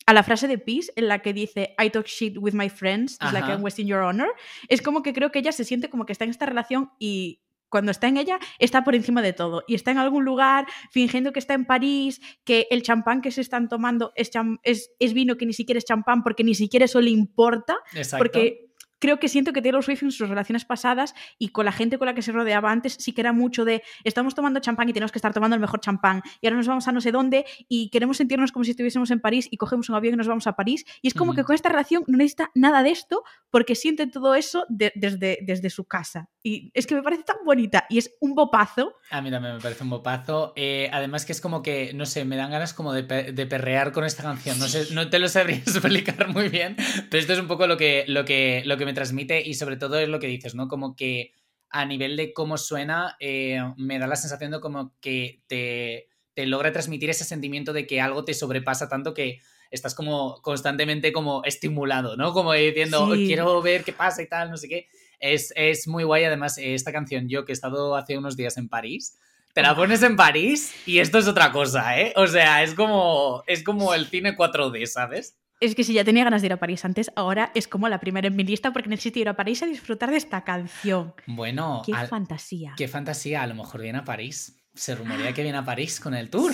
a 0.05 0.13
la 0.13 0.21
frase 0.23 0.47
de 0.47 0.59
Peace 0.59 0.91
en 0.95 1.07
la 1.07 1.23
que 1.23 1.33
dice 1.33 1.75
I 1.83 1.89
talk 1.89 2.05
shit 2.05 2.37
with 2.37 2.53
my 2.53 2.69
friends, 2.69 3.13
it's 3.13 3.33
like 3.33 3.45
Ajá. 3.45 3.53
I'm 3.53 3.63
wasting 3.63 3.87
your 3.87 4.01
honor. 4.01 4.29
Es 4.67 4.83
como 4.83 5.01
que 5.01 5.11
creo 5.13 5.31
que 5.31 5.39
ella 5.39 5.51
se 5.51 5.63
siente 5.63 5.89
como 5.89 6.05
que 6.05 6.11
está 6.11 6.25
en 6.25 6.31
esta 6.31 6.45
relación 6.45 6.91
y 6.99 7.41
cuando 7.71 7.89
está 7.89 8.07
en 8.07 8.17
ella 8.17 8.37
está 8.59 8.83
por 8.83 8.93
encima 8.93 9.23
de 9.23 9.33
todo 9.33 9.63
y 9.67 9.73
está 9.73 9.89
en 9.89 9.97
algún 9.97 10.25
lugar 10.25 10.67
fingiendo 10.91 11.31
que 11.31 11.39
está 11.39 11.55
en 11.55 11.65
París, 11.65 12.21
que 12.43 12.67
el 12.69 12.83
champán 12.83 13.21
que 13.21 13.31
se 13.31 13.41
están 13.41 13.69
tomando 13.69 14.11
es, 14.15 14.29
es, 14.61 14.91
es 14.99 15.13
vino 15.13 15.37
que 15.37 15.47
ni 15.47 15.53
siquiera 15.53 15.79
es 15.79 15.85
champán 15.85 16.21
porque 16.21 16.43
ni 16.43 16.53
siquiera 16.53 16.85
eso 16.85 17.01
le 17.01 17.09
importa, 17.09 17.77
Exacto. 17.93 18.23
porque 18.23 18.70
creo 19.01 19.19
que 19.19 19.27
siento 19.27 19.51
que 19.51 19.61
Taylor 19.61 19.83
Swift 19.83 20.03
en 20.03 20.11
sus 20.13 20.29
relaciones 20.29 20.63
pasadas 20.63 21.13
y 21.37 21.49
con 21.49 21.65
la 21.65 21.73
gente 21.73 21.97
con 21.97 22.05
la 22.05 22.13
que 22.15 22.21
se 22.21 22.31
rodeaba 22.31 22.71
antes 22.71 22.93
sí 22.99 23.11
que 23.11 23.19
era 23.19 23.33
mucho 23.33 23.65
de 23.65 23.83
estamos 24.05 24.33
tomando 24.35 24.61
champán 24.61 24.87
y 24.87 24.93
tenemos 24.93 25.11
que 25.11 25.17
estar 25.17 25.33
tomando 25.33 25.55
el 25.55 25.59
mejor 25.59 25.81
champán 25.81 26.21
y 26.39 26.47
ahora 26.47 26.55
nos 26.57 26.67
vamos 26.67 26.87
a 26.87 26.93
no 26.93 27.01
sé 27.01 27.11
dónde 27.11 27.45
y 27.67 27.89
queremos 27.89 28.15
sentirnos 28.17 28.53
como 28.53 28.63
si 28.63 28.71
estuviésemos 28.71 29.11
en 29.11 29.19
París 29.19 29.47
y 29.51 29.57
cogemos 29.57 29.89
un 29.89 29.95
avión 29.95 30.13
y 30.13 30.17
nos 30.17 30.27
vamos 30.27 30.47
a 30.47 30.53
París 30.55 30.85
y 31.01 31.07
es 31.09 31.13
como 31.13 31.33
que 31.33 31.41
Ujú. 31.41 31.47
con 31.47 31.55
esta 31.55 31.67
relación 31.67 32.03
no 32.07 32.17
necesita 32.17 32.51
nada 32.55 32.83
de 32.83 32.91
esto 32.91 33.23
porque 33.49 33.75
siente 33.75 34.07
todo 34.07 34.35
eso 34.35 34.65
de- 34.69 34.93
desde, 34.95 35.39
desde 35.41 35.69
su 35.69 35.83
casa 35.85 36.29
y 36.43 36.71
es 36.73 36.87
que 36.87 36.95
me 36.95 37.01
parece 37.03 37.23
tan 37.23 37.37
bonita 37.43 37.85
y 37.89 37.97
es 37.97 38.15
un 38.21 38.35
bopazo 38.35 38.93
A 39.09 39.21
mí 39.21 39.29
también 39.31 39.55
me 39.55 39.61
parece 39.61 39.83
un 39.83 39.89
bopazo. 39.89 40.53
Eh, 40.55 40.89
además 40.93 41.25
que 41.25 41.31
es 41.33 41.41
como 41.41 41.61
que, 41.61 41.91
no 41.93 42.05
sé, 42.05 42.23
me 42.25 42.35
dan 42.35 42.49
ganas 42.51 42.73
como 42.73 42.93
de, 42.93 43.03
pe- 43.03 43.31
de 43.31 43.45
perrear 43.45 43.91
con 43.91 44.05
esta 44.05 44.23
canción. 44.23 44.57
No 44.59 44.67
sé, 44.67 44.93
no 44.93 45.09
te 45.09 45.19
lo 45.19 45.27
sabría 45.27 45.57
explicar 45.65 46.29
muy 46.29 46.49
bien, 46.49 46.75
pero 47.09 47.19
esto 47.21 47.33
es 47.33 47.39
un 47.39 47.47
poco 47.47 47.67
lo 47.67 47.77
que, 47.77 48.05
lo 48.07 48.23
que, 48.25 48.63
lo 48.65 48.77
que 48.77 48.85
me 48.85 48.90
transmite 48.93 49.41
y 49.41 49.53
sobre 49.55 49.77
todo 49.77 49.99
es 49.99 50.09
lo 50.09 50.19
que 50.19 50.27
dices, 50.27 50.55
¿no? 50.55 50.67
Como 50.67 50.95
que 50.95 51.33
a 51.69 51.85
nivel 51.85 52.17
de 52.17 52.33
cómo 52.33 52.57
suena, 52.57 53.15
eh, 53.19 53.59
me 53.77 53.97
da 53.99 54.07
la 54.07 54.15
sensación 54.17 54.51
de 54.51 54.59
como 54.59 54.93
que 54.99 55.41
te, 55.47 56.07
te 56.33 56.45
logra 56.45 56.71
transmitir 56.71 57.09
ese 57.09 57.23
sentimiento 57.23 57.71
de 57.73 57.87
que 57.87 58.01
algo 58.01 58.25
te 58.25 58.33
sobrepasa 58.33 58.89
tanto 58.89 59.13
que 59.13 59.39
estás 59.69 59.95
como 59.95 60.41
constantemente 60.41 61.13
como 61.13 61.43
estimulado, 61.45 62.17
¿no? 62.17 62.33
Como 62.33 62.51
diciendo, 62.53 63.15
Sí. 63.15 63.25
quiero 63.27 63.61
ver 63.61 63.83
qué 63.85 63.93
pasa 63.93 64.21
y 64.21 64.27
tal, 64.27 64.49
no 64.51 64.57
sé 64.57 64.67
qué. 64.67 64.87
Es, 65.19 65.53
es 65.55 65.87
muy 65.87 66.03
guay, 66.03 66.25
además, 66.25 66.57
eh, 66.57 66.73
esta 66.73 66.91
canción, 66.91 67.29
yo 67.29 67.45
que 67.45 67.51
he 67.51 67.53
estado 67.53 67.95
hace 67.95 68.17
unos 68.17 68.35
días 68.35 68.57
en 68.57 68.67
París, 68.67 69.17
te 69.53 69.61
la 69.61 69.75
pones 69.75 70.01
en 70.03 70.15
París 70.17 70.73
y 70.85 70.99
esto 70.99 71.19
es 71.19 71.27
otra 71.27 71.51
cosa, 71.51 71.99
¿eh? 72.01 72.11
O 72.17 72.25
sea, 72.27 72.63
es 72.63 72.73
como, 72.73 73.43
es 73.47 73.63
como 73.63 73.93
el 73.93 74.07
cine 74.07 74.35
4D, 74.35 74.85
¿sabes? 74.87 75.37
Es 75.61 75.75
que 75.75 75.83
si 75.85 75.93
ya 75.93 76.03
tenía 76.03 76.23
ganas 76.25 76.41
de 76.41 76.47
ir 76.47 76.53
a 76.53 76.57
París 76.59 76.83
antes 76.83 77.11
ahora 77.15 77.51
es 77.55 77.67
como 77.67 77.87
la 77.87 77.99
primera 77.99 78.27
en 78.27 78.35
mi 78.35 78.43
lista 78.43 78.73
porque 78.73 78.89
necesito 78.89 79.19
ir 79.19 79.29
a 79.29 79.35
París 79.35 79.63
a 79.63 79.65
disfrutar 79.67 80.11
de 80.11 80.17
esta 80.17 80.43
canción 80.43 81.13
Bueno, 81.27 81.81
qué 81.85 81.93
al- 81.93 82.07
fantasía 82.07 82.73
qué 82.75 82.87
fantasía, 82.87 83.41
a 83.43 83.47
lo 83.47 83.55
mejor 83.55 83.81
viene 83.81 83.99
a 83.99 84.03
París. 84.03 84.57
Se 84.73 84.95
rumorea 84.95 85.33
que 85.33 85.43
viene 85.43 85.57
a 85.57 85.63
París 85.65 85.99
con 85.99 86.13
el 86.13 86.29
tour. 86.29 86.51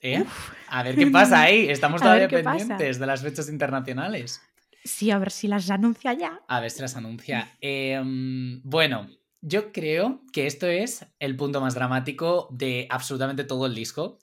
¿eh? 0.00 0.24
A 0.68 0.82
ver 0.82 0.96
qué 0.96 1.06
pasa 1.06 1.42
ahí. 1.42 1.68
Estamos 1.68 2.00
todavía 2.02 2.28
pendientes 2.28 2.98
de 2.98 3.06
las 3.06 3.22
fechas 3.22 3.48
internacionales. 3.48 4.40
sí 4.84 5.10
a 5.10 5.18
ver 5.18 5.30
si 5.30 5.46
las 5.48 5.70
anuncia 5.70 6.12
ya 6.12 6.40
A 6.48 6.60
ver 6.60 6.70
si 6.70 6.80
las 6.82 6.96
anuncia. 6.96 7.48
Em, 7.60 8.60
bueno, 8.64 9.06
yo 9.40 9.72
creo 9.72 10.22
que 10.32 10.46
esto 10.46 10.66
es 10.66 11.06
el 11.20 11.36
punto 11.36 11.60
más 11.60 11.74
dramático 11.74 12.48
de 12.50 12.86
absolutamente 12.90 13.44
todo 13.44 13.66
el 13.66 13.74
disco. 13.74 14.18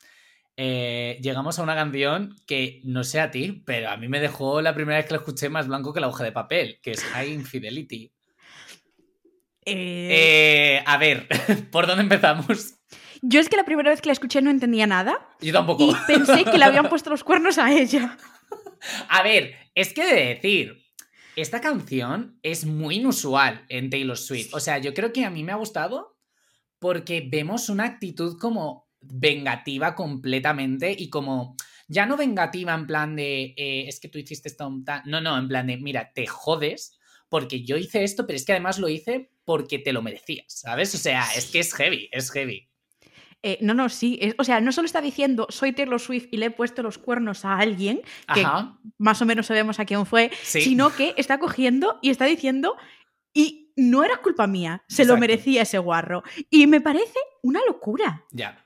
Eh, 0.61 1.17
llegamos 1.21 1.57
a 1.57 1.63
una 1.63 1.73
canción 1.73 2.35
que 2.45 2.81
no 2.83 3.05
sé 3.05 3.21
a 3.21 3.31
ti, 3.31 3.63
pero 3.65 3.89
a 3.91 3.95
mí 3.95 4.09
me 4.09 4.19
dejó 4.19 4.61
la 4.61 4.75
primera 4.75 4.97
vez 4.97 5.05
que 5.05 5.13
la 5.13 5.19
escuché 5.19 5.47
más 5.47 5.69
blanco 5.69 5.93
que 5.93 6.01
la 6.01 6.09
hoja 6.09 6.25
de 6.25 6.33
papel, 6.33 6.81
que 6.83 6.91
es 6.91 7.01
High 7.01 7.31
Infidelity. 7.31 8.11
Eh, 9.65 10.09
Eh, 10.11 10.83
a 10.85 10.97
ver, 10.97 11.29
¿por 11.71 11.87
dónde 11.87 12.03
empezamos? 12.03 12.73
Yo 13.21 13.39
es 13.39 13.47
que 13.47 13.55
la 13.55 13.63
primera 13.63 13.89
vez 13.89 14.01
que 14.01 14.09
la 14.09 14.13
escuché 14.13 14.41
no 14.41 14.49
entendía 14.51 14.85
nada 14.85 15.29
Yo 15.39 15.53
tampoco. 15.53 15.91
y 15.91 15.95
pensé 16.07 16.43
que 16.43 16.57
le 16.57 16.65
habían 16.65 16.89
puesto 16.89 17.09
los 17.09 17.23
cuernos 17.23 17.57
a 17.57 17.71
ella. 17.71 18.17
A 19.07 19.23
ver, 19.23 19.55
es 19.75 19.93
que 19.93 20.03
de 20.03 20.25
decir, 20.25 20.83
esta 21.37 21.61
canción 21.61 22.37
es 22.43 22.65
muy 22.65 22.97
inusual 22.97 23.63
en 23.69 23.89
Taylor 23.89 24.17
Swift. 24.17 24.53
O 24.53 24.59
sea, 24.59 24.77
yo 24.79 24.93
creo 24.93 25.13
que 25.13 25.23
a 25.23 25.29
mí 25.29 25.41
me 25.41 25.53
ha 25.53 25.55
gustado 25.55 26.17
porque 26.79 27.25
vemos 27.25 27.69
una 27.69 27.85
actitud 27.85 28.37
como 28.37 28.88
vengativa 29.01 29.95
completamente 29.95 30.95
y 30.97 31.09
como 31.09 31.55
ya 31.87 32.05
no 32.05 32.17
vengativa 32.17 32.73
en 32.73 32.85
plan 32.85 33.15
de 33.15 33.53
eh, 33.57 33.85
es 33.87 33.99
que 33.99 34.09
tú 34.09 34.19
hiciste 34.19 34.49
esto 34.49 34.69
no 35.05 35.21
no 35.21 35.37
en 35.37 35.47
plan 35.47 35.67
de 35.67 35.77
mira 35.77 36.11
te 36.13 36.27
jodes 36.27 36.99
porque 37.29 37.63
yo 37.63 37.77
hice 37.77 38.03
esto 38.03 38.25
pero 38.27 38.37
es 38.37 38.45
que 38.45 38.51
además 38.53 38.77
lo 38.79 38.89
hice 38.89 39.31
porque 39.45 39.79
te 39.79 39.93
lo 39.93 40.01
merecías 40.01 40.45
sabes 40.47 40.93
o 40.95 40.97
sea 40.97 41.25
es 41.35 41.47
que 41.51 41.59
es 41.59 41.73
heavy 41.73 42.09
es 42.11 42.31
heavy 42.31 42.67
Eh, 43.41 43.57
no, 43.61 43.73
no, 43.73 43.87
sí. 43.87 44.19
es- 44.21 44.35
o 44.37 44.43
sea, 44.43 44.59
no 44.59 44.73
solo 44.73 44.85
está 44.85 44.99
diciendo 44.99 45.47
soy 45.49 45.71
Taylor 45.71 45.97
Swift 46.01 46.27
y 46.29 46.35
le 46.37 46.47
he 46.47 46.51
puesto 46.51 46.83
los 46.83 46.97
cuernos 46.97 47.45
a 47.45 47.57
alguien, 47.57 48.01
que 48.33 48.41
ajá 48.41 48.77
más 48.97 49.21
o 49.21 49.25
menos 49.25 49.45
sabemos 49.47 49.79
a 49.79 49.85
quién 49.85 50.05
fue, 50.05 50.29
sí 50.43 50.59
sino 50.61 50.93
que 50.93 51.13
está 51.15 51.39
cogiendo 51.39 51.99
y 52.01 52.09
está 52.09 52.25
diciendo 52.25 52.75
y 53.33 53.71
no 53.77 54.03
era 54.03 54.17
culpa 54.17 54.45
mía, 54.45 54.83
se 54.89 55.05
lo 55.05 55.13
merecía 55.21 55.61
ese 55.61 55.77
guarro. 55.77 56.21
Y 56.49 56.67
me 56.67 56.81
parece 56.81 57.17
una 57.41 57.61
locura. 57.65 58.25
ya 58.31 58.57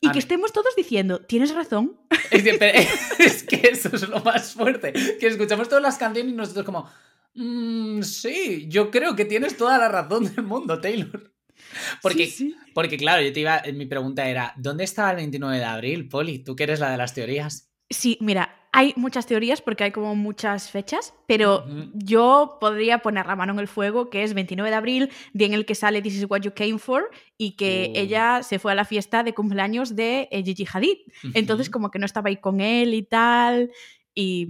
Y 0.00 0.08
A 0.08 0.10
que 0.12 0.16
mí- 0.16 0.20
estemos 0.20 0.52
todos 0.52 0.74
diciendo, 0.76 1.20
tienes 1.20 1.54
razón. 1.54 1.98
Es 2.30 2.42
que, 2.42 2.54
pero- 2.54 2.78
es 3.18 3.42
que 3.44 3.68
eso 3.72 3.90
es 3.94 4.08
lo 4.08 4.20
más 4.20 4.52
fuerte. 4.52 4.92
Que 5.18 5.26
escuchamos 5.28 5.68
todas 5.68 5.82
las 5.82 5.96
canciones 5.96 6.32
y 6.32 6.36
nosotros 6.36 6.64
como... 6.66 6.88
"Mm, 7.34 8.02
sí, 8.02 8.66
yo 8.68 8.90
creo 8.90 9.14
que 9.16 9.24
tienes 9.24 9.56
toda 9.56 9.78
la 9.78 9.88
razón 9.88 10.24
del 10.34 10.44
mundo, 10.44 10.80
Taylor. 10.80 11.32
Porque, 12.02 12.26
Sí, 12.26 12.50
sí. 12.50 12.56
porque 12.74 12.96
claro, 12.96 13.22
yo 13.22 13.32
te 13.32 13.40
iba... 13.40 13.62
Mi 13.74 13.86
pregunta 13.86 14.28
era, 14.28 14.52
¿dónde 14.56 14.84
estaba 14.84 15.10
el 15.10 15.16
29 15.16 15.58
de 15.58 15.64
abril, 15.64 16.08
Poli? 16.08 16.40
Tú 16.40 16.54
que 16.56 16.64
eres 16.64 16.80
la 16.80 16.90
de 16.90 16.96
las 16.98 17.14
teorías. 17.14 17.70
Sí, 17.88 18.18
mira, 18.20 18.65
hay 18.78 18.92
muchas 18.96 19.26
teorías 19.26 19.60
porque 19.62 19.84
hay 19.84 19.90
como 19.90 20.14
muchas 20.14 20.70
fechas, 20.70 21.14
pero 21.26 21.64
yo 21.94 22.58
podría 22.60 22.98
poner 22.98 23.26
la 23.26 23.34
mano 23.34 23.52
en 23.54 23.58
el 23.58 23.68
fuego, 23.68 24.10
que 24.10 24.22
es 24.22 24.34
29 24.34 24.68
de 24.70 24.76
abril, 24.76 25.10
día 25.32 25.46
en 25.46 25.54
el 25.54 25.64
que 25.64 25.74
sale 25.74 26.02
This 26.02 26.14
is 26.16 26.26
what 26.28 26.42
you 26.42 26.52
came 26.54 26.78
for, 26.78 27.10
y 27.38 27.52
que 27.56 27.90
Uh. 27.94 27.98
ella 27.98 28.42
se 28.42 28.58
fue 28.58 28.72
a 28.72 28.74
la 28.74 28.84
fiesta 28.84 29.22
de 29.22 29.32
cumpleaños 29.34 29.96
de 29.96 30.28
eh, 30.30 30.42
Gigi 30.44 30.66
Hadid. 30.70 30.98
Entonces, 31.34 31.70
como 31.70 31.90
que 31.90 31.98
no 31.98 32.06
estaba 32.06 32.28
ahí 32.28 32.36
con 32.36 32.60
él 32.60 32.92
y 32.94 33.02
tal, 33.02 33.70
y 34.14 34.48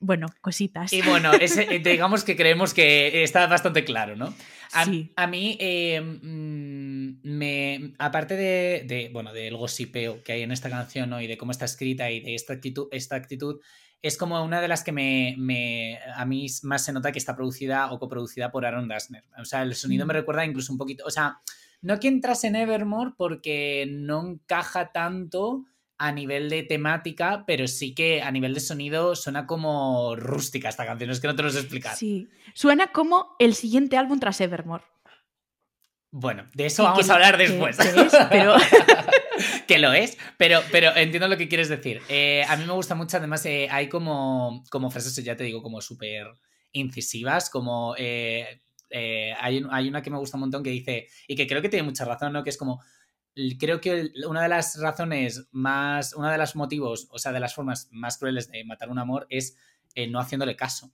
bueno, 0.00 0.28
cositas. 0.40 0.92
Y 0.92 1.02
bueno, 1.02 1.32
ese- 1.32 1.74
eh, 1.74 1.78
digamos 1.80 2.24
que 2.24 2.36
creemos 2.36 2.72
que 2.72 3.22
está 3.22 3.46
bastante 3.48 3.84
claro, 3.84 4.16
¿no? 4.16 4.32
A, 4.72 4.84
Sí. 4.84 5.12
a 5.16 5.26
mí, 5.26 5.56
eh, 5.60 6.00
mm, 6.00 7.20
me, 7.22 7.94
aparte 7.98 8.34
de, 8.36 8.84
de, 8.86 9.08
bueno, 9.12 9.32
del 9.32 9.56
gossipeo 9.56 10.22
que 10.22 10.32
hay 10.32 10.42
en 10.42 10.52
esta 10.52 10.68
canción 10.70 11.10
¿no? 11.10 11.20
y 11.20 11.26
de 11.26 11.38
cómo 11.38 11.52
está 11.52 11.64
escrita 11.64 12.10
y 12.10 12.20
de 12.20 12.34
esta 12.34 12.52
actitud, 12.52 12.88
esta 12.90 13.16
actitud, 13.16 13.60
es 14.02 14.16
como 14.16 14.42
una 14.44 14.60
de 14.60 14.68
las 14.68 14.84
que 14.84 14.92
me, 14.92 15.34
me- 15.38 15.98
a 16.14 16.24
mí 16.24 16.46
más 16.62 16.84
se 16.84 16.92
nota 16.92 17.10
que 17.12 17.18
está 17.18 17.34
producida 17.34 17.90
o 17.90 17.98
coproducida 17.98 18.50
por 18.52 18.64
Aaron 18.64 18.86
Dessner. 18.88 19.24
O 19.40 19.44
sea, 19.44 19.62
el 19.62 19.74
sonido 19.74 20.06
me 20.06 20.14
Mm. 20.14 20.16
recuerda 20.18 20.44
incluso 20.44 20.72
un 20.72 20.78
poquito, 20.78 21.04
o 21.04 21.10
sea, 21.10 21.38
no 21.82 21.98
que 21.98 22.08
entras 22.08 22.44
en 22.44 22.56
Evermore 22.56 23.12
porque 23.16 23.86
no 23.90 24.26
encaja 24.28 24.92
tanto 24.92 25.64
a 25.98 26.12
nivel 26.12 26.48
de 26.48 26.62
temática, 26.62 27.44
pero 27.46 27.66
sí 27.66 27.94
que 27.94 28.22
a 28.22 28.30
nivel 28.30 28.54
de 28.54 28.60
sonido 28.60 29.16
suena 29.16 29.46
como 29.46 30.14
rústica 30.16 30.68
esta 30.68 30.86
canción, 30.86 31.10
es 31.10 31.20
que 31.20 31.26
no 31.26 31.34
te 31.34 31.42
lo 31.42 31.50
sé 31.50 31.58
explicar. 31.60 31.96
Sí. 31.96 32.28
Suena 32.54 32.92
como 32.92 33.34
el 33.38 33.54
siguiente 33.54 33.96
álbum 33.96 34.20
tras 34.20 34.40
Evermore. 34.40 34.84
Bueno, 36.10 36.48
de 36.54 36.66
eso 36.66 36.84
vamos 36.84 37.04
que 37.04 37.10
a 37.12 37.14
hablar 37.14 37.36
que- 37.36 37.48
después. 37.48 37.76
que 37.76 37.88
es, 37.88 38.12
pero- 38.30 38.54
que 39.66 39.78
lo 39.78 39.92
es, 39.92 40.16
pero, 40.38 40.60
pero 40.72 40.96
entiendo 40.96 41.28
lo 41.28 41.36
que 41.36 41.48
quieres 41.48 41.68
decir. 41.68 42.00
Eh, 42.08 42.44
a 42.48 42.56
mí 42.56 42.64
me 42.64 42.72
gusta 42.72 42.94
mucho, 42.94 43.16
además, 43.18 43.44
eh, 43.46 43.68
hay 43.70 43.88
como, 43.88 44.64
como 44.70 44.90
frases, 44.90 45.14
ya 45.22 45.36
te 45.36 45.44
digo, 45.44 45.62
como 45.62 45.80
súper 45.80 46.28
incisivas, 46.72 47.50
como... 47.50 47.94
eh, 47.98 48.60
hay, 48.90 49.62
hay 49.70 49.88
una 49.88 50.00
que 50.00 50.08
me 50.10 50.16
gusta 50.16 50.38
un 50.38 50.42
montón 50.42 50.62
que 50.62 50.70
dice, 50.70 51.08
y 51.26 51.36
que 51.36 51.46
creo 51.46 51.60
que 51.60 51.68
tiene 51.68 51.82
mucha 51.82 52.06
razón, 52.06 52.32
¿no? 52.32 52.42
Que 52.42 52.48
es 52.50 52.56
como, 52.56 52.80
creo 53.58 53.80
que 53.80 54.10
una 54.26 54.42
de 54.42 54.48
las 54.48 54.80
razones 54.80 55.48
más, 55.52 56.14
una 56.14 56.32
de 56.32 56.38
los 56.38 56.56
motivos, 56.56 57.08
o 57.10 57.18
sea, 57.18 57.32
de 57.32 57.40
las 57.40 57.54
formas 57.54 57.88
más 57.92 58.18
crueles 58.18 58.50
de 58.50 58.64
matar 58.64 58.90
un 58.90 58.98
amor 58.98 59.26
es 59.30 59.56
eh, 59.94 60.06
no 60.06 60.20
haciéndole 60.20 60.56
caso. 60.56 60.92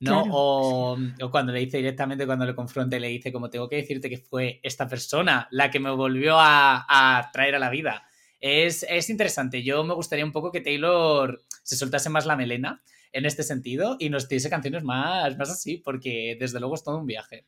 ¿no? 0.00 0.24
O, 0.30 0.98
cuando 1.30 1.52
le 1.52 1.60
dice 1.60 1.78
directamente, 1.78 2.26
cuando 2.26 2.44
le 2.44 2.54
confronte, 2.54 3.00
le 3.00 3.08
dice, 3.08 3.32
como 3.32 3.48
tengo 3.48 3.68
que 3.68 3.76
decirte 3.76 4.10
que 4.10 4.18
fue 4.18 4.60
esta 4.62 4.86
persona 4.86 5.48
la 5.50 5.70
que 5.70 5.80
me 5.80 5.90
volvió 5.90 6.36
a, 6.38 7.30
traer 7.32 7.54
a 7.54 7.58
la 7.58 7.70
vida. 7.70 8.06
Es, 8.40 8.84
es, 8.88 9.08
interesante. 9.08 9.62
Yo 9.62 9.82
me 9.84 9.94
gustaría 9.94 10.24
un 10.24 10.32
poco 10.32 10.52
que 10.52 10.60
Taylor 10.60 11.42
se 11.62 11.76
soltase 11.76 12.10
más 12.10 12.26
la 12.26 12.36
melena 12.36 12.82
en 13.12 13.24
este 13.24 13.42
sentido 13.42 13.96
y 13.98 14.10
nos 14.10 14.28
diese 14.28 14.50
canciones 14.50 14.84
más, 14.84 15.36
más 15.38 15.50
así, 15.50 15.78
porque 15.78 16.36
desde 16.38 16.60
luego 16.60 16.74
es 16.74 16.84
todo 16.84 16.98
un 16.98 17.06
viaje. 17.06 17.46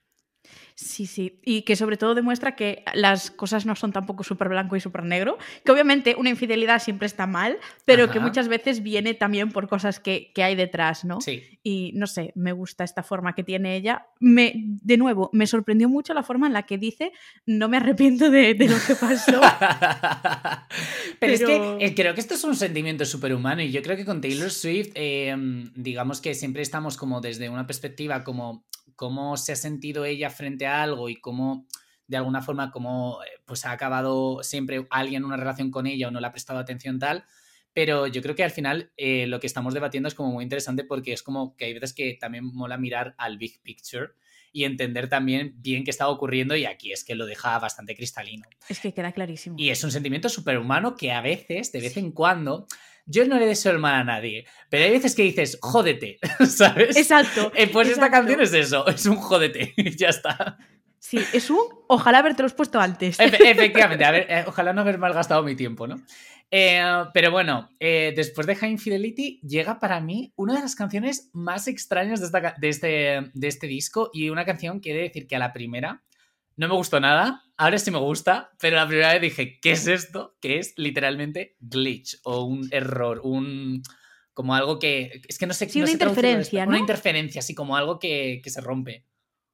Sí, 0.80 1.06
sí. 1.06 1.40
Y 1.44 1.62
que 1.62 1.74
sobre 1.74 1.96
todo 1.96 2.14
demuestra 2.14 2.54
que 2.54 2.84
las 2.94 3.32
cosas 3.32 3.66
no 3.66 3.74
son 3.74 3.92
tampoco 3.92 4.22
súper 4.22 4.48
blanco 4.48 4.76
y 4.76 4.80
súper 4.80 5.02
negro. 5.02 5.36
Que 5.64 5.72
obviamente 5.72 6.14
una 6.16 6.30
infidelidad 6.30 6.80
siempre 6.80 7.06
está 7.06 7.26
mal, 7.26 7.58
pero 7.84 8.10
que 8.12 8.20
muchas 8.20 8.46
veces 8.46 8.80
viene 8.84 9.14
también 9.14 9.50
por 9.50 9.68
cosas 9.68 9.98
que, 9.98 10.30
hay 10.36 10.54
detrás, 10.54 11.04
¿no? 11.04 11.20
Sí. 11.20 11.42
Y 11.64 11.90
no 11.96 12.06
sé, 12.06 12.30
me 12.36 12.52
gusta 12.52 12.84
esta 12.84 13.02
forma 13.02 13.34
que 13.34 13.42
tiene 13.42 13.74
ella. 13.74 14.06
Me, 14.20 14.52
de 14.54 14.96
nuevo, 14.96 15.30
me 15.32 15.48
sorprendió 15.48 15.88
mucho 15.88 16.14
la 16.14 16.22
forma 16.22 16.46
en 16.46 16.52
la 16.52 16.62
que 16.62 16.78
dice: 16.78 17.10
No 17.44 17.68
me 17.68 17.78
arrepiento 17.78 18.30
de, 18.30 18.54
lo 18.54 18.76
que 18.86 18.94
pasó. 18.94 19.40
pero, 21.18 21.32
es 21.32 21.42
que 21.42 21.76
eh, 21.80 21.94
creo 21.96 22.14
que 22.14 22.20
esto 22.20 22.34
es 22.34 22.44
un 22.44 22.54
sentimiento 22.54 23.04
superhumano 23.04 23.62
y 23.62 23.72
yo 23.72 23.82
creo 23.82 23.96
que 23.96 24.04
con 24.04 24.20
Taylor 24.20 24.52
Swift, 24.52 24.92
eh, 24.94 25.34
digamos 25.74 26.20
que 26.20 26.34
siempre 26.34 26.62
estamos 26.62 26.96
como 26.96 27.20
desde 27.20 27.48
una 27.48 27.66
perspectiva 27.66 28.22
como 28.22 28.64
cómo 28.98 29.36
se 29.36 29.52
ha 29.52 29.56
sentido 29.56 30.04
ella 30.04 30.28
frente 30.28 30.66
a 30.66 30.82
algo 30.82 31.08
y 31.08 31.14
cómo 31.14 31.68
de 32.08 32.16
alguna 32.16 32.42
forma 32.42 32.72
como 32.72 33.22
eh, 33.22 33.40
pues 33.46 33.64
ha 33.64 33.70
acabado 33.70 34.42
siempre 34.42 34.88
alguien 34.90 35.24
una 35.24 35.36
relación 35.36 35.70
con 35.70 35.86
ella 35.86 36.08
o 36.08 36.10
no 36.10 36.18
le 36.18 36.26
ha 36.26 36.32
prestado 36.32 36.58
atención 36.58 36.98
tal. 36.98 37.24
Pero 37.72 38.08
yo 38.08 38.20
creo 38.22 38.34
que 38.34 38.42
al 38.42 38.50
final 38.50 38.90
eh, 38.96 39.28
lo 39.28 39.38
que 39.38 39.46
estamos 39.46 39.72
debatiendo 39.72 40.08
es 40.08 40.16
como 40.16 40.32
muy 40.32 40.42
interesante 40.42 40.82
porque 40.82 41.12
es 41.12 41.22
como 41.22 41.56
que 41.56 41.66
hay 41.66 41.74
veces 41.74 41.92
que 41.92 42.18
también 42.20 42.46
mola 42.46 42.76
mirar 42.76 43.14
al 43.18 43.38
big 43.38 43.62
picture 43.62 44.14
y 44.50 44.64
entender 44.64 45.08
también 45.08 45.54
bien 45.58 45.84
qué 45.84 45.92
está 45.92 46.08
ocurriendo 46.08 46.56
y 46.56 46.64
aquí 46.64 46.90
es 46.90 47.04
que 47.04 47.14
lo 47.14 47.24
deja 47.24 47.56
bastante 47.60 47.94
cristalino. 47.94 48.48
Es 48.68 48.80
que 48.80 48.92
queda 48.92 49.12
clarísimo. 49.12 49.54
Y 49.56 49.70
es 49.70 49.84
un 49.84 49.92
sentimiento 49.92 50.28
superhumano 50.28 50.96
que 50.96 51.12
a 51.12 51.20
veces, 51.20 51.70
de 51.70 51.80
vez 51.80 51.96
en 51.98 52.10
cuando, 52.10 52.66
yo 53.08 53.26
no 53.26 53.38
le 53.38 53.46
deseo 53.46 53.72
el 53.72 53.78
mal 53.78 53.94
a 53.94 54.04
nadie, 54.04 54.46
pero 54.68 54.84
hay 54.84 54.90
veces 54.90 55.14
que 55.14 55.22
dices, 55.22 55.58
jódete, 55.60 56.18
¿sabes? 56.46 56.96
Exacto. 56.96 57.50
Eh, 57.54 57.66
pues 57.66 57.88
esta 57.88 58.10
canción 58.10 58.40
es 58.40 58.52
eso, 58.52 58.86
es 58.86 59.06
un 59.06 59.16
jódete, 59.16 59.74
ya 59.96 60.10
está. 60.10 60.58
Sí, 60.98 61.18
es 61.32 61.48
un 61.48 61.58
ojalá 61.88 62.18
haberte 62.18 62.42
los 62.42 62.52
puesto 62.52 62.78
antes. 62.80 63.18
efectivamente, 63.20 64.04
a 64.04 64.10
ver, 64.10 64.26
eh, 64.28 64.44
ojalá 64.46 64.72
no 64.72 64.82
haber 64.82 64.98
malgastado 64.98 65.42
mi 65.42 65.56
tiempo, 65.56 65.86
¿no? 65.86 65.96
Eh, 66.50 66.82
pero 67.12 67.30
bueno, 67.30 67.68
después 67.78 68.46
de 68.46 68.56
High 68.56 68.70
Infidelity 68.70 69.38
llega 69.46 69.78
para 69.78 70.00
mí 70.00 70.32
una 70.34 70.54
de 70.54 70.60
las 70.62 70.74
canciones 70.74 71.28
más 71.34 71.68
extrañas 71.68 72.20
de, 72.20 72.52
de, 72.56 72.68
este, 72.70 73.30
de 73.34 73.48
este 73.48 73.66
disco 73.66 74.08
y 74.14 74.30
una 74.30 74.46
canción 74.46 74.80
que 74.80 74.92
he 74.92 74.94
de 74.94 75.02
decir 75.02 75.26
que 75.26 75.36
a 75.36 75.40
la 75.40 75.52
primera 75.52 76.02
no 76.58 76.66
me 76.66 76.74
gustó 76.74 76.98
nada, 76.98 77.44
ahora 77.56 77.78
sí 77.78 77.90
me 77.92 77.98
gusta, 77.98 78.50
pero 78.60 78.76
la 78.76 78.86
primera 78.86 79.12
vez 79.12 79.22
dije, 79.22 79.60
¿qué 79.60 79.70
es 79.70 79.86
esto? 79.86 80.36
Que 80.40 80.58
es 80.58 80.74
literalmente 80.76 81.56
glitch 81.60 82.18
o 82.24 82.42
un 82.42 82.68
error, 82.72 83.20
un 83.22 83.82
como 84.34 84.54
algo 84.54 84.80
que 84.80 85.22
es 85.28 85.38
que 85.38 85.46
no 85.46 85.54
sé 85.54 85.68
sí, 85.68 85.80
una 85.80 85.90
interferencia, 85.90 86.64
¿no? 86.64 86.70
Una 86.70 86.80
interferencia, 86.80 87.38
así 87.38 87.54
como 87.54 87.76
algo 87.76 88.00
que, 88.00 88.42
se 88.44 88.60
rompe. 88.60 89.06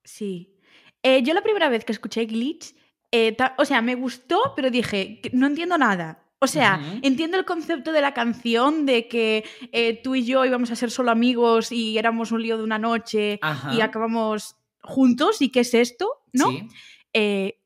Sí. 0.02 0.56
Eh, 1.02 1.22
yo 1.22 1.34
la 1.34 1.42
primera 1.42 1.68
vez 1.68 1.84
que 1.84 1.92
escuché 1.92 2.24
glitch, 2.24 2.74
eh, 3.12 3.36
o 3.58 3.66
sea, 3.66 3.82
me 3.82 3.96
gustó, 3.96 4.54
pero 4.56 4.70
dije, 4.70 5.20
no 5.32 5.46
entiendo 5.46 5.76
nada. 5.76 6.22
O 6.38 6.46
sea, 6.46 6.98
entiendo 7.02 7.38
el 7.38 7.46
concepto 7.46 7.92
de 7.92 8.02
la 8.02 8.12
canción 8.12 8.84
de 8.84 9.08
que 9.08 9.44
eh, 9.72 10.00
tú 10.02 10.14
y 10.14 10.26
yo 10.26 10.44
íbamos 10.44 10.70
a 10.70 10.76
ser 10.76 10.90
solo 10.90 11.10
amigos 11.10 11.72
y 11.72 11.96
éramos 11.96 12.32
un 12.32 12.42
lío 12.42 12.58
de 12.58 12.64
una 12.64 12.78
noche 12.78 13.40
y 13.72 13.80
acabamos 13.80 14.56
juntos 14.82 15.40
y 15.40 15.48
qué 15.50 15.60
es 15.60 15.72
esto, 15.72 16.10
¿no? 16.34 16.50
Sí. 16.50 16.68
Eh, 17.14 17.60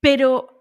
pero 0.00 0.56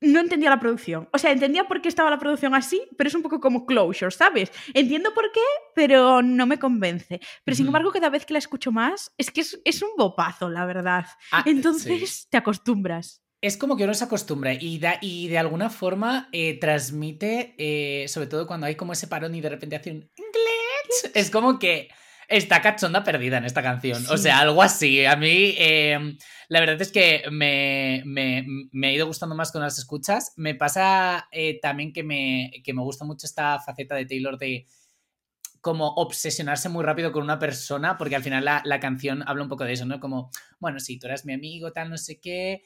no 0.00 0.20
entendía 0.20 0.50
la 0.50 0.60
producción. 0.60 1.08
O 1.12 1.18
sea, 1.18 1.32
entendía 1.32 1.66
por 1.66 1.82
qué 1.82 1.88
estaba 1.88 2.10
la 2.10 2.18
producción 2.18 2.54
así, 2.54 2.80
pero 2.96 3.08
es 3.08 3.14
un 3.14 3.22
poco 3.22 3.40
como 3.40 3.66
closure, 3.66 4.10
¿sabes? 4.10 4.50
Entiendo 4.74 5.12
por 5.12 5.30
qué, 5.32 5.40
pero 5.74 6.22
no 6.22 6.46
me 6.46 6.58
convence. 6.58 7.20
Pero 7.44 7.56
sin 7.56 7.66
embargo, 7.66 7.90
cada 7.90 8.10
vez 8.10 8.24
que 8.24 8.32
la 8.32 8.38
escucho 8.38 8.70
más, 8.70 9.12
es 9.18 9.30
que 9.30 9.40
es, 9.40 9.82
un 9.82 9.90
bopazo, 9.96 10.48
la 10.48 10.64
verdad. 10.66 11.06
Ah, 11.32 11.42
Entonces 11.46 12.28
te 12.30 12.36
acostumbras. 12.36 13.22
Es 13.40 13.56
como 13.56 13.76
que 13.76 13.84
uno 13.84 13.94
se 13.94 14.04
acostumbra 14.04 14.52
y, 14.54 14.78
da, 14.78 14.98
y 15.00 15.28
de 15.28 15.38
alguna 15.38 15.70
forma 15.70 16.28
eh, 16.32 16.58
transmite, 16.58 17.54
eh, 17.56 18.08
sobre 18.08 18.26
todo 18.26 18.48
cuando 18.48 18.66
hay 18.66 18.74
como 18.74 18.92
ese 18.92 19.06
parón 19.06 19.34
y 19.34 19.40
de 19.40 19.48
repente 19.48 19.76
hace 19.76 19.92
un 19.92 20.00
glitch. 20.00 21.12
Es 21.14 21.30
como 21.30 21.58
que 21.60 21.88
está 22.28 22.60
cachonda 22.60 23.02
perdida 23.02 23.38
en 23.38 23.44
esta 23.44 23.62
canción. 23.62 24.04
O 24.10 24.18
sea, 24.18 24.40
algo 24.40 24.62
así. 24.62 25.04
A 25.04 25.16
mí, 25.16 25.54
em, 25.56 26.16
la 26.48 26.60
verdad 26.60 26.80
es 26.80 26.92
que 26.92 27.24
me, 27.30 28.02
ha 28.86 28.92
ido 28.92 29.06
gustando 29.06 29.34
más 29.34 29.50
con 29.50 29.62
las 29.62 29.78
escuchas. 29.78 30.34
Me 30.36 30.54
pasa 30.54 31.26
eh, 31.32 31.58
también 31.60 31.92
que 31.92 32.04
me, 32.04 32.52
que 32.62 32.74
me 32.74 32.82
gusta 32.82 33.04
mucho 33.04 33.26
esta 33.26 33.58
faceta 33.60 33.94
de 33.94 34.06
Taylor 34.06 34.38
de 34.38 34.66
como 35.60 35.88
obsesionarse 35.94 36.68
muy 36.68 36.84
rápido 36.84 37.10
con 37.10 37.22
una 37.24 37.38
persona, 37.38 37.98
porque 37.98 38.14
al 38.14 38.22
final 38.22 38.44
la, 38.44 38.80
canción 38.80 39.24
habla 39.26 39.42
un 39.42 39.48
poco 39.48 39.64
de 39.64 39.72
eso, 39.72 39.86
¿no? 39.86 39.98
Como, 39.98 40.30
bueno, 40.60 40.78
sí, 40.78 40.98
tú 40.98 41.06
eras 41.06 41.24
mi 41.24 41.32
amigo, 41.32 41.72
tal, 41.72 41.90
no 41.90 41.98
sé 41.98 42.20
qué, 42.20 42.64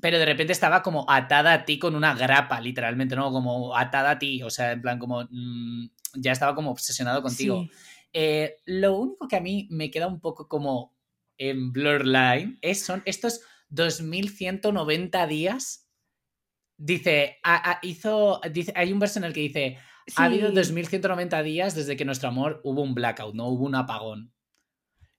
pero 0.00 0.18
de 0.18 0.24
repente 0.24 0.52
estaba 0.52 0.82
como 0.82 1.04
atada 1.10 1.52
a 1.52 1.64
ti 1.64 1.78
con 1.78 1.94
una 1.94 2.14
grapa, 2.14 2.60
literalmente, 2.60 3.14
¿no? 3.14 3.30
Como 3.30 3.76
atada 3.76 4.12
a 4.12 4.18
ti, 4.18 4.42
o 4.42 4.48
sea, 4.48 4.72
en 4.72 4.80
plan 4.80 4.98
como, 4.98 5.28
mm, 5.30 5.90
ya 6.14 6.32
estaba 6.32 6.54
como 6.54 6.70
obsesionado 6.70 7.22
contigo. 7.22 7.68
Eh, 8.12 8.56
lo 8.64 8.96
único 8.96 9.28
que 9.28 9.36
a 9.36 9.40
mí 9.40 9.68
me 9.70 9.90
queda 9.90 10.06
un 10.06 10.20
poco 10.20 10.48
como 10.48 10.96
en 11.36 11.72
blur 11.72 12.06
line 12.06 12.58
es, 12.62 12.84
son 12.84 13.02
estos 13.04 13.40
2190 13.70 15.26
días. 15.26 15.88
Dice, 16.76 17.38
hizo, 17.82 18.40
dice, 18.52 18.72
hay 18.76 18.92
un 18.92 18.98
verso 18.98 19.18
en 19.18 19.24
el 19.24 19.32
que 19.32 19.40
dice, 19.40 19.78
ha 20.16 20.24
habido 20.24 20.50
2190 20.52 21.42
días 21.42 21.74
desde 21.74 21.96
que 21.96 22.04
nuestro 22.04 22.28
amor 22.28 22.60
hubo 22.64 22.82
un 22.82 22.94
blackout, 22.94 23.34
no 23.34 23.48
hubo 23.48 23.64
un 23.64 23.74
apagón. 23.74 24.32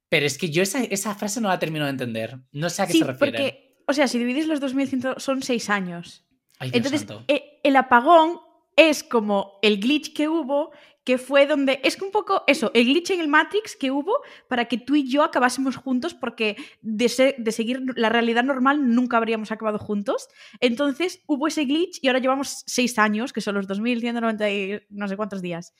Pero 0.10 0.25
es 0.25 0.38
que 0.38 0.49
yo 0.49 0.63
esa, 0.63 0.84
esa 0.84 1.13
frase 1.15 1.39
no 1.39 1.49
la 1.49 1.60
termino 1.60 1.86
de 1.86 1.91
entender. 1.91 2.39
No 2.52 2.69
sé 2.69 2.82
a 2.82 2.88
qué 2.88 2.93
se 2.93 3.04
refiere. 3.04 3.38
Porque, 3.38 3.84
o 3.88 3.93
sea, 3.93 4.08
si 4.08 4.17
dividís 4.17 4.47
los 4.47 4.60
2100 4.60 5.19
son 5.19 5.43
6 5.43 5.69
años. 5.69 6.25
Entonces, 6.60 7.06
e, 7.28 7.60
el 7.63 7.75
apagón 7.75 8.39
es 8.75 9.04
como 9.04 9.60
el 9.62 9.80
glitch 9.80 10.13
que 10.13 10.28
hubo 10.28 10.71
que 11.10 11.17
fue 11.17 11.48
donde 11.48 11.80
es 11.84 11.98
que 11.98 12.06
un 12.06 12.12
poco 12.12 12.43
eso, 12.45 12.69
el 12.76 12.86
glitch 12.86 13.10
en 13.10 13.19
el 13.19 13.28
Matrix 13.28 13.76
que 13.76 13.89
hubo 13.89 14.22
para 14.48 14.65
que 14.65 14.78
tú 14.78 14.95
y 14.95 15.10
yo 15.10 15.24
acabásemos 15.24 15.76
juntos 15.76 16.13
porque 16.13 16.56
de, 16.84 17.34
de 17.36 17.52
seguir 17.52 17.82
la 17.95 18.10
realidad 18.10 18.43
normal 18.43 18.93
nunca 18.93 19.17
habríamos 19.17 19.52
acabado 19.52 19.80
juntos. 19.80 20.28
Entonces 20.60 21.24
hubo 21.26 21.48
ese 21.48 21.65
glitch 21.65 21.98
y 22.04 22.10
ahora 22.10 22.19
llevamos 22.19 22.62
seis 22.67 23.00
años, 23.00 23.34
que 23.34 23.41
son 23.41 23.56
los 23.56 23.65
2190 23.65 24.52
y 24.52 24.82
no 24.91 25.08
sé 25.08 25.17
cuántos 25.17 25.41
días. 25.41 25.74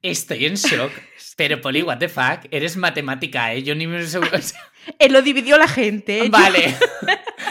Estoy 0.00 0.46
en 0.46 0.54
shock, 0.54 0.92
pero 1.36 1.60
Poli, 1.60 1.82
what 1.82 1.98
the 1.98 2.08
fuck, 2.08 2.46
eres 2.50 2.78
matemática, 2.78 3.52
¿eh? 3.52 3.62
Yo 3.62 3.74
ni 3.74 3.86
me... 3.86 4.02
eh, 4.98 5.10
lo 5.10 5.20
dividió 5.20 5.58
la 5.58 5.68
gente. 5.68 6.24
¿eh? 6.24 6.28
Vale. 6.30 6.74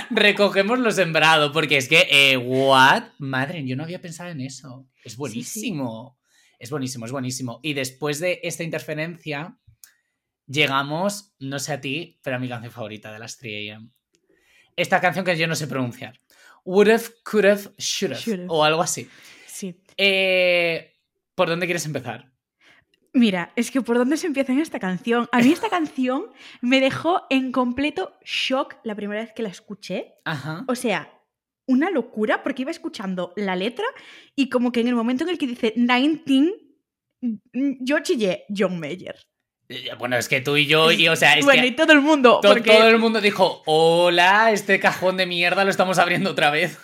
Recogemos 0.10 0.80
lo 0.80 0.92
sembrado, 0.92 1.52
porque 1.52 1.78
es 1.78 1.88
que, 1.88 2.08
eh, 2.10 2.38
what? 2.38 3.04
Madre, 3.20 3.64
yo 3.68 3.76
no 3.76 3.84
había 3.84 4.02
pensado 4.02 4.32
en 4.32 4.42
eso. 4.42 4.88
Es 5.04 5.16
buenísimo. 5.16 6.18
Es 6.64 6.70
buenísimo, 6.70 7.06
es 7.06 7.12
buenísimo. 7.12 7.60
Y 7.62 7.74
después 7.74 8.22
de 8.22 8.40
esta 8.42 8.64
interferencia, 8.64 9.60
llegamos, 10.48 11.36
no 11.38 11.60
sé 11.60 11.74
a 11.74 11.82
ti, 11.82 12.22
pero 12.24 12.38
a 12.38 12.40
mi 12.40 12.48
canción 12.48 12.72
favorita 12.72 13.12
de 13.12 13.20
las 13.20 13.38
3 13.38 13.74
AM. 13.74 13.92
Esta 14.78 15.02
canción 15.02 15.26
que 15.26 15.36
yo 15.36 15.46
no 15.46 15.56
sé 15.56 15.68
pronunciar. 15.68 16.22
Would've, 16.64 17.04
could've, 17.26 17.72
should've. 17.78 18.46
O 18.48 18.64
algo 18.64 18.82
así. 18.82 19.10
Sí. 19.46 19.84
Eh, 19.98 20.94
¿Por 21.36 21.50
dónde 21.50 21.66
quieres 21.66 21.86
empezar? 21.86 22.32
Mira, 23.12 23.52
es 23.58 23.70
que 23.70 23.82
por 23.82 23.98
dónde 23.98 24.16
se 24.16 24.28
empieza 24.28 24.54
en 24.54 24.60
esta 24.60 24.80
canción. 24.80 25.28
A 25.34 25.40
mí 25.40 25.52
esta 25.52 25.68
canción 25.70 26.28
me 26.62 26.80
dejó 26.80 27.24
en 27.30 27.52
completo 27.52 28.18
shock 28.24 28.78
la 28.86 28.96
primera 28.96 29.20
vez 29.20 29.34
que 29.34 29.44
la 29.44 29.50
escuché. 29.50 30.14
Ajá. 30.24 30.64
O 30.70 30.76
sea, 30.76 31.12
una 31.66 31.90
locura 31.90 32.44
porque 32.44 32.64
iba 32.64 32.72
escuchando 32.72 33.34
la 33.36 33.56
letra 33.56 33.86
y 34.36 34.50
como 34.50 34.72
que 34.72 34.82
en 34.82 34.88
el 34.88 34.96
momento 34.96 35.24
en 35.24 35.30
el 35.30 35.38
que 35.38 35.48
dice 35.48 35.74
19, 35.76 36.54
mm, 37.22 37.72
yo 37.80 38.00
chillé 38.00 38.46
John 38.56 38.80
Mayer. 38.80 39.16
Eh, 39.70 39.90
bueno, 39.98 40.18
es 40.18 40.28
que 40.28 40.42
tú 40.42 40.58
y 40.58 40.66
yo, 40.66 40.92
y, 40.92 41.08
o 41.08 41.16
sea, 41.16 41.38
es 41.38 41.46
bueno, 41.46 41.66
y 41.66 41.72
todo 41.72 41.94
el 41.94 42.02
mundo. 42.02 42.40
Todo 42.42 42.88
el 42.88 43.00
mundo 43.00 43.22
dijo, 43.22 43.64
hola, 43.66 44.52
este 44.52 44.80
cajón 44.80 45.18
de 45.18 45.26
mierda 45.26 45.64
lo 45.64 45.72
estamos 45.72 45.98
abriendo 46.00 46.32
otra 46.32 46.52
vez. 46.52 46.80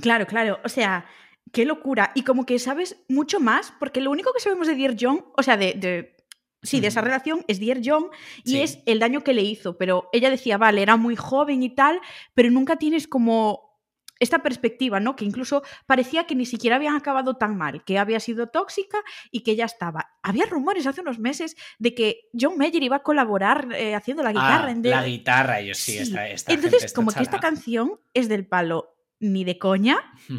Claro, 0.00 0.26
claro, 0.26 0.58
o 0.64 0.68
sea, 0.68 1.06
qué 1.52 1.64
locura. 1.64 2.12
Y 2.14 2.22
como 2.22 2.46
que 2.46 2.58
sabes 2.58 2.96
mucho 3.08 3.40
más, 3.40 3.72
porque 3.78 4.00
lo 4.00 4.10
único 4.10 4.32
que 4.32 4.40
sabemos 4.40 4.66
de 4.66 4.74
Dear 4.74 4.96
John, 4.98 5.24
o 5.36 5.42
sea, 5.42 5.56
de, 5.56 6.16
sí, 6.62 6.80
de 6.80 6.88
esa 6.88 7.02
relación 7.02 7.44
es 7.46 7.60
Dear 7.60 7.80
John 7.84 8.06
y 8.44 8.58
es 8.58 8.80
el 8.86 8.98
daño 8.98 9.22
que 9.22 9.34
le 9.34 9.42
hizo. 9.42 9.76
Pero 9.76 10.08
ella 10.12 10.30
decía, 10.30 10.58
vale, 10.58 10.82
era 10.82 10.96
muy 10.96 11.16
joven 11.16 11.62
y 11.62 11.74
tal, 11.74 12.00
pero 12.34 12.50
nunca 12.50 12.76
tienes 12.76 13.06
como 13.06 13.73
esta 14.20 14.42
perspectiva, 14.42 15.00
¿no? 15.00 15.16
Que 15.16 15.24
incluso 15.24 15.62
parecía 15.86 16.24
que 16.24 16.34
ni 16.34 16.46
siquiera 16.46 16.76
habían 16.76 16.94
acabado 16.96 17.34
tan 17.36 17.56
mal, 17.56 17.84
que 17.84 17.98
había 17.98 18.20
sido 18.20 18.48
tóxica 18.48 18.98
y 19.30 19.40
que 19.42 19.56
ya 19.56 19.64
estaba. 19.64 20.10
Había 20.22 20.46
rumores 20.46 20.86
hace 20.86 21.00
unos 21.00 21.18
meses 21.18 21.56
de 21.78 21.94
que 21.94 22.28
John 22.38 22.56
Mayer 22.56 22.82
iba 22.82 22.96
a 22.96 23.02
colaborar 23.02 23.68
eh, 23.74 23.94
haciendo 23.94 24.22
la 24.22 24.30
guitarra 24.32 24.66
Ah, 24.66 24.70
en 24.70 24.82
The- 24.82 24.90
La 24.90 25.04
guitarra, 25.04 25.60
yo 25.60 25.74
sí, 25.74 25.92
Sí. 25.92 25.98
Esta, 25.98 26.28
esta 26.28 26.52
Entonces, 26.52 26.80
gente 26.82 26.94
como 26.94 27.10
que 27.12 27.22
esta 27.22 27.40
canción 27.40 28.00
es 28.14 28.28
del 28.28 28.46
palo 28.46 28.90
ni 29.20 29.44
de 29.44 29.58
coña, 29.58 29.96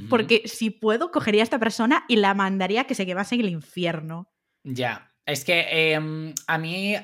porque 0.09 0.43
si 0.45 0.69
puedo, 0.69 1.09
cogería 1.11 1.41
a 1.41 1.43
esta 1.43 1.57
persona 1.59 2.05
y 2.07 2.17
la 2.17 2.33
mandaría 2.33 2.81
a 2.81 2.83
que 2.83 2.93
se 2.95 3.05
quemase 3.05 3.35
en 3.35 3.41
el 3.41 3.49
infierno. 3.49 4.29
Ya, 4.63 5.11
es 5.25 5.43
que 5.43 5.93
em, 5.93 6.33
a 6.47 6.57
mí, 6.57 6.95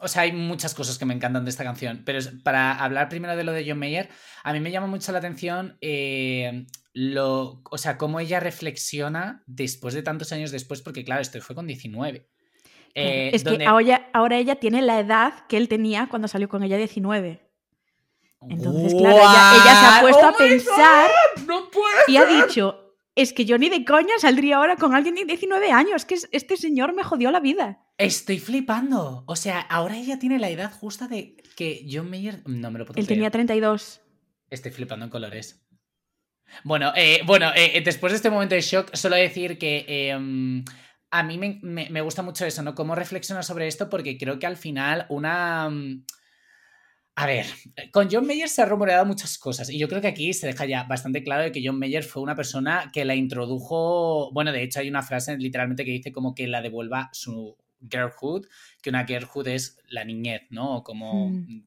o 0.00 0.08
sea, 0.08 0.22
hay 0.22 0.32
muchas 0.32 0.74
cosas 0.74 0.98
que 0.98 1.04
me 1.04 1.14
encantan 1.14 1.44
de 1.44 1.50
esta 1.50 1.64
canción, 1.64 2.02
pero 2.04 2.18
para 2.42 2.72
hablar 2.72 3.08
primero 3.08 3.36
de 3.36 3.44
lo 3.44 3.52
de 3.52 3.64
John 3.68 3.78
Mayer, 3.78 4.08
a 4.42 4.52
mí 4.52 4.60
me 4.60 4.70
llama 4.70 4.86
mucho 4.86 5.12
la 5.12 5.18
atención 5.18 5.76
eh, 5.80 6.66
lo, 6.92 7.62
o 7.70 7.78
sea, 7.78 7.96
cómo 7.98 8.20
ella 8.20 8.40
reflexiona 8.40 9.42
después 9.46 9.94
de 9.94 10.02
tantos 10.02 10.32
años 10.32 10.50
después, 10.50 10.82
porque 10.82 11.04
claro, 11.04 11.22
esto 11.22 11.40
fue 11.40 11.54
con 11.56 11.66
19. 11.66 12.18
Claro, 12.18 12.28
Eh, 12.94 13.30
es 13.32 13.42
donde- 13.44 13.58
que 13.60 13.66
ahora, 13.66 14.08
ahora 14.12 14.36
ella 14.38 14.56
tiene 14.56 14.80
la 14.82 15.00
edad 15.00 15.46
que 15.48 15.56
él 15.56 15.68
tenía 15.68 16.06
cuando 16.08 16.28
salió 16.28 16.48
con 16.48 16.62
ella 16.62 16.76
19. 16.76 17.40
Entonces, 18.48 18.94
claro, 18.94 19.16
ella, 19.16 19.52
ella 19.54 19.80
se 19.80 19.86
ha 19.86 20.00
puesto 20.02 20.20
Oh 20.22 20.28
a 20.28 20.30
my 20.32 20.36
pensar 20.36 21.10
God, 21.38 21.46
no 21.46 21.70
y 22.06 22.16
ha 22.18 22.24
dicho, 22.26 22.83
es 23.16 23.32
que 23.32 23.44
yo 23.44 23.58
ni 23.58 23.68
de 23.68 23.84
coña 23.84 24.14
saldría 24.18 24.56
ahora 24.56 24.76
con 24.76 24.94
alguien 24.94 25.14
de 25.14 25.24
19 25.24 25.70
años, 25.72 26.04
que 26.04 26.14
es- 26.14 26.28
este 26.32 26.56
señor 26.56 26.94
me 26.94 27.04
jodió 27.04 27.30
la 27.30 27.40
vida. 27.40 27.80
Estoy 27.98 28.38
flipando. 28.40 29.24
O 29.26 29.36
sea, 29.36 29.60
ahora 29.60 29.96
ella 29.96 30.18
tiene 30.18 30.38
la 30.38 30.50
edad 30.50 30.72
justa 30.72 31.06
de 31.08 31.36
que 31.56 31.86
John 31.90 32.10
Mayer. 32.10 32.42
No 32.46 32.70
me 32.70 32.78
lo 32.78 32.86
puedo 32.86 32.98
Él 32.98 33.06
creer. 33.06 33.18
tenía 33.18 33.30
32. 33.30 34.00
Estoy 34.50 34.72
flipando 34.72 35.04
en 35.04 35.10
colores. 35.10 35.64
Bueno, 36.64 36.92
eh, 36.96 37.20
bueno 37.26 37.50
eh, 37.54 37.80
después 37.84 38.12
de 38.12 38.16
este 38.16 38.30
momento 38.30 38.54
de 38.54 38.60
shock, 38.60 38.94
solo 38.94 39.16
decir 39.16 39.58
que 39.58 39.84
eh, 39.88 40.16
mm, 40.18 40.64
a 41.10 41.22
mí 41.22 41.38
me, 41.38 41.58
me- 41.62 41.90
me 41.90 42.00
gusta 42.00 42.22
mucho 42.22 42.44
eso, 42.44 42.62
¿no? 42.62 42.74
Cómo 42.74 42.94
reflexionar 42.94 43.44
sobre 43.44 43.66
esto, 43.66 43.88
porque 43.88 44.18
creo 44.18 44.38
que 44.38 44.46
al 44.46 44.56
final 44.56 45.06
una... 45.08 45.68
mm, 45.70 46.04
A 47.16 47.26
ver, 47.26 47.46
con 47.92 48.08
John 48.10 48.26
Mayer 48.26 48.48
se 48.48 48.60
ha 48.60 48.66
rumoreado 48.66 49.06
muchas 49.06 49.38
cosas 49.38 49.70
y 49.70 49.78
yo 49.78 49.88
creo 49.88 50.00
que 50.00 50.08
aquí 50.08 50.32
se 50.32 50.48
deja 50.48 50.66
ya 50.66 50.82
bastante 50.82 51.22
claro 51.22 51.44
de 51.44 51.52
que 51.52 51.62
John 51.64 51.78
Mayer 51.78 52.02
fue 52.02 52.22
una 52.22 52.34
persona 52.34 52.90
que 52.92 53.04
la 53.04 53.14
introdujo, 53.14 54.32
bueno, 54.32 54.50
de 54.50 54.64
hecho 54.64 54.80
hay 54.80 54.88
una 54.88 55.02
frase 55.02 55.36
literalmente 55.38 55.84
que 55.84 55.92
dice 55.92 56.10
como 56.10 56.34
que 56.34 56.48
la 56.48 56.60
devuelva 56.60 57.10
su 57.12 57.56
girlhood, 57.88 58.46
que 58.82 58.90
una 58.90 59.06
girlhood 59.06 59.46
es 59.46 59.78
la 59.88 60.04
niñez, 60.04 60.42
¿no? 60.50 60.82
Como... 60.82 61.30
Mm. 61.30 61.64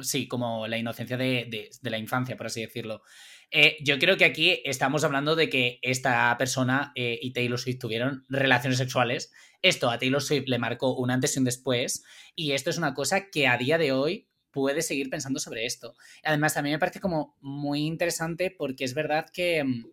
Sí, 0.00 0.26
como 0.26 0.66
la 0.68 0.78
inocencia 0.78 1.18
de, 1.18 1.46
de- 1.50 1.68
de 1.82 1.90
la 1.90 1.98
infancia, 1.98 2.34
por 2.34 2.46
así 2.46 2.62
decirlo. 2.62 3.02
Eh, 3.50 3.76
yo 3.84 3.98
creo 3.98 4.16
que 4.16 4.24
aquí 4.24 4.62
estamos 4.64 5.04
hablando 5.04 5.36
de 5.36 5.50
que 5.50 5.78
esta 5.82 6.34
persona 6.38 6.92
eh, 6.94 7.18
y 7.20 7.34
Taylor 7.34 7.60
Swift 7.60 7.78
tuvieron 7.78 8.24
relaciones 8.30 8.78
sexuales. 8.78 9.30
Esto 9.60 9.90
a 9.90 9.98
Taylor 9.98 10.22
Swift 10.22 10.44
le 10.48 10.58
marcó 10.58 10.94
un 10.96 11.10
antes 11.10 11.36
y 11.36 11.40
un 11.40 11.44
después. 11.44 12.04
Y 12.34 12.52
esto 12.52 12.70
es 12.70 12.78
una 12.78 12.94
cosa 12.94 13.28
que 13.30 13.46
a 13.46 13.58
día 13.58 13.76
de 13.76 13.92
hoy 13.92 14.28
puede 14.52 14.82
seguir 14.82 15.10
pensando 15.10 15.40
sobre 15.40 15.66
esto. 15.66 15.94
Además, 16.24 16.54
también 16.54 16.74
me 16.74 16.78
parece 16.78 17.00
como 17.00 17.36
muy 17.40 17.80
interesante 17.86 18.50
porque 18.56 18.84
es 18.84 18.94
verdad 18.94 19.26
que, 19.32 19.64
mm, 19.64 19.86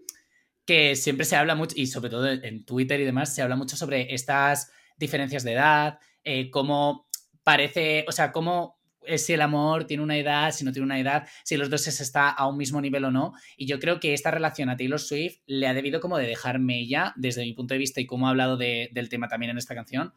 que 0.65 0.95
siempre 0.95 1.26
se 1.26 1.36
habla 1.36 1.56
mucho, 1.56 1.76
y 1.78 1.88
sobre 1.88 2.10
todo 2.12 2.28
en 2.30 2.63
Twitter 2.65 3.00
y 3.00 3.06
demás, 3.06 3.34
se 3.34 3.41
habla 3.41 3.56
mucho 3.56 3.76
sobre 3.76 4.13
estas 4.13 4.72
diferencias 4.98 5.43
de 5.43 5.54
edad, 5.54 6.00
eh, 6.24 6.52
cómo 6.52 7.08
parece, 7.43 8.06
o 8.08 8.12
sea, 8.12 8.32
cómo 8.32 8.78
eh, 9.06 9.17
si 9.17 9.34
el 9.34 9.41
amor 9.41 9.86
tiene 9.86 10.04
una 10.04 10.17
edad, 10.17 10.52
si 10.52 10.63
no 10.65 10.72
tiene 10.74 10.86
una 10.86 11.00
edad, 11.00 11.28
si 11.43 11.58
los 11.58 11.69
dos 11.69 11.82
se 11.82 12.04
está 12.04 12.30
a 12.30 12.45
un 12.48 12.58
mismo 12.58 12.80
nivel 12.82 13.06
o 13.06 13.12
no. 13.12 13.34
Y 13.58 13.65
yo 13.65 13.80
creo 13.80 14.00
que 14.00 14.13
esta 14.13 14.30
relación 14.30 14.69
a 14.69 14.76
Taylor 14.78 15.00
Swift 15.00 15.38
le 15.48 15.65
ha 15.67 15.74
debido 15.74 16.00
como 16.02 16.17
de 16.17 16.28
dejarme 16.28 16.86
ya, 16.86 17.13
desde 17.15 17.41
mi 17.43 17.54
punto 17.54 17.74
de 17.74 17.80
vista 17.80 18.02
y 18.02 18.06
como 18.06 18.28
ha 18.28 18.32
hablado 18.32 18.58
de- 18.58 18.89
del 18.91 19.10
tema 19.10 19.28
también 19.30 19.52
en 19.52 19.58
esta 19.58 19.74
canción, 19.74 20.13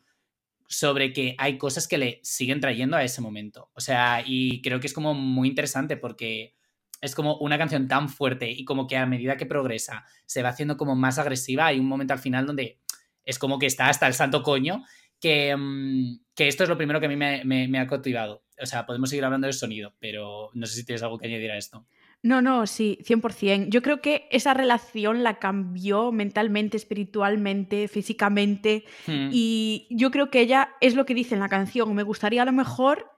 sobre 0.73 1.13
que 1.13 1.35
hay 1.39 1.59
cosas 1.59 1.87
que 1.87 1.99
le 1.99 2.21
siguen 2.23 2.61
trayendo 2.61 2.97
a 2.97 3.05
ese 3.05 3.21
momento. 3.21 3.71
O 3.75 3.81
sea, 3.81 4.23
y 4.27 4.63
creo 4.63 4.81
que 4.81 4.87
es 4.87 4.93
como 4.95 5.15
muy 5.15 5.49
interesante 5.49 5.97
porque 5.97 6.55
es 7.01 7.15
como 7.15 7.37
una 7.39 7.59
canción 7.59 7.89
tan 7.89 8.09
fuerte 8.09 8.51
y 8.51 8.65
como 8.65 8.87
que 8.87 8.97
a 8.97 9.07
medida 9.07 9.37
que 9.37 9.47
progresa 9.47 10.05
se 10.25 10.43
va 10.43 10.51
haciendo 10.51 10.77
como 10.77 10.95
más 10.97 11.19
agresiva. 11.19 11.67
Hay 11.67 11.79
un 11.79 11.87
momento 11.87 12.13
al 12.15 12.21
final 12.21 12.47
donde 12.47 12.81
es 13.25 13.39
como 13.39 13.59
que 13.59 13.67
está 13.67 13.89
hasta 13.89 14.07
el 14.07 14.15
santo 14.15 14.43
coño, 14.43 14.85
que, 15.21 15.55
mm, 15.57 16.21
que 16.35 16.49
esto 16.49 16.63
es 16.65 16.69
lo 16.69 16.77
primero 16.77 17.01
que 17.01 17.07
a 17.07 17.09
mí 17.09 17.17
me, 17.17 17.45
me- 17.45 17.69
me 17.69 17.79
ha 17.79 17.87
cautivado. 17.87 18.45
O 18.61 18.67
sea, 18.67 18.87
podemos 18.87 19.11
seguir 19.11 19.25
hablando 19.25 19.47
del 19.47 19.55
sonido, 19.55 19.95
pero 19.99 20.51
no 20.55 20.67
sé 20.67 20.77
si 20.77 20.85
tienes 20.87 21.03
algo 21.03 21.19
que 21.19 21.27
añadir 21.27 21.51
a 21.51 21.59
esto. 21.59 21.87
No, 22.23 22.41
no, 22.41 22.67
sí, 22.69 22.99
100%. 23.05 23.69
Yo 23.69 23.83
creo 23.83 24.01
que 24.01 24.29
esa 24.31 24.55
relación 24.55 25.23
la 25.25 25.39
cambió 25.41 26.13
mentalmente, 26.13 26.77
espiritualmente, 26.77 27.89
físicamente. 27.89 28.85
Hmm. 29.07 29.31
Y 29.33 29.89
yo 29.91 30.11
creo 30.11 30.31
que 30.31 30.41
ella 30.41 30.71
es 30.81 30.95
lo 30.95 31.05
que 31.05 31.15
dice 31.15 31.35
en 31.35 31.41
la 31.41 31.49
canción. 31.49 31.93
Me 31.95 32.05
gustaría 32.05 32.43
a 32.43 32.47
lo 32.47 32.53
mejor 32.53 33.11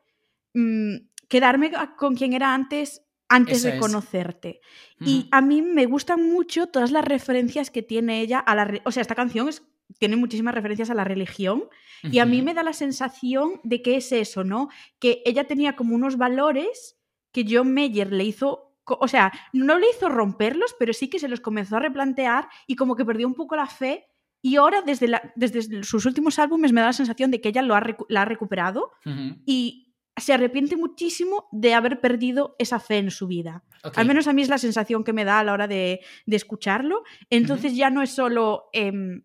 mm, 0.54 0.94
quedarme 1.28 1.70
con 1.98 2.14
quien 2.16 2.32
era 2.32 2.54
antes 2.54 3.02
antes 3.28 3.58
Eso 3.64 3.68
de 3.68 3.78
conocerte. 3.78 4.60
Y 5.00 5.20
Ujú. 5.20 5.28
a 5.32 5.40
mí 5.40 5.62
me 5.62 5.86
gustan 5.86 6.30
mucho 6.30 6.66
todas 6.68 6.90
las 6.92 7.04
referencias 7.04 7.70
que 7.70 7.82
tiene 7.82 8.20
ella 8.20 8.38
a 8.38 8.54
la... 8.54 8.80
O 8.84 8.92
sea, 8.92 9.00
esta 9.00 9.14
canción 9.14 9.48
es- 9.48 9.62
tiene 9.98 10.16
muchísimas 10.16 10.54
referencias 10.54 10.90
a 10.90 10.94
la 10.94 11.04
religión 11.04 11.64
y 12.02 12.18
a 12.18 12.26
mí 12.26 12.42
me 12.42 12.52
da 12.54 12.62
la 12.62 12.72
sensación 12.74 13.60
de 13.64 13.80
que 13.82 13.96
es 13.96 14.12
eso, 14.12 14.44
¿no? 14.44 14.68
Que 14.98 15.22
ella 15.24 15.44
tenía 15.44 15.74
como 15.74 15.94
unos 15.94 16.16
valores 16.18 16.96
que 17.32 17.46
John 17.48 17.72
Mayer 17.72 18.12
le 18.12 18.24
hizo, 18.24 18.63
o 18.86 19.08
sea, 19.08 19.32
no 19.52 19.78
le 19.78 19.88
hizo 19.90 20.08
romperlos, 20.08 20.74
pero 20.78 20.92
sí 20.92 21.08
que 21.08 21.18
se 21.18 21.28
los 21.28 21.40
comenzó 21.40 21.76
a 21.76 21.80
replantear 21.80 22.48
y 22.66 22.76
como 22.76 22.96
que 22.96 23.04
perdió 23.04 23.26
un 23.26 23.34
poco 23.34 23.56
la 23.56 23.66
fe. 23.66 24.06
Y 24.42 24.56
ahora, 24.56 24.82
desde, 24.82 25.08
la- 25.08 25.32
desde 25.36 25.82
sus 25.84 26.04
últimos 26.04 26.38
álbumes, 26.38 26.72
me 26.72 26.80
da 26.82 26.88
la 26.88 26.92
sensación 26.92 27.30
de 27.30 27.40
que 27.40 27.48
ella 27.48 27.62
lo 27.62 27.74
ha 27.74 27.82
la 28.08 28.22
ha 28.22 28.24
recuperado 28.26 28.90
y 29.46 29.94
se 30.16 30.32
arrepiente 30.32 30.76
muchísimo 30.76 31.48
de 31.50 31.74
haber 31.74 32.00
perdido 32.00 32.54
esa 32.58 32.78
fe 32.78 32.98
en 32.98 33.10
su 33.10 33.26
vida. 33.26 33.64
Al 34.00 34.06
menos 34.06 34.28
a 34.28 34.32
mí 34.32 34.42
es 34.42 34.48
la 34.48 34.58
sensación 34.58 35.02
que 35.02 35.12
me 35.12 35.24
da 35.24 35.40
a 35.40 35.44
la 35.44 35.52
hora 35.54 35.66
de, 35.66 36.00
de 36.26 36.36
escucharlo. 36.36 37.02
Entonces 37.30 37.74
ya 37.74 37.90
no 37.90 38.00
es 38.02 38.10
solo 38.10 38.68
em, 38.72 39.24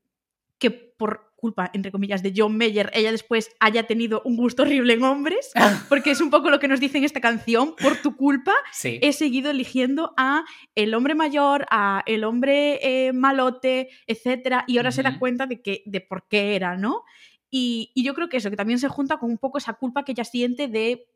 que 0.57 0.71
por 0.71 1.28
culpa, 1.39 1.71
entre 1.73 1.91
comillas, 1.91 2.21
de 2.21 2.33
John 2.35 2.57
Mayer, 2.57 2.91
ella 2.93 3.11
después 3.11 3.49
haya 3.59 3.83
tenido 3.87 4.21
un 4.25 4.35
gusto 4.35 4.63
horrible 4.63 4.93
en 4.93 5.03
hombres, 5.03 5.51
porque 5.89 6.11
es 6.11 6.21
un 6.21 6.29
poco 6.29 6.49
lo 6.49 6.59
que 6.59 6.67
nos 6.67 6.79
dice 6.79 6.97
en 6.97 7.03
esta 7.05 7.21
canción, 7.21 7.75
por 7.81 7.95
tu 8.01 8.15
culpa 8.15 8.53
Sí. 8.71 8.99
he 9.01 9.13
seguido 9.13 9.49
eligiendo 9.49 10.13
a 10.17 10.43
el 10.75 10.93
hombre 10.93 11.15
mayor, 11.15 11.65
a 11.71 12.03
el 12.05 12.23
hombre 12.23 12.79
eh, 13.07 13.13
malote, 13.13 13.89
etcétera, 14.05 14.65
y 14.67 14.77
ahora 14.77 14.91
se 14.91 15.01
da 15.03 15.17
cuenta 15.17 15.45
de 15.47 15.61
que 15.61 15.81
de 15.85 16.01
por 16.01 16.27
qué 16.27 16.55
era, 16.55 16.75
¿no? 16.77 17.03
Y, 17.49 17.91
y 17.95 18.03
yo 18.03 18.13
creo 18.13 18.29
que 18.29 18.37
eso, 18.37 18.49
que 18.51 18.55
también 18.57 18.77
se 18.79 18.89
junta 18.89 19.17
con 19.17 19.31
un 19.31 19.37
poco 19.37 19.57
esa 19.57 19.73
culpa 19.73 20.03
que 20.05 20.11
ella 20.11 20.23
siente 20.23 20.67
de, 20.67 21.07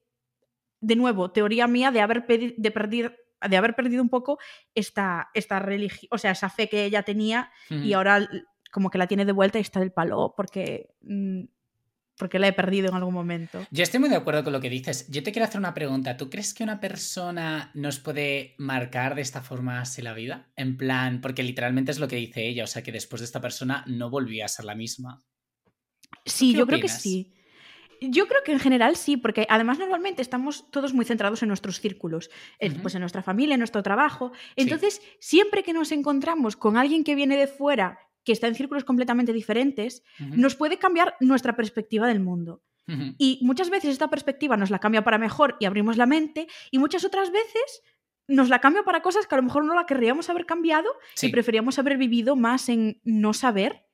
de 0.81 0.95
nuevo, 0.95 1.31
teoría 1.31 1.67
mía 1.67 1.91
de 1.91 2.01
haber, 2.01 2.25
de 2.25 2.71
perdir, 2.71 3.15
de 3.47 3.57
haber 3.57 3.75
perdido 3.75 4.01
un 4.01 4.09
poco 4.09 4.39
esta, 4.73 5.29
esta 5.33 5.59
religión, 5.59 6.07
o 6.11 6.17
sea, 6.17 6.31
esa 6.31 6.49
fe 6.49 6.67
que 6.69 6.85
ella 6.85 7.03
tenía 7.03 7.51
y 7.69 7.89
Ujú. 7.89 7.95
ahora 7.97 8.17
l- 8.17 8.43
como 8.73 8.89
que 8.89 8.97
la 8.97 9.07
tiene 9.07 9.23
de 9.23 9.31
vuelta 9.31 9.59
y 9.59 9.61
está 9.61 9.79
del 9.79 9.91
palo 9.91 10.33
porque, 10.35 10.89
mm, 11.01 11.43
porque 12.17 12.39
la 12.39 12.47
he 12.47 12.53
perdido 12.53 12.89
en 12.89 12.95
algún 12.95 13.13
momento. 13.13 13.65
Yo 13.69 13.83
estoy 13.83 13.99
muy 13.99 14.09
de 14.09 14.15
acuerdo 14.15 14.43
con 14.43 14.51
lo 14.51 14.59
que 14.59 14.69
dices. 14.69 15.07
Yo 15.09 15.21
te 15.21 15.31
quiero 15.31 15.45
hacer 15.45 15.59
una 15.59 15.75
pregunta. 15.75 16.17
¿Tú 16.17 16.29
crees 16.31 16.55
que 16.55 16.63
una 16.63 16.79
persona 16.79 17.69
nos 17.75 17.99
puede 17.99 18.55
marcar 18.57 19.13
de 19.13 19.21
esta 19.21 19.41
forma 19.41 19.79
así 19.79 20.01
la 20.01 20.13
vida? 20.13 20.51
En 20.55 20.75
plan, 20.75 21.21
porque 21.21 21.43
literalmente 21.43 21.91
es 21.91 21.99
lo 21.99 22.07
que 22.07 22.15
dice 22.15 22.47
ella, 22.47 22.63
o 22.63 22.67
sea 22.67 22.81
que 22.81 22.91
después 22.91 23.21
de 23.21 23.25
esta 23.25 23.41
persona 23.41 23.83
no 23.87 24.09
volvía 24.09 24.45
a 24.45 24.49
ser 24.49 24.65
la 24.65 24.73
misma. 24.73 25.23
Sí, 26.25 26.53
yo 26.55 26.65
creo 26.65 26.81
que 26.81 26.89
sí. 26.89 27.31
Yo 28.01 28.27
creo 28.27 28.41
que 28.43 28.53
en 28.53 28.59
general 28.59 28.95
sí, 28.95 29.17
porque 29.17 29.45
además 29.49 29.77
normalmente 29.77 30.23
estamos 30.23 30.69
todos 30.71 30.93
muy 30.93 31.05
centrados 31.05 31.43
en 31.43 31.47
nuestros 31.47 31.79
círculos, 31.79 32.31
pues 32.81 32.95
en 32.95 33.01
nuestra 33.01 33.21
familia, 33.21 33.53
en 33.53 33.59
nuestro 33.59 33.83
trabajo. 33.83 34.31
Entonces, 34.55 35.01
siempre 35.19 35.63
que 35.63 35.73
nos 35.73 35.91
encontramos 35.91 36.57
con 36.57 36.75
alguien 36.75 37.03
que 37.03 37.15
viene 37.15 37.37
de 37.37 37.47
fuera, 37.47 37.99
que 38.23 38.31
está 38.31 38.47
en 38.47 38.55
círculos 38.55 38.83
completamente 38.83 39.33
diferentes, 39.33 40.03
nos 40.19 40.55
puede 40.55 40.77
cambiar 40.77 41.15
nuestra 41.19 41.55
perspectiva 41.55 42.07
del 42.07 42.19
mundo. 42.19 42.61
Y 43.17 43.39
muchas 43.41 43.69
veces 43.69 43.91
esta 43.91 44.09
perspectiva 44.09 44.57
nos 44.57 44.69
la 44.69 44.79
cambia 44.79 45.03
para 45.03 45.17
mejor 45.17 45.55
y 45.59 45.65
abrimos 45.65 45.97
la 45.97 46.05
mente, 46.05 46.47
y 46.71 46.79
muchas 46.79 47.05
otras 47.05 47.31
veces 47.31 47.81
nos 48.27 48.49
la 48.49 48.59
cambia 48.59 48.83
para 48.83 49.01
cosas 49.01 49.27
que 49.27 49.35
a 49.35 49.37
lo 49.37 49.43
mejor 49.43 49.65
no 49.65 49.73
la 49.75 49.85
querríamos 49.85 50.29
haber 50.29 50.45
cambiado 50.45 50.89
Sí. 51.13 51.27
y 51.27 51.31
preferíamos 51.31 51.79
haber 51.79 51.97
vivido 51.97 52.35
más 52.35 52.69
en 52.69 53.01
no 53.03 53.33
saber. 53.33 53.85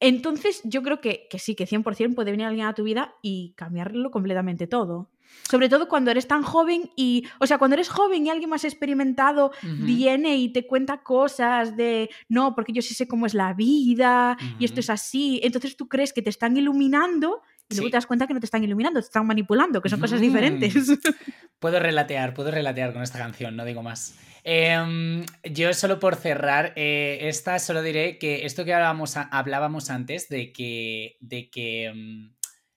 Entonces, 0.00 0.60
yo 0.64 0.82
creo 0.82 1.00
que, 1.00 1.28
que 1.30 1.38
sí, 1.38 1.54
que 1.54 1.66
100% 1.66 2.14
puede 2.14 2.32
venir 2.32 2.46
alguien 2.46 2.66
a 2.66 2.74
tu 2.74 2.82
vida 2.82 3.14
y 3.22 3.54
cambiarlo 3.56 4.10
completamente 4.10 4.66
todo. 4.66 5.11
Sobre 5.48 5.68
todo 5.68 5.88
cuando 5.88 6.10
eres 6.10 6.26
tan 6.26 6.42
joven 6.42 6.90
y, 6.96 7.26
o 7.38 7.46
sea, 7.46 7.58
cuando 7.58 7.74
eres 7.74 7.88
joven 7.88 8.26
y 8.26 8.30
alguien 8.30 8.48
más 8.48 8.64
experimentado 8.64 9.52
viene 9.62 10.36
y 10.36 10.50
te 10.50 10.66
cuenta 10.66 11.02
cosas 11.02 11.76
de, 11.76 12.10
no, 12.28 12.54
porque 12.54 12.72
yo 12.72 12.80
sí 12.80 12.94
sé 12.94 13.06
cómo 13.06 13.26
es 13.26 13.34
la 13.34 13.52
vida 13.52 14.36
y 14.58 14.64
esto 14.64 14.80
es 14.80 14.90
así. 14.90 15.40
Entonces 15.42 15.76
tú 15.76 15.88
crees 15.88 16.12
que 16.12 16.22
te 16.22 16.30
están 16.30 16.56
iluminando 16.56 17.42
y 17.68 17.76
luego 17.76 17.90
te 17.90 17.96
das 17.96 18.06
cuenta 18.06 18.26
que 18.26 18.34
no 18.34 18.40
te 18.40 18.46
están 18.46 18.64
iluminando, 18.64 19.00
te 19.00 19.06
están 19.06 19.26
manipulando, 19.26 19.80
que 19.80 19.88
son 19.88 20.00
cosas 20.00 20.20
diferentes. 20.20 20.74
Puedo 21.58 21.78
relatear, 21.78 22.34
puedo 22.34 22.50
relatear 22.50 22.92
con 22.92 23.02
esta 23.02 23.18
canción, 23.18 23.54
no 23.54 23.64
digo 23.64 23.84
más. 23.84 24.18
Em, 24.42 25.24
yo 25.44 25.72
solo 25.74 26.00
por 26.00 26.16
cerrar 26.16 26.72
eh, 26.74 27.18
esta, 27.22 27.60
solo 27.60 27.82
diré 27.82 28.18
que 28.18 28.44
esto 28.44 28.64
que 28.64 28.74
hablábamos, 28.74 29.16
hablábamos 29.16 29.88
antes 29.88 30.28
de 30.28 30.52
que, 30.52 31.18
de 31.20 31.50
que 31.50 31.84
em, 31.84 32.32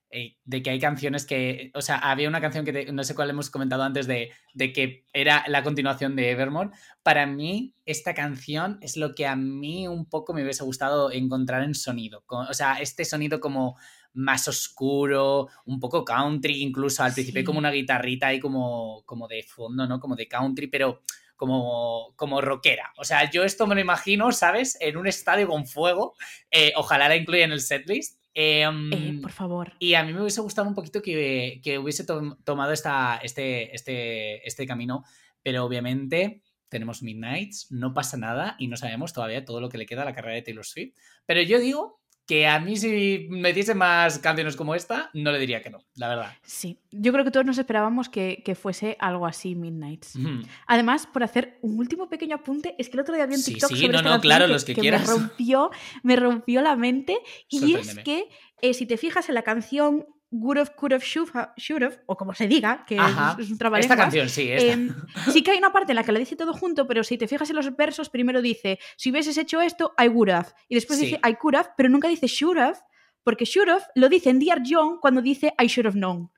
de 0.10 0.64
que 0.64 0.70
hay 0.70 0.80
canciones 0.80 1.26
que, 1.26 1.72
o 1.74 1.82
sea, 1.82 1.98
había 1.98 2.30
una 2.30 2.40
canción 2.40 2.64
que 2.64 2.92
no 2.92 3.04
sé 3.04 3.16
cuál 3.16 3.30
hemos 3.30 3.50
comentado 3.50 3.84
antes 3.84 4.08
de, 4.08 4.32
de, 4.54 4.72
que 4.72 5.06
era 5.12 5.44
la 5.48 5.64
continuación 5.64 6.16
de 6.16 6.30
Evermore. 6.30 6.70
Para 7.04 7.26
mí, 7.26 7.76
esta 7.86 8.14
canción 8.14 8.78
es 8.82 8.96
lo 8.96 9.14
que 9.14 9.28
a 9.28 9.36
mí 9.36 9.88
un 9.88 10.06
poco 10.10 10.34
me 10.34 10.44
hubiese 10.44 10.64
gustado 10.64 11.12
encontrar 11.12 11.64
en 11.64 11.76
sonido. 11.76 12.24
O 12.28 12.54
sea, 12.54 12.76
este 12.76 13.04
sonido 13.04 13.40
como 13.40 13.78
más 14.14 14.48
oscuro, 14.48 15.50
un 15.66 15.80
poco 15.80 16.06
country, 16.06 16.62
incluso 16.62 17.04
al 17.04 17.14
principio 17.14 17.44
como 17.44 17.60
una 17.60 17.72
guitarrita 17.72 18.28
ahí 18.28 18.40
como, 18.40 19.04
como 19.06 19.28
de 19.28 19.44
fondo, 19.44 19.86
¿no? 19.88 20.00
Como 20.00 20.16
de 20.16 20.28
country, 20.28 20.68
pero 20.68 21.02
como, 21.36 22.14
como 22.16 22.42
rockera. 22.42 22.94
O 22.98 23.04
sea, 23.04 23.30
yo 23.30 23.44
esto 23.44 23.68
me 23.68 23.76
lo 23.76 23.82
imagino, 23.82 24.32
¿sabes? 24.32 24.78
En 24.80 24.98
un 24.98 25.08
estadio 25.08 25.48
con 25.48 25.66
fuego. 25.66 26.16
Eh, 26.50 26.72
ojalá 26.76 27.10
la 27.10 27.18
incluya 27.18 27.44
en 27.44 27.52
el 27.52 27.62
setlist. 27.62 28.25
Em, 28.38 28.92
eh, 28.92 29.20
por 29.22 29.32
favor. 29.32 29.74
Y 29.80 29.94
a 29.94 30.04
mí 30.04 30.14
me 30.14 30.20
hubiese 30.20 30.42
gustado 30.42 30.68
un 30.68 30.76
poquito 30.76 31.02
que, 31.02 31.62
hubiese 31.82 32.06
tomado 32.06 32.74
esta, 32.74 33.18
este, 33.24 33.74
este, 33.74 34.46
este 34.46 34.68
camino, 34.68 35.06
pero 35.42 35.64
obviamente 35.64 36.44
tenemos 36.68 37.02
Midnights, 37.02 37.72
no 37.72 37.94
pasa 37.94 38.18
nada 38.18 38.58
y 38.60 38.68
no 38.68 38.76
sabemos 38.76 39.14
todavía 39.14 39.46
todo 39.46 39.62
lo 39.62 39.70
que 39.70 39.78
le 39.78 39.86
queda 39.86 40.02
a 40.02 40.06
la 40.06 40.14
carrera 40.14 40.36
de 40.36 40.42
Taylor 40.42 40.66
Swift. 40.66 40.94
Pero 41.26 41.42
yo 41.42 41.60
digo 41.60 42.02
que 42.26 42.48
a 42.48 42.60
mí 42.60 42.76
si 42.78 43.28
me 43.30 43.54
diese 43.54 43.76
más 43.76 44.20
canciones 44.20 44.56
como 44.56 44.74
esta, 44.74 45.10
no 45.14 45.32
le 45.32 45.40
diría 45.40 45.62
que 45.62 45.70
no, 45.70 45.80
la 45.96 46.10
verdad. 46.10 46.34
Sí, 46.42 46.80
yo 46.92 47.12
creo 47.12 47.24
que 47.24 47.32
todos 47.32 47.46
nos 47.46 47.58
esperábamos 47.58 48.10
que, 48.10 48.58
fuese 48.60 48.98
algo 49.00 49.28
así, 49.28 49.56
Midnights. 49.56 50.18
Además, 50.66 51.08
por 51.08 51.24
hacer 51.24 51.60
un 51.62 51.78
último 51.78 52.10
pequeño 52.10 52.38
apunte, 52.38 52.76
es 52.78 52.90
que 52.90 52.98
el 52.98 53.02
otro 53.02 53.16
día 53.16 53.26
vi 53.28 53.36
un 53.36 53.44
TikTok 53.44 53.70
sí, 53.70 53.78
sí, 53.78 53.88
no, 53.88 54.02
no, 54.02 54.20
claro, 54.20 54.48
los 54.48 54.66
que, 54.66 54.76
me 54.76 54.98
rompió, 54.98 55.70
me 56.04 56.16
rompió 56.16 56.62
la 56.62 56.76
mente 56.76 57.18
y 57.50 57.76
es 57.76 57.96
que 58.00 58.30
eh, 58.62 58.74
si 58.74 58.86
te 58.86 58.98
fijas 58.98 59.30
en 59.30 59.36
la 59.36 59.44
canción 59.44 60.08
Good 60.32 60.58
of, 60.58 60.70
could 60.72 60.92
have, 60.92 61.04
should 61.04 61.84
have, 61.84 62.02
o 62.08 62.18
como 62.18 62.34
se 62.34 62.48
diga, 62.48 62.84
que 62.86 62.96
es, 62.96 63.52
un 63.52 63.58
trabajo. 63.58 63.80
Esta 63.80 63.96
canción, 63.96 64.28
sí. 64.28 64.52
Em, 64.52 64.94
sí 65.32 65.44
que 65.44 65.52
hay 65.52 65.58
una 65.58 65.72
parte 65.72 65.92
en 65.92 65.98
la 65.98 66.04
que 66.04 66.12
lo 66.12 66.20
dice 66.20 66.36
todo 66.36 66.54
junto, 66.54 66.88
pero 66.88 67.04
si 67.04 67.18
te 67.18 67.28
fijas 67.28 67.50
en 67.50 67.56
los 67.56 67.76
versos, 67.76 68.10
primero 68.10 68.42
dice, 68.42 68.80
si 68.98 69.12
hubieses 69.12 69.38
hecho 69.38 69.62
esto, 69.62 69.94
I 69.98 70.08
would 70.08 70.30
have. 70.30 70.50
Y 70.68 70.76
después 70.76 71.00
dice, 71.00 71.20
I 71.26 71.36
could 71.36 71.56
have, 71.56 71.70
pero 71.78 71.90
nunca 71.90 72.08
dice 72.08 72.28
should 72.28 72.58
have, 72.58 72.80
porque 73.24 73.46
should 73.46 73.70
have 73.70 73.86
lo 73.96 74.10
dice 74.10 74.30
en 74.30 74.40
Dear 74.40 74.62
John 74.66 75.00
cuando 75.00 75.22
dice 75.22 75.54
I 75.60 75.68
should 75.68 75.88
have 75.88 75.98
known. 75.98 76.32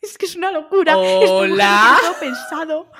Es 0.00 0.18
que 0.18 0.26
es 0.26 0.36
una 0.36 0.50
locura. 0.50 0.98
Hola. 0.98 1.98
Es 2.02 2.16
pensado. 2.18 2.90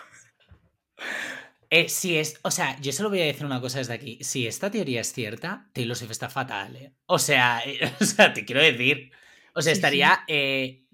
Eh, 1.76 1.88
si 1.88 2.16
es, 2.16 2.38
o 2.42 2.52
sea, 2.52 2.80
yo 2.80 2.92
solo 2.92 3.08
voy 3.10 3.20
a 3.20 3.24
decir 3.24 3.44
una 3.44 3.60
cosa 3.60 3.78
desde 3.78 3.94
aquí. 3.94 4.18
Si 4.20 4.46
esta 4.46 4.70
teoría 4.70 5.00
es 5.00 5.12
cierta, 5.12 5.68
Taylor 5.72 5.96
Swift 5.96 6.12
está 6.12 6.30
fatal, 6.30 6.76
¿eh? 6.76 6.94
O 7.06 7.18
sea, 7.18 7.62
eh, 7.66 7.80
o 8.00 8.04
sea, 8.04 8.32
te 8.32 8.44
quiero 8.44 8.62
decir. 8.62 9.10
O 9.54 9.60
sea, 9.60 9.72
estaría. 9.72 10.20
Eh, 10.28 10.84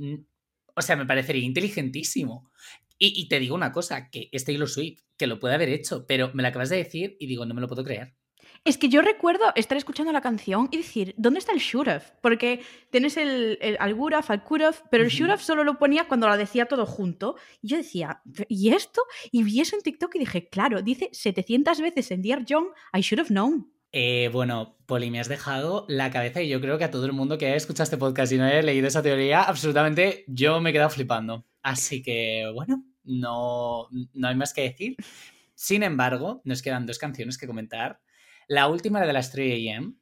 o 0.75 0.81
sea, 0.81 0.97
me 0.97 1.05
parecería 1.05 1.45
inteligentísimo. 1.45 2.51
Y, 2.97 3.13
y, 3.21 3.29
te 3.29 3.39
digo 3.39 3.55
una 3.55 3.73
cosa, 3.73 4.09
que 4.09 4.31
es 4.33 4.47
Taylor 4.47 4.71
Swift, 4.71 5.03
que 5.19 5.27
lo 5.27 5.39
puede 5.39 5.55
haber 5.55 5.69
hecho, 5.69 6.07
pero 6.07 6.31
me 6.33 6.43
lo 6.43 6.49
acabas 6.49 6.71
de 6.71 6.79
decir 6.79 7.15
y 7.21 7.27
digo, 7.27 7.45
no 7.45 7.53
me 7.53 7.61
lo 7.61 7.69
puedo 7.69 7.85
creer. 7.85 8.15
Es 8.63 8.77
que 8.77 8.91
yo 8.91 9.01
recuerdo 9.01 9.45
estar 9.55 9.79
escuchando 9.79 10.13
la 10.13 10.21
canción 10.21 10.69
y 10.71 10.77
decir, 10.79 11.15
¿dónde 11.17 11.39
está 11.39 11.53
el 11.53 11.61
should've? 11.61 12.03
Porque 12.21 12.61
tienes 12.91 13.17
el, 13.17 13.59
el 13.63 13.79
al 13.81 13.97
could 13.97 14.13
pero 14.91 15.05
el 15.05 15.09
uh 15.09 15.39
solo 15.39 15.65
lo 15.65 15.79
ponía 15.79 16.07
cuando 16.07 16.29
la 16.29 16.37
decía 16.37 16.67
todo 16.67 16.85
junto. 16.85 17.37
Y 17.63 17.69
yo 17.69 17.79
decía, 17.79 18.21
¿y 18.49 18.69
esto? 18.75 19.03
Y 19.33 19.45
vi 19.45 19.61
eso 19.61 19.77
en 19.77 19.83
TikTok 19.83 20.15
y 20.17 20.19
dije, 20.19 20.49
claro, 20.49 20.83
dice 20.83 21.09
700 21.13 21.81
veces 21.81 22.11
en 22.11 22.21
Dear 22.21 22.45
John, 22.47 22.67
I 22.93 23.01
should 23.01 23.21
have 23.21 23.31
known. 23.31 23.73
Eh, 23.93 24.29
bueno, 24.31 24.77
Poli, 24.87 25.11
me 25.11 25.21
has 25.21 25.29
dejado 25.29 25.87
la 25.89 26.11
cabeza 26.11 26.43
y 26.43 26.49
yo 26.49 26.61
creo 26.61 26.77
que 26.77 26.85
a 26.85 26.91
todo 26.91 27.07
el 27.07 27.13
mundo 27.13 27.39
que 27.39 27.47
haya 27.47 27.57
escuchado 27.57 27.85
este 27.85 27.97
podcast 27.97 28.31
y 28.31 28.37
no 28.37 28.45
haya 28.45 28.63
leído 28.63 28.87
esa 28.87 29.03
teoría, 29.03 29.43
absolutamente 29.43 30.25
yo 30.29 30.61
me 30.61 30.71
he 30.71 30.73
quedado 30.75 30.91
flipando. 30.91 31.47
Así 31.63 32.03
que, 32.03 32.51
bueno, 32.55 32.85
no, 33.05 33.89
no 34.13 34.29
hay 34.29 34.35
más 34.35 34.53
que 34.53 34.63
decir. 34.63 34.97
Sin 35.55 35.83
embargo, 35.83 36.43
nos 36.45 36.63
quedan 36.63 36.87
dos 36.87 36.99
canciones 36.99 37.37
que 37.37 37.47
comentar. 37.47 38.01
La 38.51 38.67
última 38.67 39.01
de 39.07 39.13
las 39.13 39.31
3 39.31 39.77
AM. 39.77 39.97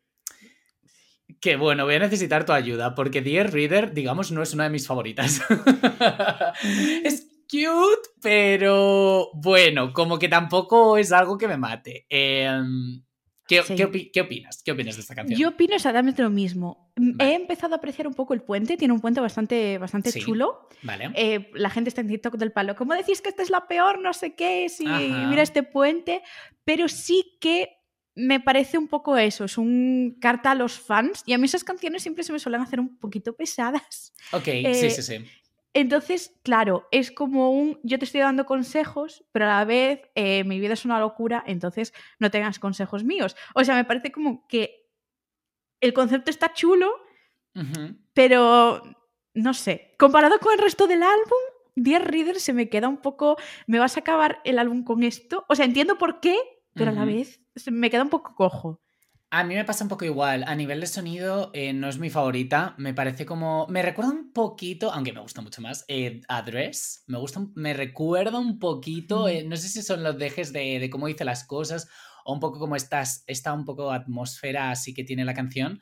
Que 1.38 1.56
bueno, 1.56 1.84
voy 1.84 1.96
a 1.96 1.98
necesitar 1.98 2.46
tu 2.46 2.52
ayuda 2.52 2.94
porque 2.94 3.20
Dear 3.20 3.52
Reader, 3.52 3.92
digamos, 3.92 4.32
no 4.32 4.42
es 4.42 4.54
una 4.54 4.64
de 4.64 4.70
mis 4.70 4.86
favoritas. 4.86 5.42
es 7.04 7.28
cute, 7.42 8.08
pero 8.22 9.28
bueno, 9.34 9.92
como 9.92 10.18
que 10.18 10.30
tampoco 10.30 10.96
es 10.96 11.12
algo 11.12 11.36
que 11.36 11.46
me 11.46 11.58
mate. 11.58 12.06
Em, 12.08 13.04
¿qué, 13.46 13.60
opinas? 13.60 14.62
¿Qué 14.64 14.72
opinas 14.72 14.96
de 14.96 15.02
esta 15.02 15.14
canción? 15.14 15.38
Yo 15.38 15.50
opino 15.50 15.74
exactamente 15.74 16.22
lo 16.22 16.30
mismo. 16.30 16.90
He 17.18 17.34
empezado 17.34 17.74
a 17.74 17.76
apreciar 17.76 18.06
un 18.06 18.14
poco 18.14 18.32
el 18.32 18.40
puente, 18.40 18.78
tiene 18.78 18.94
un 18.94 19.00
puente 19.02 19.20
bastante, 19.20 19.76
bastante 19.76 20.10
chulo. 20.10 20.70
Vale. 20.82 21.10
Eh, 21.16 21.50
la 21.52 21.68
gente 21.68 21.88
está 21.88 22.00
en 22.00 22.08
TikTok 22.08 22.36
del 22.36 22.52
palo. 22.52 22.74
¿Cómo 22.76 22.94
decís 22.94 23.20
que 23.20 23.28
esta 23.28 23.42
es 23.42 23.50
la 23.50 23.68
peor? 23.68 24.00
No 24.00 24.14
sé 24.14 24.34
qué, 24.34 24.70
si 24.70 24.86
mira 24.86 25.42
este 25.42 25.62
puente. 25.62 26.22
Pero 26.64 26.88
sí 26.88 27.36
que 27.42 27.77
me 28.18 28.40
parece 28.40 28.76
un 28.78 28.88
poco 28.88 29.16
eso, 29.16 29.44
es 29.44 29.56
un 29.56 30.18
carta 30.20 30.50
a 30.50 30.54
los 30.56 30.78
fans 30.78 31.22
y 31.24 31.34
a 31.34 31.38
mí 31.38 31.44
esas 31.44 31.62
canciones 31.62 32.02
siempre 32.02 32.24
se 32.24 32.32
me 32.32 32.40
suelen 32.40 32.60
hacer 32.60 32.80
un 32.80 32.98
poquito 32.98 33.34
pesadas. 33.34 34.12
Ok, 34.32 34.44
sí, 34.44 34.62
eh, 34.66 34.90
sí, 34.90 35.02
sí. 35.02 35.24
Entonces, 35.72 36.34
claro, 36.42 36.88
es 36.90 37.12
como 37.12 37.52
un 37.52 37.78
yo 37.84 37.98
te 37.98 38.04
estoy 38.04 38.20
dando 38.20 38.44
consejos, 38.44 39.24
pero 39.30 39.44
a 39.44 39.58
la 39.58 39.64
vez 39.64 40.00
eh, 40.16 40.42
mi 40.42 40.58
vida 40.58 40.72
es 40.72 40.84
una 40.84 40.98
locura, 40.98 41.44
entonces 41.46 41.94
no 42.18 42.30
tengas 42.32 42.58
consejos 42.58 43.04
míos. 43.04 43.36
O 43.54 43.62
sea, 43.62 43.76
me 43.76 43.84
parece 43.84 44.10
como 44.10 44.48
que 44.48 44.90
el 45.80 45.92
concepto 45.92 46.30
está 46.30 46.52
chulo, 46.52 46.90
pero 48.14 48.82
no 49.34 49.54
sé, 49.54 49.94
comparado 49.96 50.40
con 50.40 50.54
el 50.54 50.58
resto 50.58 50.88
del 50.88 51.02
álbum, 51.04 51.38
Dear 51.76 52.10
Reader 52.10 52.40
se 52.40 52.52
me 52.52 52.68
queda 52.68 52.88
un 52.88 52.98
poco, 52.98 53.36
me 53.68 53.78
vas 53.78 53.96
a 53.96 54.00
acabar 54.00 54.40
el 54.44 54.58
álbum 54.58 54.82
con 54.82 55.04
esto. 55.04 55.44
O 55.48 55.54
sea, 55.54 55.64
entiendo 55.64 55.98
por 55.98 56.18
qué, 56.18 56.36
pero 56.74 56.90
a 56.90 56.94
la 56.94 57.04
vez 57.04 57.40
me 57.70 57.90
queda 57.90 58.02
un 58.02 58.10
poco 58.10 58.34
cojo. 58.34 58.80
A 59.30 59.44
mí 59.44 59.54
me 59.54 59.64
pasa 59.64 59.84
un 59.84 59.90
poco 59.90 60.06
igual. 60.06 60.44
A 60.46 60.54
nivel 60.54 60.80
de 60.80 60.86
sonido, 60.86 61.50
eh, 61.52 61.74
no 61.74 61.88
es 61.88 61.98
mi 61.98 62.08
favorita. 62.08 62.74
Me 62.78 62.94
parece 62.94 63.26
como. 63.26 63.66
Me 63.68 63.82
recuerda 63.82 64.10
un 64.10 64.32
poquito, 64.32 64.90
aunque 64.90 65.12
me 65.12 65.20
gusta 65.20 65.42
mucho 65.42 65.60
más, 65.60 65.84
eh, 65.88 66.22
Address. 66.28 67.04
Me 67.06 67.18
gusta, 67.18 67.46
me 67.54 67.74
recuerda 67.74 68.38
un 68.38 68.58
poquito. 68.58 69.28
Eh, 69.28 69.44
no 69.44 69.56
sé 69.56 69.68
si 69.68 69.82
son 69.82 70.02
los 70.02 70.16
dejes 70.18 70.52
de, 70.54 70.78
de, 70.78 70.88
cómo 70.88 71.08
dice 71.08 71.26
las 71.26 71.44
cosas 71.44 71.88
o 72.24 72.32
un 72.32 72.40
poco 72.40 72.58
como 72.58 72.76
estas, 72.76 73.24
esta 73.26 73.52
un 73.54 73.64
poco 73.64 73.90
atmósfera 73.90 74.70
así 74.70 74.92
que 74.92 75.02
tiene 75.02 75.24
la 75.24 75.32
canción 75.32 75.80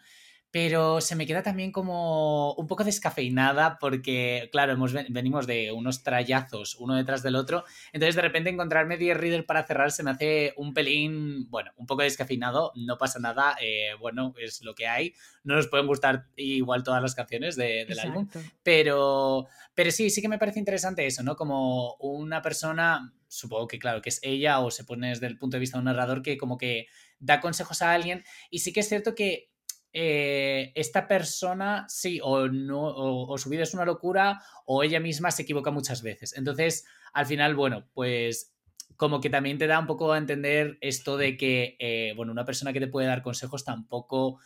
pero 0.51 1.01
se 1.01 1.17
me 1.17 1.27
queda 1.27 1.43
también 1.43 1.73
como 1.73 2.55
un 2.55 2.67
poco 2.67 2.85
descafeinada 2.85 3.79
porque, 3.79 4.49
claro, 4.53 4.73
hemos, 4.73 4.93
venimos 5.09 5.47
de 5.47 5.73
unos 5.73 6.03
trayazos 6.03 6.77
uno 6.77 6.95
detrás 6.95 7.23
del 7.23 7.37
otro, 7.37 7.65
entonces 7.93 8.17
de 8.17 8.23
repente 8.23 8.51
encontrarme 8.51 8.97
10 8.97 9.17
Reader 9.17 9.47
para 9.47 9.67
cerrar 9.67 9.91
se 9.93 10.03
me 10.03 10.13
hace 10.13 10.55
un 10.57 10.73
pelín, 10.73 11.51
bueno, 11.51 11.73
un 11.77 11.87
poco 11.87 12.03
descafeinado, 12.03 12.73
no 12.75 12.97
pasa 12.97 13.19
nada, 13.19 13.57
eh, 13.61 13.91
bueno, 14.01 14.35
es 14.39 14.63
lo 14.63 14.75
que 14.75 14.87
hay, 14.87 15.15
no 15.45 15.57
nos 15.57 15.69
pueden 15.69 15.87
gustar 15.87 16.27
igual 16.37 16.83
todas 16.83 17.03
las 17.03 17.15
canciones 17.15 17.57
del 17.57 17.99
álbum, 17.99 18.29
pero, 18.63 19.47
pero 19.75 19.91
sí, 19.91 20.11
sí 20.11 20.23
que 20.23 20.29
me 20.29 20.39
parece 20.39 20.59
interesante 20.59 21.07
eso, 21.07 21.23
¿no? 21.23 21.37
Como 21.37 21.97
una 21.97 22.41
persona, 22.43 23.13
supongo 23.29 23.67
que 23.67 23.79
claro, 23.79 24.01
que 24.01 24.09
es 24.09 24.21
ella 24.23 24.61
o 24.61 24.71
se 24.71 24.85
pone 24.85 25.09
desde 25.09 25.27
el 25.27 25.39
punto 25.39 25.57
de 25.57 25.61
vista 25.61 25.77
de 25.77 25.81
un 25.81 25.87
narrador 25.87 26.23
que 26.23 26.39
como 26.39 26.57
que 26.57 26.87
da 27.19 27.41
consejos 27.41 27.83
a 27.83 27.93
alguien. 27.93 28.25
Y 28.51 28.61
sí 28.61 28.73
que 28.73 28.81
es 28.81 28.89
cierto 28.89 29.15
que 29.15 29.51
eh, 29.93 30.73
esta 30.75 31.09
persona 31.09 31.87
sí 31.89 32.21
o 32.23 32.49
no 32.49 32.83
o, 32.83 33.39
su 33.39 33.49
vida 33.49 33.63
es 33.63 33.75
una 33.75 33.85
locura 33.85 34.43
o 34.67 34.83
ella 34.83 35.01
misma 35.01 35.31
se 35.31 35.43
equivoca 35.43 35.71
muchas 35.71 36.03
veces. 36.03 36.37
Entonces, 36.37 36.85
al 37.13 37.27
final, 37.27 37.55
bueno, 37.55 37.89
pues 37.95 38.55
como 38.97 39.21
que 39.21 39.31
también 39.31 39.59
te 39.59 39.67
da 39.67 39.79
un 39.79 39.87
poco 39.87 40.13
a 40.13 40.19
entender 40.19 40.79
esto 40.81 41.17
de 41.17 41.37
que, 41.37 41.77
eh, 41.79 42.13
bueno, 42.17 42.33
una 42.33 42.45
persona 42.45 42.73
que 42.73 42.81
te 42.81 42.89
puede 42.89 43.07
dar 43.07 43.23
consejos 43.23 43.65
tampoco... 43.65 44.39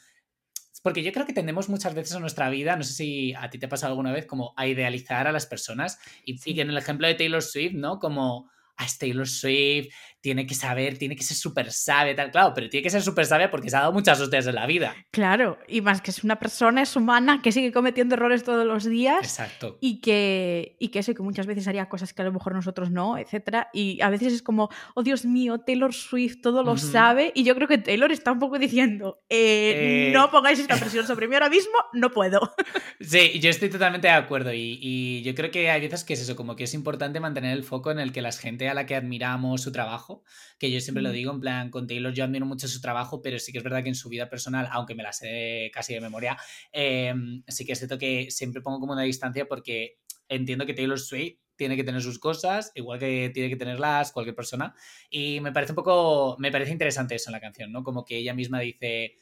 Porque 0.83 1.03
yo 1.03 1.13
creo 1.13 1.27
que 1.27 1.35
tendemos 1.35 1.69
muchas 1.69 1.95
veces 1.95 2.15
en 2.15 2.23
nuestra 2.23 2.49
vida, 2.49 2.75
no 2.75 2.85
sé 2.85 2.95
si 2.95 3.35
a 3.35 3.51
ti 3.51 3.59
te 3.59 3.67
ha 3.67 3.69
pasado 3.69 3.93
alguna 3.93 4.13
vez, 4.13 4.25
como 4.25 4.55
a 4.57 4.67
idealizar 4.67 5.27
a 5.27 5.33
las 5.33 5.45
personas 5.45 5.99
y, 6.25 6.41
y 6.43 6.55
que 6.55 6.63
en 6.63 6.71
el 6.71 6.79
ejemplo 6.79 7.07
de 7.07 7.15
Taylor 7.15 7.43
Swift, 7.43 7.75
¿no? 7.75 7.99
Como, 7.99 8.51
a 8.81 8.87
Taylor 8.99 9.29
Swift, 9.29 9.93
tiene 10.21 10.47
que 10.47 10.55
saber, 10.55 10.99
tiene 10.99 11.17
que 11.17 11.23
ser 11.23 11.37
súper 11.37 11.73
sabia, 11.73 12.15
tal, 12.15 12.31
claro, 12.31 12.53
pero 12.55 12.69
tiene 12.69 12.83
que 12.83 12.91
ser 12.91 13.03
súper 13.03 13.27
sabia 13.27 13.51
porque 13.51 13.71
se 13.71 13.77
ha 13.77 13.81
dado 13.81 13.93
muchas 13.93 14.21
hostias 14.21 14.47
en 14.47 14.55
la 14.55 14.67
vida. 14.67 14.95
Claro, 15.11 15.59
y 15.69 15.81
más 15.81 16.01
que 16.03 16.11
es 16.11 16.23
una 16.25 16.37
persona, 16.39 16.83
es 16.83 16.95
humana, 16.97 17.41
que 17.43 17.53
sigue 17.53 17.73
cometiendo 17.73 18.15
errores 18.15 18.45
todos 18.45 18.67
los 18.67 18.85
días. 18.85 19.23
Exacto. 19.23 19.79
Y 19.81 20.01
que, 20.01 20.77
y 20.79 20.89
que 20.89 20.99
eso, 21.01 21.15
que 21.15 21.23
muchas 21.23 21.47
veces 21.47 21.67
haría 21.69 21.89
cosas 21.89 22.13
que 22.13 22.23
a 22.23 22.25
lo 22.27 22.33
mejor 22.33 22.55
nosotros 22.55 22.91
no, 22.91 23.19
etcétera. 23.19 23.69
Y 23.73 24.01
a 24.03 24.11
veces 24.11 24.33
es 24.33 24.43
como, 24.43 24.69
oh 24.95 25.03
Dios 25.03 25.25
mío, 25.25 25.61
Taylor 25.61 25.93
Swift 25.95 26.41
todo 26.43 26.63
lo 26.63 26.77
sabe. 26.77 27.33
Y 27.35 27.45
yo 27.45 27.55
creo 27.55 27.69
que 27.69 27.79
Taylor 27.79 28.13
está 28.13 28.33
un 28.33 28.39
poco 28.39 28.59
diciendo, 28.59 29.23
eh, 29.29 30.09
Eh. 30.09 30.13
no 30.13 30.31
pongáis 30.31 30.59
esta 30.59 30.77
presión 30.77 31.07
sobre 31.07 31.29
mí 31.29 31.35
ahora 31.35 31.49
mismo, 31.49 31.73
no 31.93 32.11
puedo. 32.11 32.41
Sí, 33.03 33.41
yo 33.41 33.49
estoy 33.49 33.71
totalmente 33.71 34.09
de 34.09 34.13
acuerdo 34.13 34.53
y, 34.53 34.79
y 34.81 35.23
yo 35.23 35.35
creo 35.35 35.51
que 35.51 35.71
hay 35.71 35.81
veces 35.81 36.05
que 36.05 36.13
es 36.13 36.21
eso, 36.21 36.37
como 36.37 36.55
que 36.55 36.65
es 36.65 36.75
importante 36.75 37.19
mantener 37.19 37.57
el 37.57 37.65
foco 37.65 37.91
en 37.91 37.99
el 37.99 38.13
que 38.13 38.21
la 38.21 38.31
gente 38.31 38.69
a 38.69 38.75
la 38.75 38.85
que 38.85 38.95
admiramos 38.95 39.63
su 39.63 39.73
trabajo, 39.73 40.10
que 40.59 40.71
yo 40.71 40.81
siempre 40.81 41.03
lo 41.03 41.11
digo, 41.11 41.33
en 41.33 41.41
plan, 41.41 41.71
con 41.71 41.87
Taylor 41.87 42.13
yo 42.13 42.25
admiro 42.25 42.47
mucho 42.47 42.69
su 42.69 42.81
trabajo, 42.81 43.23
pero 43.23 43.39
sí 43.39 43.53
que 43.53 43.59
es 43.59 43.65
verdad 43.65 43.83
que 43.83 43.89
en 43.89 43.95
su 43.95 44.09
vida 44.09 44.29
personal, 44.29 44.69
aunque 44.71 44.95
me 44.95 45.03
la 45.03 45.13
sé 45.13 45.71
casi 45.73 45.95
de 45.95 46.01
memoria, 46.01 46.37
eh, 46.73 47.15
sí 47.49 47.65
que 47.65 47.73
es 47.73 47.79
cierto 47.79 47.99
que 47.99 48.31
siempre 48.31 48.63
pongo 48.63 48.81
como 48.81 48.93
una 48.93 49.03
distancia 49.03 49.47
porque 49.47 49.99
entiendo 50.29 50.67
que 50.67 50.75
Taylor 50.75 50.99
Swift 50.99 51.39
tiene 51.57 51.77
que 51.77 51.85
tener 51.85 52.01
sus 52.01 52.19
cosas, 52.19 52.73
igual 52.75 52.99
que 52.99 53.31
tiene 53.35 53.51
que 53.51 53.57
tenerlas 53.57 54.13
cualquier 54.13 54.35
persona, 54.35 54.75
y 55.11 55.41
me 55.41 55.53
parece 55.53 55.73
un 55.73 55.77
poco, 55.77 56.37
me 56.39 56.51
parece 56.51 56.73
interesante 56.73 57.15
eso 57.15 57.29
en 57.29 57.33
la 57.33 57.41
canción, 57.41 57.71
¿no? 57.71 57.83
Como 57.83 58.05
que 58.05 58.17
ella 58.17 58.33
misma 58.33 58.61
dice 58.61 59.19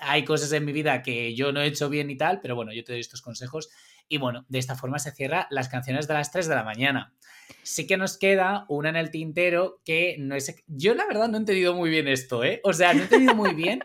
hay 0.00 0.24
cosas 0.24 0.52
en 0.52 0.64
mi 0.64 0.72
vida 0.72 1.02
que 1.02 1.34
yo 1.34 1.52
no 1.52 1.60
he 1.60 1.66
hecho 1.66 1.88
bien 1.88 2.10
y 2.10 2.16
tal, 2.16 2.40
pero 2.40 2.54
bueno, 2.54 2.72
yo 2.72 2.84
te 2.84 2.92
doy 2.92 3.00
estos 3.00 3.22
consejos. 3.22 3.68
Y 4.08 4.18
bueno, 4.18 4.44
de 4.48 4.58
esta 4.58 4.76
forma 4.76 4.98
se 4.98 5.12
cierra 5.12 5.46
las 5.50 5.68
canciones 5.68 6.06
de 6.06 6.14
las 6.14 6.30
3 6.32 6.46
de 6.46 6.54
la 6.54 6.64
mañana. 6.64 7.14
Sí 7.62 7.86
que 7.86 7.96
nos 7.96 8.18
queda 8.18 8.64
una 8.68 8.88
en 8.88 8.96
el 8.96 9.10
tintero 9.10 9.80
que 9.84 10.16
no 10.18 10.34
es... 10.34 10.62
Yo 10.66 10.94
la 10.94 11.06
verdad 11.06 11.28
no 11.28 11.36
he 11.36 11.40
entendido 11.40 11.74
muy 11.74 11.90
bien 11.90 12.08
esto, 12.08 12.44
¿eh? 12.44 12.60
O 12.64 12.72
sea, 12.72 12.92
no 12.92 13.00
he 13.00 13.02
entendido 13.04 13.34
muy 13.34 13.54
bien 13.54 13.82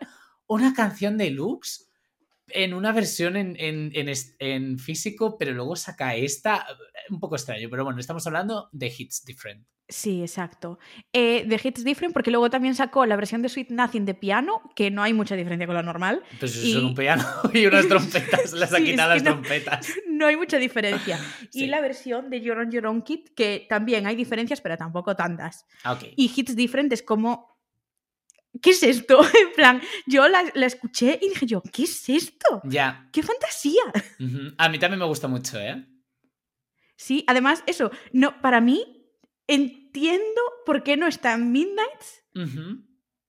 una 0.47 0.73
canción 0.73 1.17
de 1.17 1.31
Lux 1.31 1.89
en 2.47 2.73
una 2.73 2.91
versión 2.91 3.37
en, 3.37 3.55
en, 3.59 3.91
en, 3.93 4.11
en 4.39 4.79
físico, 4.79 5.37
pero 5.37 5.53
luego 5.53 5.75
saca 5.75 6.15
esta. 6.15 6.65
Un 7.09 7.19
poco 7.19 7.35
extraño, 7.35 7.69
pero 7.69 7.83
bueno, 7.83 7.99
estamos 7.99 8.25
hablando 8.27 8.69
de 8.71 8.93
Hits 8.95 9.23
Different. 9.25 9.65
Sí, 9.93 10.21
exacto. 10.21 10.79
Eh, 11.11 11.45
The 11.49 11.59
Hits 11.67 11.83
Different, 11.83 12.13
porque 12.13 12.31
luego 12.31 12.49
también 12.49 12.75
sacó 12.75 13.05
la 13.05 13.17
versión 13.17 13.41
de 13.41 13.49
Sweet 13.49 13.71
Nothing 13.71 14.05
de 14.05 14.13
piano, 14.13 14.61
que 14.73 14.89
no 14.89 15.03
hay 15.03 15.11
mucha 15.13 15.35
diferencia 15.35 15.67
con 15.67 15.75
la 15.75 15.83
normal. 15.83 16.23
Eso 16.39 16.65
Y- 16.65 16.71
son 16.73 16.85
un 16.85 16.95
piano 16.95 17.25
y 17.53 17.65
unas 17.65 17.87
trompetas. 17.89 18.53
Ha 18.53 18.67
Sí, 18.77 18.83
quitado 18.85 19.09
las 19.13 19.23
no- 19.23 19.31
trompetas. 19.31 19.93
No 20.07 20.27
hay 20.27 20.37
mucha 20.37 20.57
diferencia. 20.57 21.17
Sí. 21.49 21.63
Y 21.65 21.67
la 21.67 21.81
versión 21.81 22.29
de 22.29 22.39
Your 22.41 22.59
On 22.59 22.71
Your 22.71 22.85
Own 22.85 23.01
Kit, 23.01 23.33
que 23.35 23.65
también 23.67 24.07
hay 24.07 24.15
diferencias, 24.15 24.61
pero 24.61 24.77
tampoco 24.77 25.15
tantas. 25.15 25.65
Ah. 25.83 25.99
Y 26.15 26.31
Hits 26.33 26.55
Different 26.55 26.93
es 26.93 27.03
como. 27.03 27.49
¿Qué 28.61 28.69
es 28.69 28.83
esto? 28.83 29.19
En 29.23 29.53
plan, 29.55 29.81
yo 30.07 30.27
la, 30.29 30.43
la 30.53 30.65
escuché 30.67 31.19
y 31.21 31.29
dije 31.29 31.45
yo, 31.47 31.61
¿qué 31.73 31.83
es 31.83 32.07
esto? 32.07 32.61
Ya. 32.65 33.09
¡Qué 33.11 33.23
fantasía! 33.23 33.81
A 34.57 34.69
mí 34.69 34.77
también 34.79 34.99
me 34.99 35.05
gusta 35.05 35.27
mucho, 35.27 35.59
¿eh? 35.59 35.85
Sí, 36.95 37.23
además, 37.27 37.63
eso, 37.65 37.91
no, 38.13 38.39
para 38.41 38.61
mí 38.61 39.00
entiendo 39.55 40.41
por 40.65 40.83
qué 40.83 40.97
no 40.97 41.07
está 41.07 41.33
en 41.33 41.51
Midnights, 41.51 42.23
Ujú. 42.35 42.83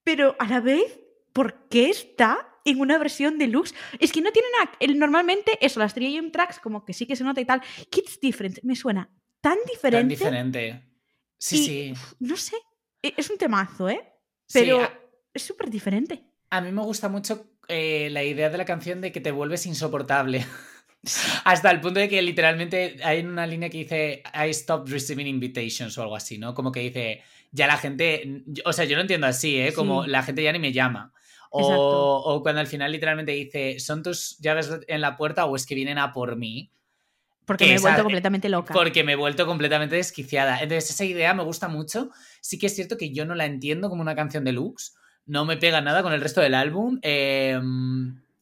pero 0.05 0.37
a 0.39 0.47
la 0.47 0.61
vez, 0.61 1.01
¿por 1.33 1.68
qué 1.68 1.91
está 1.91 2.49
en 2.64 2.81
una 2.81 2.97
versión 2.99 3.39
deluxe? 3.39 3.75
Es 3.99 4.12
que 4.12 4.20
no 4.20 4.31
tiene 4.33 4.49
nada. 4.59 4.70
Normalmente, 4.95 5.59
eso, 5.64 5.81
las 5.81 5.95
3AM 5.97 6.31
tracks, 6.31 6.61
como 6.61 6.85
que 6.85 6.93
sí 6.93 7.07
que 7.07 7.16
se 7.16 7.25
nota 7.25 7.41
y 7.41 7.45
tal. 7.45 7.61
Kids 7.91 8.20
Different 8.20 8.61
me 8.62 8.77
suena 8.77 9.11
tan 9.41 9.59
diferente. 9.70 9.99
Tan 10.01 10.09
diferente. 10.09 10.89
Sí, 11.39 11.57
Y- 11.57 11.64
sí. 11.66 11.95
No 12.20 12.37
sé, 12.37 12.57
e- 13.03 13.14
es 13.16 13.29
un 13.31 13.39
temazo, 13.39 13.89
¿eh? 13.89 14.01
Sí, 14.47 14.61
Pero 14.61 14.81
a, 14.83 14.93
es 15.35 15.43
súper 15.43 15.70
diferente. 15.70 16.25
a 16.51 16.61
mí 16.61 16.70
me 16.70 16.83
gusta 16.83 17.09
mucho 17.09 17.49
eh, 17.68 18.09
la 18.11 18.23
idea 18.23 18.51
de 18.51 18.59
la 18.59 18.64
canción 18.64 19.01
de 19.01 19.11
que 19.12 19.20
te 19.20 19.33
vuelves 19.33 19.66
insoportable. 19.66 20.45
Hasta 21.45 21.71
el 21.71 21.81
punto 21.81 21.99
de 22.01 22.09
que 22.09 22.23
literalmente 22.23 22.97
hay 23.03 23.21
una 23.21 23.47
línea 23.47 23.69
que 23.69 23.79
dice 23.79 24.23
I 24.35 24.53
stopped 24.55 24.93
receiving 24.93 25.27
invitations 25.27 25.99
o 25.99 26.03
algo 26.03 26.15
así, 26.17 26.39
¿no? 26.39 26.55
Como 26.55 26.71
que 26.71 26.81
dice, 26.81 27.23
ya 27.51 27.67
la 27.67 27.77
gente, 27.77 28.45
o 28.65 28.73
sea, 28.73 28.85
yo 28.85 28.95
lo 28.97 29.03
entiendo 29.03 29.27
así, 29.27 29.59
¿eh? 29.59 29.73
Como 29.73 30.05
Sí. 30.05 30.11
la 30.11 30.23
gente 30.23 30.43
ya 30.43 30.53
ni 30.53 30.59
me 30.61 30.73
llama. 30.73 31.13
O, 31.51 32.23
o 32.25 32.43
cuando 32.43 32.61
al 32.61 32.67
final 32.67 32.93
literalmente 32.93 33.33
dice, 33.33 33.79
¿son 33.81 34.03
tus 34.03 34.39
llaves 34.39 34.71
en 34.87 35.01
la 35.01 35.17
puerta 35.17 35.45
o 35.45 35.55
es 35.57 35.67
que 35.67 35.75
vienen 35.75 35.99
a 35.99 36.13
por 36.13 36.37
mí? 36.37 36.71
Porque 37.45 37.65
Que 37.65 37.71
me 37.71 37.73
he 37.73 37.77
esa- 37.77 37.89
vuelto 37.89 38.03
completamente 38.05 38.49
loca. 38.49 38.73
Porque 38.73 39.03
me 39.05 39.13
he 39.13 39.17
vuelto 39.17 39.45
completamente 39.45 39.97
desquiciada. 39.97 40.61
Entonces, 40.63 40.91
esa 40.91 41.05
idea 41.05 41.35
me 41.35 41.43
gusta 41.43 41.67
mucho. 41.69 42.11
Sí 42.41 42.59
que 42.59 42.67
es 42.69 42.75
cierto 42.77 42.97
que 42.97 43.11
yo 43.13 43.27
no 43.27 43.35
la 43.35 43.45
entiendo 43.45 43.91
como 43.91 44.01
una 44.01 44.15
canción 44.15 44.45
deluxe. 44.45 44.95
No 45.27 45.45
me 45.45 45.57
pega 45.57 45.81
nada 45.81 46.03
con 46.03 46.13
el 46.13 46.21
resto 46.21 46.41
del 46.41 46.55
álbum. 46.55 47.01
eh, 47.03 47.61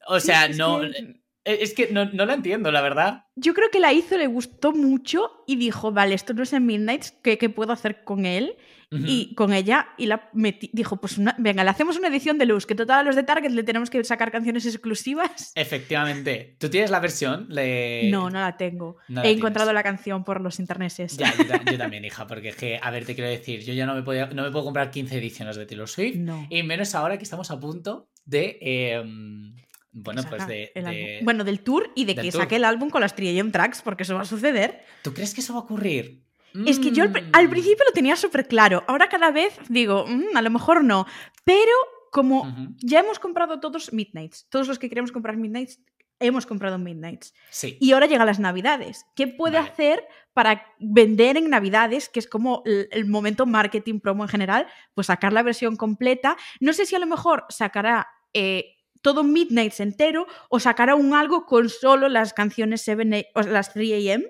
o 0.06 0.20
sea, 0.20 0.48
no. 0.48 0.80
que- 0.82 1.19
Es 1.44 1.72
que 1.74 1.90
no, 1.90 2.04
no 2.06 2.26
la 2.26 2.34
entiendo, 2.34 2.70
la 2.70 2.82
verdad. 2.82 3.24
Yo 3.34 3.54
creo 3.54 3.70
que 3.70 3.80
la 3.80 3.92
hizo, 3.92 4.18
le 4.18 4.26
gustó 4.26 4.72
mucho 4.72 5.30
y 5.46 5.56
dijo, 5.56 5.90
vale, 5.90 6.14
esto 6.14 6.34
no 6.34 6.42
es 6.42 6.52
en 6.52 6.66
Midnights, 6.66 7.12
¿qué, 7.22 7.38
qué 7.38 7.48
puedo 7.48 7.72
hacer 7.72 8.04
con 8.04 8.26
él? 8.26 8.56
Y 8.92 9.36
con 9.36 9.52
ella, 9.52 9.90
y 9.98 10.06
la 10.06 10.32
metí- 10.32 10.68
dijo, 10.72 10.96
pues 11.00 11.16
una- 11.16 11.36
venga, 11.38 11.62
le 11.62 11.70
hacemos 11.70 11.96
una 11.96 12.08
edición 12.08 12.38
de 12.38 12.46
luz, 12.46 12.66
que 12.66 12.74
total 12.74 12.98
a 12.98 13.02
los 13.04 13.14
de 13.14 13.22
Target 13.22 13.52
le 13.52 13.62
tenemos 13.62 13.88
que 13.88 14.02
sacar 14.02 14.32
canciones 14.32 14.66
exclusivas. 14.66 15.52
Efectivamente. 15.54 16.56
¿Tú 16.58 16.68
tienes 16.70 16.90
la 16.90 16.98
versión? 16.98 17.46
Le- 17.50 18.10
No, 18.10 18.30
no 18.30 18.40
la 18.40 18.56
tengo. 18.56 18.96
no 19.08 19.22
la 19.22 19.28
He 19.28 19.30
encontrado 19.30 19.72
la 19.72 19.84
canción 19.84 20.24
por 20.24 20.40
los 20.40 20.58
interneses. 20.58 21.16
Ya, 21.16 21.32
yo, 21.36 21.46
ta- 21.46 21.62
yo 21.70 21.78
también, 21.78 22.04
hija, 22.04 22.26
porque 22.26 22.48
es 22.48 22.56
que, 22.56 22.80
a 22.82 22.90
ver, 22.90 23.04
te 23.06 23.14
quiero 23.14 23.30
decir, 23.30 23.60
yo 23.64 23.74
ya 23.74 23.86
no 23.86 23.94
me, 23.94 24.02
podía- 24.02 24.26
no 24.26 24.42
me 24.42 24.50
puedo 24.50 24.64
comprar 24.64 24.90
15 24.90 25.16
ediciones 25.18 25.54
de 25.54 25.66
Taylor 25.66 25.88
Swift, 25.88 26.16
No. 26.16 26.48
y 26.50 26.64
menos 26.64 26.92
ahora 26.96 27.16
que 27.16 27.22
estamos 27.22 27.48
a 27.52 27.60
punto 27.60 28.08
de. 28.24 28.58
eh, 28.60 29.04
bueno, 29.92 30.22
pues 30.28 30.42
saca 30.42 30.46
de. 30.46 31.20
Bueno, 31.22 31.44
del 31.44 31.60
tour 31.60 31.90
y 31.94 32.04
de 32.04 32.14
que 32.14 32.30
tour. 32.30 32.42
saque 32.42 32.56
el 32.56 32.64
álbum 32.64 32.90
con 32.90 33.00
las 33.00 33.14
3AM 33.16 33.50
tracks, 33.52 33.82
porque 33.82 34.04
eso 34.04 34.14
va 34.14 34.22
a 34.22 34.24
suceder. 34.26 34.82
¿Tú 35.02 35.12
crees 35.14 35.34
que 35.34 35.40
eso 35.40 35.52
va 35.54 35.60
a 35.60 35.62
ocurrir? 35.62 36.24
Es 36.66 36.78
que 36.80 36.90
yo 36.90 37.04
al, 37.32 37.46
Mm. 37.46 37.50
principio 37.50 37.84
lo 37.86 37.92
tenía 37.92 38.16
súper 38.16 38.48
claro. 38.48 38.82
Ahora 38.88 39.08
cada 39.08 39.30
vez 39.30 39.56
digo, 39.68 40.04
"Mm, 40.08 40.36
a 40.36 40.42
lo 40.42 40.50
mejor 40.50 40.82
no. 40.82 41.06
Pero 41.44 41.70
como 42.10 42.52
ya 42.78 43.00
hemos 43.00 43.20
comprado 43.20 43.60
todos 43.60 43.92
Midnights, 43.92 44.48
todos 44.50 44.66
los 44.66 44.78
que 44.80 44.88
queremos 44.88 45.12
comprar 45.12 45.36
Midnights, 45.36 45.78
hemos 46.18 46.44
comprado 46.46 46.76
Midnights. 46.76 47.32
Sí. 47.50 47.78
Y 47.80 47.92
ahora 47.92 48.06
llegan 48.06 48.26
las 48.26 48.40
Navidades. 48.40 49.06
¿Qué 49.14 49.28
puede 49.28 49.58
Vale. 49.58 49.68
hacer 49.70 50.04
para 50.34 50.66
vender 50.80 51.36
en 51.36 51.48
Navidades, 51.50 52.08
que 52.08 52.18
es 52.18 52.26
como 52.26 52.62
el, 52.66 52.88
el 52.90 53.06
momento 53.06 53.46
marketing 53.46 54.00
promo 54.00 54.24
en 54.24 54.28
general? 54.28 54.66
Pues 54.94 55.06
sacar 55.06 55.32
la 55.32 55.42
versión 55.44 55.76
completa. 55.76 56.36
No 56.60 56.72
sé 56.72 56.84
si 56.84 56.94
a 56.96 56.98
lo 56.98 57.06
mejor 57.06 57.46
sacará 57.48 58.08
eh, 58.34 58.76
todo 59.02 59.24
Midnights 59.24 59.80
entero 59.80 60.26
o 60.48 60.60
sacará 60.60 60.94
un 60.94 61.14
algo 61.14 61.46
con 61.46 61.68
solo 61.68 62.08
las 62.08 62.32
canciones 62.32 62.82
7 62.82 63.28
o 63.34 63.42
las 63.42 63.72
3 63.72 64.12
AM. 64.14 64.24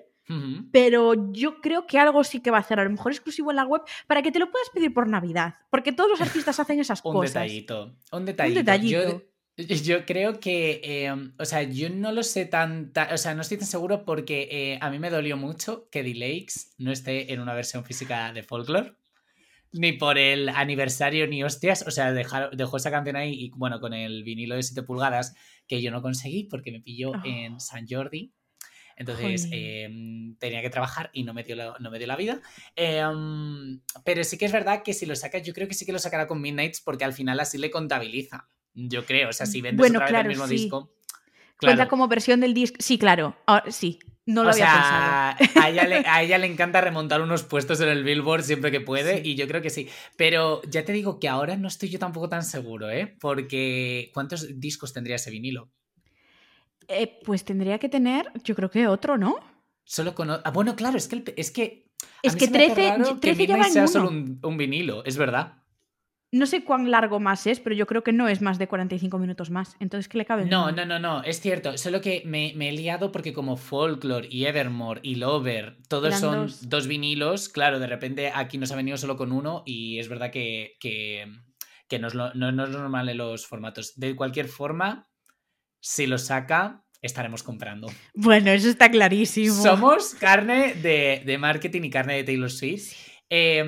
Pero 0.71 1.31
yo 1.33 1.59
creo 1.59 1.85
que 1.87 1.99
algo 1.99 2.23
sí 2.23 2.39
que 2.39 2.51
va 2.51 2.57
a 2.57 2.61
hacer, 2.61 2.79
a 2.79 2.85
lo 2.85 2.89
mejor 2.89 3.11
exclusivo 3.11 3.49
en 3.51 3.57
la 3.57 3.65
web, 3.65 3.81
para 4.07 4.21
que 4.21 4.31
te 4.31 4.39
lo 4.39 4.49
puedas 4.49 4.69
pedir 4.73 4.93
por 4.93 5.07
Navidad. 5.07 5.55
Porque 5.69 5.91
todos 5.91 6.09
los 6.09 6.21
artistas 6.21 6.57
hacen 6.59 6.79
esas 6.79 7.01
Un 7.03 7.13
cosas. 7.13 7.33
detallito. 7.33 7.97
Un 8.13 8.25
detallito. 8.25 8.59
detallito. 8.59 9.23
Yo, 9.57 9.75
yo 9.75 10.05
creo 10.05 10.39
que, 10.39 10.79
eh, 10.83 11.11
o 11.37 11.43
sea, 11.45 11.63
yo 11.63 11.89
no 11.89 12.13
lo 12.13 12.23
sé 12.23 12.45
tan, 12.45 12.93
ta- 12.93 13.09
o 13.13 13.17
sea, 13.17 13.35
no 13.35 13.41
estoy 13.41 13.57
tan 13.57 13.67
seguro 13.67 14.05
porque 14.05 14.47
eh, 14.49 14.77
a 14.81 14.89
mí 14.89 14.97
me 14.99 15.09
dolió 15.09 15.35
mucho 15.35 15.89
que 15.91 16.01
The 16.01 16.15
Lakes 16.15 16.75
no 16.77 16.91
esté 16.93 17.33
en 17.33 17.41
una 17.41 17.53
versión 17.53 17.83
física 17.83 18.31
de 18.31 18.41
Folklore. 18.43 18.93
Ni 19.73 19.93
por 19.93 20.17
el 20.17 20.49
aniversario 20.49 21.27
ni 21.27 21.43
hostias. 21.43 21.85
O 21.87 21.91
sea, 21.91 22.11
dejó 22.13 22.77
esa 22.77 22.91
canción 22.91 23.15
ahí 23.15 23.33
y 23.33 23.51
bueno, 23.55 23.79
con 23.79 23.93
el 23.93 24.23
vinilo 24.23 24.55
de 24.55 24.63
7 24.63 24.83
pulgadas 24.83 25.33
que 25.67 25.81
yo 25.81 25.91
no 25.91 26.01
conseguí 26.01 26.43
porque 26.45 26.71
me 26.71 26.81
pilló 26.81 27.11
Oh. 27.11 27.21
en 27.25 27.59
San 27.59 27.87
Jordi. 27.87 28.33
Entonces 28.97 29.47
eh, 29.51 29.89
tenía 30.37 30.61
que 30.61 30.69
trabajar 30.69 31.09
y 31.13 31.23
no 31.23 31.33
me 31.33 31.43
dio 31.43 31.55
la, 31.55 31.73
no 31.79 31.89
me 31.89 31.97
dio 31.97 32.05
la 32.07 32.15
vida. 32.17 32.41
Eh, 32.75 33.01
pero 34.05 34.23
sí 34.23 34.37
que 34.37 34.45
es 34.45 34.51
verdad 34.51 34.83
que 34.83 34.93
si 34.93 35.05
lo 35.05 35.15
saca, 35.15 35.37
yo 35.39 35.53
creo 35.53 35.67
que 35.67 35.73
sí 35.73 35.85
que 35.85 35.93
lo 35.93 35.99
sacará 35.99 36.27
con 36.27 36.41
Midnights 36.41 36.81
porque 36.81 37.05
al 37.05 37.13
final 37.13 37.39
así 37.39 37.57
le 37.57 37.71
contabiliza. 37.71 38.47
Yo 38.73 39.05
creo. 39.05 39.29
O 39.29 39.33
sea, 39.33 39.45
si 39.45 39.61
vendes 39.61 39.77
Bueno, 39.79 39.97
otra 39.99 40.05
vez 40.05 40.11
claro, 40.11 40.29
el 40.29 40.29
mismo 40.37 40.47
sí. 40.47 40.55
disco. 40.55 40.93
Cuenta 41.59 41.75
Claro. 41.77 41.89
como 41.89 42.07
versión 42.07 42.39
del 42.41 42.53
disco. 42.53 42.77
Sí, 42.79 42.97
claro. 42.97 43.35
Ahora- 43.45 43.71
sí, 43.71 43.99
no 44.25 44.43
lo 44.43 44.49
o 44.49 44.51
había 44.53 44.65
sea, 44.65 45.35
pensado. 45.37 45.61
a 45.65 45.69
ella, 45.69 45.83
le, 45.87 45.95
a 46.07 46.21
ella 46.23 46.37
le 46.37 46.47
encanta 46.47 46.79
remontar 46.81 47.21
unos 47.21 47.43
puestos 47.43 47.81
en 47.81 47.89
el 47.89 48.03
Billboard 48.03 48.43
siempre 48.43 48.71
que 48.71 48.79
puede 48.81 49.21
Sí. 49.23 49.29
y 49.31 49.35
yo 49.35 49.47
creo 49.47 49.61
que 49.61 49.69
sí. 49.69 49.89
Pero 50.17 50.61
ya 50.69 50.85
te 50.85 50.91
digo 50.93 51.19
que 51.19 51.27
ahora 51.27 51.57
no 51.57 51.67
estoy 51.67 51.89
yo 51.89 51.99
tampoco 51.99 52.29
tan 52.29 52.43
seguro, 52.43 52.89
¿eh? 52.89 53.15
Porque 53.19 54.11
¿cuántos 54.13 54.59
discos 54.59 54.93
tendría 54.93 55.15
ese 55.15 55.31
vinilo? 55.31 55.69
Eh, 56.87 57.19
pues 57.25 57.43
tendría 57.45 57.79
que 57.79 57.89
tener, 57.89 58.31
yo 58.43 58.55
creo 58.55 58.69
que 58.69 58.87
otro, 58.87 59.17
¿no? 59.17 59.35
Solo 59.85 60.13
con... 60.13 60.29
Ah, 60.29 60.51
bueno, 60.53 60.75
claro, 60.75 60.97
es 60.97 61.07
que... 61.07 61.15
el- 61.17 61.33
es 61.37 61.51
que 61.51 61.89
Es 62.23 62.35
que 62.35 62.45
se 62.45 62.51
me 62.51 62.65
hace 62.65 62.73
13, 62.75 62.89
raro 62.97 63.19
13 63.19 63.37
que 63.37 63.47
ya 63.47 63.57
va 63.57 63.63
Midnight 63.63 63.67
en 63.67 63.73
sea 63.73 63.81
uno. 63.83 63.91
solo 63.91 64.09
un, 64.09 64.39
un 64.43 64.57
vinilo, 64.57 65.03
es 65.05 65.17
verdad. 65.17 65.60
No 66.33 66.45
sé 66.45 66.63
cuán 66.63 66.89
largo 66.89 67.19
más 67.19 67.45
es, 67.45 67.59
pero 67.59 67.75
yo 67.75 67.85
creo 67.85 68.03
que 68.03 68.13
no 68.13 68.29
es 68.29 68.41
más 68.41 68.57
de 68.57 68.67
45 68.67 69.17
minutos 69.19 69.49
más. 69.49 69.75
Entonces, 69.79 70.07
¿qué 70.07 70.17
le 70.17 70.25
cabe? 70.25 70.45
No, 70.45 70.71
no, 70.71 70.85
no, 70.85 70.97
no, 70.97 71.23
es 71.23 71.41
cierto. 71.41 71.77
Solo 71.77 71.99
que 71.99 72.23
me, 72.25 72.53
me 72.55 72.69
he 72.69 72.71
liado 72.71 73.11
porque 73.11 73.33
como 73.33 73.57
Folklore 73.57 74.29
y 74.31 74.45
Evermore 74.45 75.01
y 75.03 75.15
Lover, 75.15 75.77
todos 75.89 76.17
son 76.17 76.43
dos. 76.43 76.69
dos. 76.69 76.87
vinilos, 76.87 77.49
claro, 77.49 77.79
de 77.79 77.87
repente 77.87 78.31
aquí 78.33 78.57
nos 78.57 78.71
ha 78.71 78.77
venido 78.77 78.95
solo 78.95 79.17
con 79.17 79.33
uno 79.33 79.63
y 79.65 79.99
es 79.99 80.07
verdad 80.07 80.31
que, 80.31 80.77
que, 80.79 81.27
que 81.89 81.99
no, 81.99 82.07
es 82.07 82.13
lo, 82.13 82.33
no, 82.33 82.53
no 82.53 82.63
es 82.63 82.69
lo 82.69 82.79
normal 82.79 83.09
en 83.09 83.17
los 83.17 83.45
formatos. 83.45 83.93
De 83.97 84.15
cualquier 84.15 84.47
forma, 84.47 85.09
si 85.81 86.07
lo 86.07 86.17
saca, 86.17 86.85
estaremos 87.01 87.43
comprando. 87.43 87.87
Bueno, 88.13 88.51
eso 88.51 88.69
está 88.69 88.89
clarísimo. 88.89 89.53
Somos 89.53 90.15
carne 90.15 90.75
de, 90.75 91.23
de 91.25 91.37
marketing 91.37 91.81
y 91.83 91.89
carne 91.89 92.15
de 92.15 92.23
Taylor 92.23 92.49
Swift. 92.51 92.93
Eh, 93.33 93.63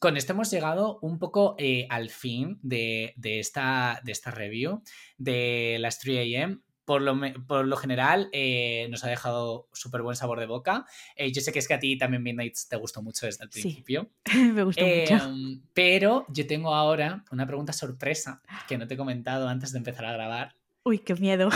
con 0.00 0.16
esto 0.16 0.32
hemos 0.32 0.50
llegado 0.50 0.98
un 1.02 1.18
poco 1.18 1.54
eh, 1.58 1.86
al 1.90 2.08
fin 2.08 2.58
de, 2.62 3.12
de 3.16 3.40
esta, 3.40 4.00
de 4.04 4.10
esta 4.12 4.30
review 4.30 4.82
de 5.18 5.76
las 5.80 6.02
3am. 6.02 6.62
Por 6.86 7.02
lo, 7.02 7.14
me- 7.14 7.34
por 7.38 7.66
lo 7.66 7.76
general, 7.76 8.28
eh, 8.32 8.88
nos 8.90 9.04
ha 9.04 9.08
dejado 9.08 9.68
súper 9.72 10.00
buen 10.02 10.16
sabor 10.16 10.40
de 10.40 10.46
boca. 10.46 10.84
Eh, 11.14 11.30
yo 11.30 11.40
sé 11.42 11.52
que 11.52 11.58
es 11.60 11.68
que 11.68 11.74
a 11.74 11.78
ti 11.78 11.96
también 11.96 12.22
Midnight 12.22 12.56
te 12.68 12.76
gustó 12.76 13.02
mucho 13.02 13.26
desde 13.26 13.44
el 13.44 13.52
Sí. 13.52 13.60
principio. 13.62 14.10
Me 14.54 14.64
gustó 14.64 14.82
Eh, 14.84 15.04
mucho. 15.08 15.30
pero 15.74 16.24
yo 16.30 16.46
tengo 16.46 16.74
ahora 16.74 17.22
una 17.30 17.46
pregunta 17.46 17.72
sorpresa 17.74 18.42
que 18.66 18.78
no 18.78 18.86
te 18.88 18.94
he 18.94 18.96
comentado 18.96 19.46
antes 19.48 19.72
de 19.72 19.78
empezar 19.78 20.06
a 20.06 20.12
grabar 20.14 20.56
Uy, 20.84 20.98
qué 20.98 21.14
miedo. 21.14 21.50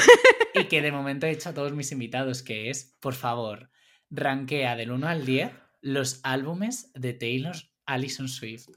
y 0.55 0.65
que 0.67 0.81
de 0.83 0.93
momento 0.93 1.27
he 1.27 1.31
hecho 1.33 1.49
a 1.49 1.55
todos 1.55 1.73
mis 1.73 1.91
invitados, 1.91 2.43
que 2.45 2.71
es, 2.71 2.95
por 3.01 3.15
favor, 3.15 3.71
rankea 4.11 4.77
del 4.77 4.93
1 4.93 5.09
al 5.09 5.27
10 5.27 5.51
los 5.81 6.21
álbumes 6.23 6.93
de 6.95 7.13
Taylor 7.13 7.57
Allison 7.87 8.29
Swift. 8.29 8.69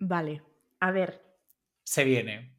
Vale, 0.00 0.42
a 0.80 0.90
ver. 0.90 1.22
Se 1.84 2.04
viene. 2.04 2.54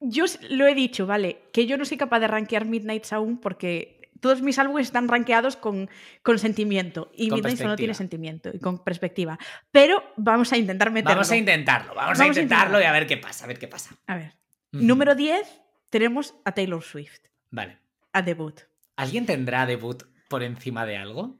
Yo 0.00 0.24
lo 0.50 0.66
he 0.66 0.74
dicho, 0.74 1.06
vale, 1.06 1.44
que 1.52 1.66
yo 1.66 1.76
no 1.76 1.84
soy 1.84 1.96
capaz 1.96 2.20
de 2.20 2.26
rankear 2.28 2.64
Midnights 2.64 3.12
aún 3.12 3.38
porque 3.38 4.10
todos 4.20 4.42
mis 4.42 4.58
álbumes 4.58 4.86
están 4.86 5.08
rankeados 5.08 5.56
con, 5.56 5.88
con 6.22 6.38
sentimiento 6.38 7.10
y 7.14 7.28
Con 7.28 7.38
Midnights 7.38 7.62
no 7.64 7.76
tiene 7.76 7.94
sentimiento 7.94 8.50
y 8.52 8.58
con 8.58 8.82
perspectiva. 8.82 9.38
Pero 9.70 10.02
vamos 10.16 10.52
a 10.52 10.56
intentar 10.56 10.90
meterlo. 10.90 11.16
Vamos 11.16 11.30
a 11.30 11.36
intentarlo, 11.36 11.94
vamos, 11.94 12.18
a 12.18 12.22
Vamos 12.22 12.36
a 12.36 12.40
intentarlo 12.40 12.78
intentarlo. 12.78 12.80
y 12.80 12.84
a 12.84 12.92
ver 12.92 13.06
qué 13.06 13.16
pasa, 13.16 13.44
a 13.44 13.48
ver 13.48 13.58
qué 13.58 13.68
pasa. 13.68 13.96
A 14.06 14.16
ver. 14.16 14.32
Número 14.72 15.14
10 15.14 15.60
tenemos 15.90 16.34
a 16.44 16.52
Taylor 16.52 16.82
Swift, 16.82 17.20
Vale. 17.50 17.78
a 18.12 18.22
debut. 18.22 18.60
¿Alguien 18.96 19.26
tendrá 19.26 19.66
debut 19.66 20.04
por 20.28 20.42
encima 20.42 20.86
de 20.86 20.96
algo? 20.96 21.38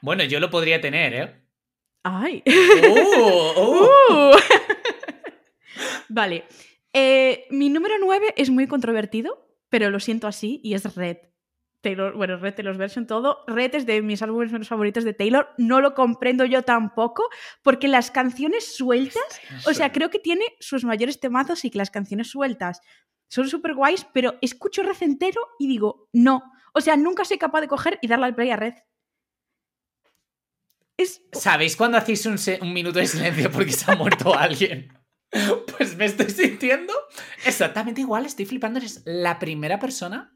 Bueno, 0.00 0.24
yo 0.24 0.40
lo 0.40 0.50
podría 0.50 0.80
tener, 0.80 1.14
¿eh? 1.14 1.42
¡Ay! 2.02 2.42
¡Uh! 2.46 3.60
¡Uh! 3.60 3.84
¡Uh! 4.10 4.36
vale. 6.08 6.44
Eh, 6.92 7.46
mi 7.50 7.68
número 7.68 7.96
9 8.00 8.34
es 8.36 8.50
muy 8.50 8.66
controvertido, 8.66 9.46
pero 9.68 9.90
lo 9.90 10.00
siento 10.00 10.26
así 10.26 10.60
y 10.62 10.74
es 10.74 10.94
Red. 10.94 11.18
Taylor, 11.82 12.16
bueno, 12.16 12.36
Red 12.38 12.54
Taylor's 12.54 12.78
Version, 12.78 13.06
todo. 13.06 13.44
Red 13.46 13.74
es 13.74 13.86
de 13.86 14.02
mis 14.02 14.22
álbumes 14.22 14.50
menos 14.50 14.68
favoritos 14.68 15.04
de 15.04 15.14
Taylor. 15.14 15.50
No 15.58 15.80
lo 15.80 15.94
comprendo 15.94 16.44
yo 16.44 16.62
tampoco, 16.62 17.28
porque 17.62 17.86
las 17.86 18.10
canciones 18.10 18.76
sueltas, 18.76 19.22
o 19.66 19.74
sea, 19.74 19.92
creo 19.92 20.10
que 20.10 20.18
tiene 20.18 20.44
sus 20.58 20.84
mayores 20.84 21.20
temazos 21.20 21.64
y 21.64 21.70
que 21.70 21.78
las 21.78 21.90
canciones 21.90 22.28
sueltas 22.30 22.80
son 23.28 23.48
súper 23.48 23.74
guays, 23.74 24.06
pero 24.12 24.34
escucho 24.40 24.82
Red 24.82 24.96
entero 25.00 25.40
y 25.58 25.68
digo, 25.68 26.08
no. 26.12 26.42
O 26.72 26.80
sea, 26.80 26.96
nunca 26.96 27.24
soy 27.24 27.38
capaz 27.38 27.60
de 27.60 27.68
coger 27.68 27.98
y 28.02 28.08
darle 28.08 28.26
al 28.26 28.34
play 28.34 28.50
a 28.50 28.56
Red. 28.56 28.74
Es, 30.96 31.22
¿Sabéis 31.32 31.76
cuando 31.76 31.98
hacéis 31.98 32.24
un, 32.26 32.72
minuto 32.72 32.98
de 32.98 33.06
silencio 33.06 33.50
porque 33.50 33.72
se 33.72 33.90
ha 33.90 33.96
muerto 33.96 34.34
alguien? 34.38 34.92
Pues 35.76 35.96
me 35.96 36.06
estoy 36.06 36.30
sintiendo 36.30 36.92
exactamente 37.44 38.00
igual, 38.00 38.24
estoy 38.26 38.46
flipando. 38.46 38.78
Eres 38.78 39.02
la 39.04 39.38
primera 39.38 39.78
persona 39.78 40.32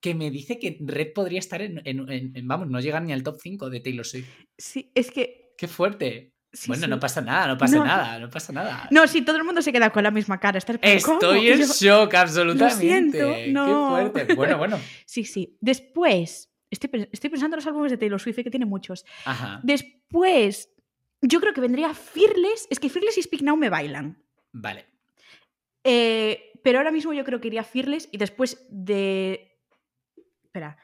que 0.00 0.14
me 0.14 0.30
dice 0.30 0.58
que 0.58 0.76
Red 0.80 1.12
podría 1.14 1.38
estar 1.38 1.62
en, 1.62 1.80
en- 1.86 2.10
en- 2.10 2.36
en- 2.36 2.48
vamos, 2.48 2.68
no 2.68 2.80
llegar 2.80 3.02
ni 3.02 3.12
al 3.14 3.22
top 3.22 3.38
5 3.40 3.70
de 3.70 3.80
Taylor 3.80 4.04
Swift. 4.04 4.28
sí, 4.58 4.90
es 4.94 5.10
que... 5.10 5.52
¡Qué 5.56 5.68
fuerte! 5.68 6.32
sí, 6.52 6.68
bueno, 6.68 6.84
sí. 6.84 6.90
no 6.90 7.00
pasa 7.00 7.20
nada, 7.20 7.46
no 7.48 7.56
pasa 7.58 7.76
No. 7.76 7.84
nada, 7.84 8.18
no 8.18 8.28
pasa 8.28 8.52
nada. 8.52 8.86
No, 8.90 9.06
sí, 9.08 9.22
todo 9.22 9.36
el 9.38 9.44
mundo 9.44 9.62
se 9.62 9.72
queda 9.72 9.90
con 9.90 10.02
la 10.04 10.10
misma 10.10 10.38
cara. 10.38 10.58
Estoy 10.58 10.78
en 10.82 11.58
yo- 11.60 11.66
shock, 11.66 12.14
absolutamente. 12.14 12.80
siento, 12.80 13.34
no. 13.48 13.96
¡Qué 13.96 14.10
fuerte! 14.10 14.34
Bueno, 14.34 14.58
bueno. 14.58 14.78
Sí, 15.06 15.24
sí. 15.24 15.56
Después, 15.60 16.50
estoy, 16.74 17.08
estoy 17.12 17.30
pensando 17.30 17.56
en 17.56 17.58
los 17.58 17.66
álbumes 17.66 17.90
de 17.90 17.98
Taylor 17.98 18.20
Swift, 18.20 18.36
que 18.36 18.50
tiene 18.50 18.66
muchos. 18.66 19.04
Ajá. 19.24 19.60
Después, 19.62 20.68
yo 21.22 21.40
creo 21.40 21.52
que 21.54 21.60
vendría 21.60 21.94
Fearless. 21.94 22.66
Es 22.70 22.78
que 22.78 22.88
Fearless 22.90 23.18
y 23.18 23.22
Speak 23.22 23.42
Now 23.42 23.56
me 23.56 23.68
bailan. 23.70 24.22
Vale. 24.52 24.86
Eh, 25.84 26.52
pero 26.62 26.78
ahora 26.78 26.90
mismo 26.92 27.12
yo 27.12 27.24
creo 27.24 27.40
que 27.40 27.48
iría 27.48 27.64
Fearless 27.64 28.08
y 28.12 28.18
después 28.18 28.66
de... 28.70 29.58
Espera. 30.44 30.76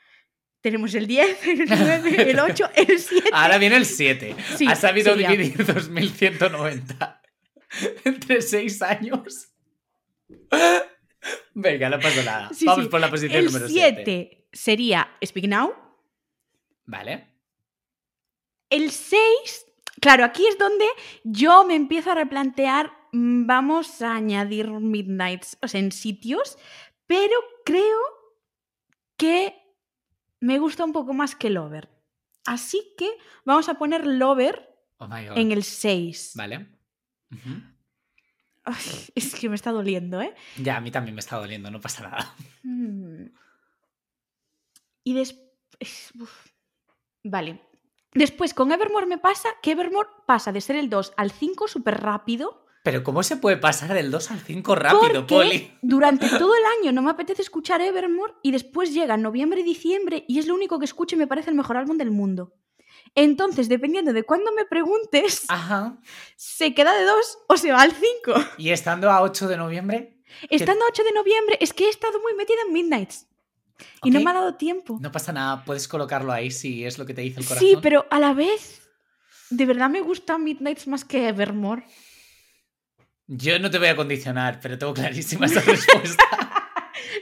Tenemos 0.62 0.94
el 0.94 1.06
10, 1.06 1.46
el 1.46 1.64
9, 1.68 2.30
el 2.32 2.38
8, 2.50 2.70
el 2.76 2.98
7. 2.98 3.30
Ahora 3.32 3.56
viene 3.58 3.76
el 3.76 3.86
7. 3.86 4.36
Sí, 4.56 4.66
Has 4.66 4.80
sabido 4.80 5.12
sería- 5.12 5.30
dividir 5.30 5.56
2190 5.64 7.22
entre 8.04 8.42
6 8.42 8.82
años. 8.82 9.46
Venga, 11.54 11.88
no 11.88 11.98
pasa 12.00 12.22
nada. 12.24 12.50
Sí, 12.52 12.64
Vamos 12.66 12.84
sí. 12.84 12.90
por 12.90 13.00
la 13.00 13.08
posición 13.10 13.38
El 13.38 13.46
número 13.46 13.68
7. 13.68 14.39
7 14.52 14.56
sería 14.56 15.08
Speak 15.24 15.46
Now. 15.46 15.74
Vale. 16.86 17.26
El 18.68 18.90
6, 18.90 19.18
claro, 20.00 20.24
aquí 20.24 20.46
es 20.46 20.58
donde 20.58 20.86
yo 21.24 21.64
me 21.64 21.74
empiezo 21.74 22.12
a 22.12 22.14
replantear, 22.14 22.92
mm, 23.12 23.46
vamos 23.46 24.00
a 24.02 24.14
añadir 24.14 24.68
Midnights 24.70 25.58
o 25.62 25.68
sea, 25.68 25.80
en 25.80 25.92
sitios, 25.92 26.56
pero 27.06 27.34
creo 27.64 28.00
que 29.16 29.54
me 30.40 30.58
gusta 30.58 30.84
un 30.84 30.92
poco 30.92 31.12
más 31.12 31.34
que 31.34 31.50
Lover. 31.50 31.88
Así 32.46 32.94
que 32.96 33.10
vamos 33.44 33.68
a 33.68 33.74
poner 33.74 34.06
Lover 34.06 34.70
Oh 35.00 35.08
en 35.16 35.50
el 35.50 35.64
6. 35.64 36.32
Vale. 36.34 36.66
Ay, 38.64 38.74
es 39.14 39.34
que 39.34 39.48
me 39.48 39.54
está 39.54 39.72
doliendo, 39.72 40.20
¿eh? 40.20 40.34
Ya, 40.58 40.76
a 40.76 40.80
mí 40.80 40.90
también 40.90 41.14
me 41.14 41.20
está 41.20 41.36
doliendo, 41.38 41.70
no 41.70 41.80
pasa 41.80 42.02
nada. 42.02 42.34
Mm. 42.62 43.24
Y 45.10 45.14
después... 45.14 46.12
Vale. 47.24 47.60
Después 48.14 48.54
con 48.54 48.70
Evermore 48.70 49.06
me 49.06 49.18
pasa 49.18 49.48
que 49.60 49.72
Evermore 49.72 50.08
pasa 50.24 50.52
de 50.52 50.60
ser 50.60 50.76
el 50.76 50.88
2 50.88 51.14
al 51.16 51.32
5 51.32 51.66
súper 51.66 52.00
rápido. 52.00 52.64
Pero 52.84 53.02
¿cómo 53.02 53.24
se 53.24 53.36
puede 53.36 53.56
pasar 53.56 53.92
del 53.92 54.12
2 54.12 54.30
al 54.30 54.38
5 54.38 54.74
rápido, 54.76 55.00
porque 55.00 55.22
Poli? 55.22 55.78
durante 55.82 56.28
todo 56.38 56.54
el 56.54 56.62
año 56.78 56.92
no 56.92 57.02
me 57.02 57.10
apetece 57.10 57.42
escuchar 57.42 57.80
Evermore 57.80 58.34
y 58.44 58.52
después 58.52 58.94
llega 58.94 59.16
noviembre 59.16 59.62
y 59.62 59.64
diciembre 59.64 60.24
y 60.28 60.38
es 60.38 60.46
lo 60.46 60.54
único 60.54 60.78
que 60.78 60.84
escucho 60.84 61.16
y 61.16 61.18
me 61.18 61.26
parece 61.26 61.50
el 61.50 61.56
mejor 61.56 61.76
álbum 61.76 61.98
del 61.98 62.12
mundo. 62.12 62.54
Entonces, 63.16 63.68
dependiendo 63.68 64.12
de 64.12 64.22
cuándo 64.22 64.52
me 64.52 64.64
preguntes, 64.64 65.46
Ajá. 65.48 65.98
se 66.36 66.72
queda 66.72 66.96
de 66.96 67.04
2 67.04 67.38
o 67.48 67.56
se 67.56 67.72
va 67.72 67.82
al 67.82 67.90
5. 67.90 68.40
¿Y 68.58 68.70
estando 68.70 69.10
a 69.10 69.22
8 69.22 69.48
de 69.48 69.56
noviembre? 69.56 70.22
Estando 70.48 70.84
a 70.84 70.88
8 70.88 71.02
de 71.02 71.12
noviembre, 71.12 71.58
es 71.60 71.72
que 71.72 71.86
he 71.86 71.88
estado 71.88 72.20
muy 72.20 72.34
metida 72.34 72.58
en 72.64 72.72
Midnights 72.72 73.26
y 74.04 74.10
no 74.10 74.20
me 74.20 74.30
ha 74.30 74.34
dado 74.34 74.54
tiempo. 74.54 74.98
No 75.00 75.10
pasa 75.12 75.32
nada, 75.32 75.64
puedes 75.64 75.88
colocarlo 75.88 76.32
ahí 76.32 76.50
si 76.50 76.84
es 76.84 76.98
lo 76.98 77.06
que 77.06 77.14
te 77.14 77.22
dice 77.22 77.40
el 77.40 77.46
corazón. 77.46 77.68
Sí, 77.68 77.76
pero 77.82 78.06
a 78.10 78.18
la 78.18 78.32
vez, 78.34 78.82
de 79.50 79.66
verdad 79.66 79.90
me 79.90 80.00
gusta 80.00 80.38
Midnights 80.38 80.86
más 80.86 81.04
que 81.04 81.28
Evermore. 81.28 81.84
Yo 83.26 83.58
no 83.58 83.70
te 83.70 83.78
voy 83.78 83.88
a 83.88 83.96
condicionar, 83.96 84.58
pero 84.60 84.76
tengo 84.76 84.92
clarísima 84.94 85.46
esa 85.46 85.60
respuesta. 85.60 86.24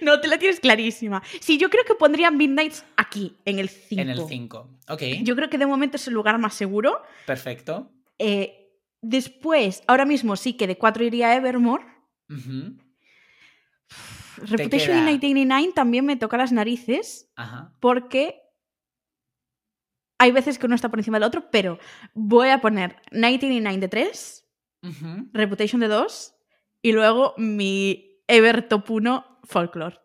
No, 0.03 0.21
te 0.21 0.29
la 0.29 0.39
tienes 0.39 0.61
clarísima. 0.61 1.23
Sí, 1.41 1.57
yo 1.59 1.71
creo 1.71 1.85
que 1.85 1.95
pondría 1.95 2.31
Midnights 2.31 2.85
aquí, 2.97 3.37
en 3.45 3.59
el 3.59 3.69
5. 3.69 4.03
en 4.03 4.11
el 4.11 4.21
5. 4.29 4.71
Ok, 4.91 5.03
Yo 5.23 5.35
creo 5.35 5.49
que 5.49 5.59
de 5.59 5.67
momento 5.67 5.97
es 5.97 6.07
el 6.09 6.15
lugar 6.15 6.39
más 6.39 6.55
seguro. 6.55 7.03
perfecto. 7.27 7.91
Eh, 8.19 8.71
después, 9.01 9.83
ahora 9.87 10.05
mismo 10.05 10.37
sí 10.37 10.55
que 10.55 10.67
de 10.67 10.77
4 10.79 11.05
iría 11.05 11.35
Evermore. 11.35 11.85
Reputation 14.41 14.89
queda- 14.89 14.99
in 14.99 15.05
1989 15.21 15.73
también 15.75 16.05
me 16.07 16.17
toca 16.17 16.37
las 16.37 16.53
narices 16.53 17.31
Ajá. 17.37 17.75
porque 17.81 18.41
hay 20.21 20.33
veces 20.33 20.59
que 20.59 20.67
uno 20.67 20.75
está 20.75 20.89
por 20.89 20.99
encima 20.99 21.19
del 21.19 21.29
otro, 21.29 21.51
pero 21.51 21.79
voy 22.15 22.49
a 22.49 22.61
poner 22.61 22.97
1989 23.13 23.79
de 23.81 23.89
3, 23.89 24.45
Ujú. 24.83 25.29
Reputation 25.33 25.81
de 25.81 25.89
2 25.89 26.35
y 26.83 26.93
luego 26.93 27.35
mi 27.37 28.21
Ever 28.27 28.67
Top 28.69 28.91
1 28.91 29.41
Folklore. 29.45 29.99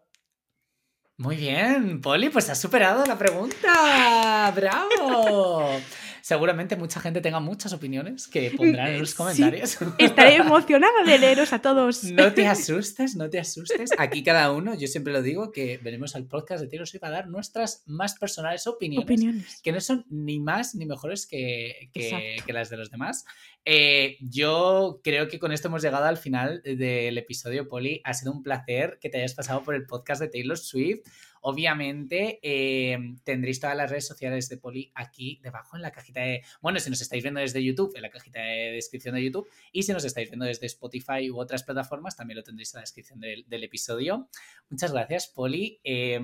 Muy 1.17 1.35
bien, 1.35 2.01
Poli, 2.01 2.29
pues 2.29 2.49
has 2.49 2.59
superado 2.59 3.05
la 3.05 3.17
pregunta. 3.17 4.51
¡Bravo! 4.55 5.69
seguramente 6.23 6.77
mucha 6.77 7.01
gente 7.01 7.19
tenga 7.19 7.41
muchas 7.41 7.73
opiniones 7.73 8.29
que 8.29 8.51
pondrán 8.51 8.93
en 8.93 8.99
los 9.01 9.13
comentarios. 9.13 9.77
Estaré 9.99 10.37
emocionada 10.37 11.03
de 11.05 11.19
leeros 11.19 11.51
a 11.51 11.59
todos. 11.59 12.01
No 12.13 12.31
te 12.31 12.47
asustes, 12.47 13.15
no 13.17 13.29
te 13.29 13.39
asustes. 13.39 13.89
Aquí 13.97 14.23
cada 14.23 14.51
uno, 14.51 14.73
yo 14.73 14.87
siempre 14.87 15.11
lo 15.11 15.21
digo, 15.21 15.51
que 15.51 15.79
venimos 15.79 16.15
al 16.15 16.25
podcast 16.25 16.61
de 16.61 16.69
Taylor 16.69 16.87
Swift 16.87 17.03
a 17.03 17.09
dar 17.09 17.27
nuestras 17.27 17.83
más 17.87 18.15
personales 18.17 18.67
opiniones, 18.67 19.03
Opiniones. 19.05 19.61
que 19.61 19.73
no 19.73 19.81
son 19.81 20.05
ni 20.09 20.39
más 20.39 20.75
ni 20.75 20.85
mejores 20.85 21.27
que, 21.27 21.89
que 21.93 22.53
las 22.53 22.69
de 22.69 22.77
los 22.77 22.89
demás. 22.89 23.25
Eh, 23.65 24.17
yo 24.19 24.99
creo 25.03 25.27
que 25.27 25.39
con 25.39 25.51
esto 25.51 25.69
hemos 25.69 25.81
llegado 25.81 26.05
al 26.05 26.17
final 26.17 26.61
del 26.63 27.17
episodio, 27.17 27.67
Poli. 27.67 28.01
Ha 28.03 28.13
sido 28.13 28.31
un 28.31 28.43
placer 28.43 28.97
que 28.99 29.09
te 29.09 29.17
hayas 29.19 29.33
pasado 29.33 29.63
por 29.63 29.75
el 29.75 29.85
podcast 29.85 30.21
de 30.21 30.27
Taylor 30.27 30.57
Swift. 30.57 31.01
Obviamente 31.41 32.39
eh, 32.41 32.97
tendréis 33.23 33.59
todas 33.59 33.75
las 33.75 33.89
redes 33.89 34.07
sociales 34.07 34.47
de 34.47 34.57
Poli 34.57 34.91
aquí 34.95 35.39
debajo 35.43 35.75
en 35.75 35.81
la 35.81 35.91
cajita 35.91 36.21
de... 36.21 36.41
Bueno, 36.61 36.79
si 36.79 36.89
nos 36.89 37.01
estáis 37.01 37.21
viendo 37.21 37.41
desde 37.41 37.63
YouTube, 37.63 37.93
en 37.95 38.01
la 38.01 38.09
cajita 38.09 38.41
de 38.41 38.71
descripción 38.71 39.15
de 39.15 39.23
YouTube. 39.23 39.49
Y 39.71 39.83
si 39.83 39.91
nos 39.91 40.05
estáis 40.05 40.29
viendo 40.29 40.45
desde 40.45 40.65
Spotify 40.67 41.29
u 41.29 41.37
otras 41.37 41.63
plataformas, 41.63 42.15
también 42.15 42.37
lo 42.37 42.43
tendréis 42.43 42.73
en 42.73 42.79
la 42.79 42.83
descripción 42.83 43.19
del, 43.19 43.63
episodio. 43.63 44.29
Muchas 44.69 44.91
gracias, 44.91 45.27
Poli. 45.27 45.79
Eh, 45.83 46.19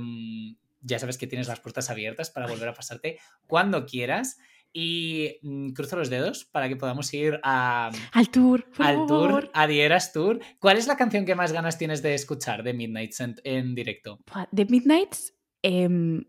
ya 0.81 0.99
sabes 0.99 1.17
que 1.17 1.27
tienes 1.27 1.47
las 1.47 1.59
puertas 1.59 1.89
abiertas 1.89 2.31
para 2.31 2.47
volver 2.47 2.69
a 2.69 2.73
pasarte 2.73 3.19
cuando 3.47 3.85
quieras. 3.85 4.37
Y 4.71 5.39
mm, 5.41 5.69
cruzo 5.71 5.95
los 5.97 6.09
dedos 6.09 6.45
para 6.45 6.69
que 6.69 6.75
podamos 6.75 7.11
ir 7.13 7.39
a, 7.43 7.89
Al 8.11 8.29
tour, 8.29 8.65
por 8.71 8.85
al 8.85 9.05
tour, 9.07 9.49
a 9.53 9.67
The 9.67 9.81
Eras 9.83 10.13
Tour. 10.13 10.39
¿Cuál 10.59 10.77
es 10.77 10.85
la 10.87 10.95
canción 10.95 11.25
que 11.25 11.33
más 11.35 11.51
ganas 11.51 11.77
tienes 11.77 12.01
de 12.03 12.13
escuchar 12.13 12.61
de 12.63 12.73
Midnight 12.73 13.13
en, 13.19 13.35
en 13.43 13.73
directo? 13.75 14.19
Buah, 14.31 14.45
The 14.55 14.65
Midnights, 14.65 15.33
em, 15.63 16.23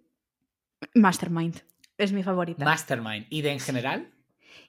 Mastermind. 0.94 1.60
Es 1.98 2.12
mi 2.12 2.22
favorita. 2.22 2.64
Mastermind. 2.64 3.26
¿Y 3.30 3.42
de 3.42 3.50
en 3.52 3.60
general? 3.60 4.10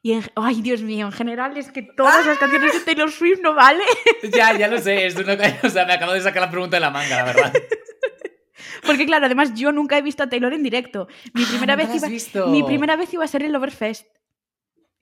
y 0.03 0.13
en- 0.13 0.23
ay, 0.35 0.61
Dios 0.61 0.81
mío, 0.81 1.05
en 1.05 1.11
general 1.11 1.55
es 1.57 1.71
que 1.71 1.83
todas 1.83 2.25
las 2.25 2.37
canciones 2.39 2.73
de 2.73 2.79
Taylor 2.79 3.11
Swift 3.11 3.39
no 3.41 3.53
vale. 3.53 3.83
ya, 4.35 4.57
ya 4.57 4.67
lo 4.67 4.79
sé. 4.79 5.05
Es 5.05 5.15
de 5.15 5.23
una- 5.23 5.37
o 5.63 5.69
sea, 5.69 5.85
me 5.85 5.93
acabo 5.93 6.11
de 6.13 6.21
sacar 6.21 6.41
la 6.41 6.49
pregunta 6.51 6.75
de 6.77 6.81
la 6.81 6.89
manga, 6.89 7.17
la 7.17 7.23
verdad. 7.23 7.53
Porque 8.85 9.05
claro, 9.05 9.25
además 9.25 9.53
yo 9.53 9.71
nunca 9.71 9.97
he 9.97 10.01
visto 10.01 10.23
a 10.23 10.29
Taylor 10.29 10.53
en 10.53 10.63
directo. 10.63 11.07
Mi 11.33 11.45
primera, 11.45 11.73
Ah, 11.73 11.77
¿nunca 11.77 11.91
vez 11.93 12.01
iba, 12.01 12.07
visto? 12.09 12.47
mi 12.47 12.63
primera 12.63 12.95
vez 12.95 13.13
iba 13.13 13.23
a 13.23 13.27
ser 13.27 13.43
el 13.43 13.51
Loverfest. 13.51 14.07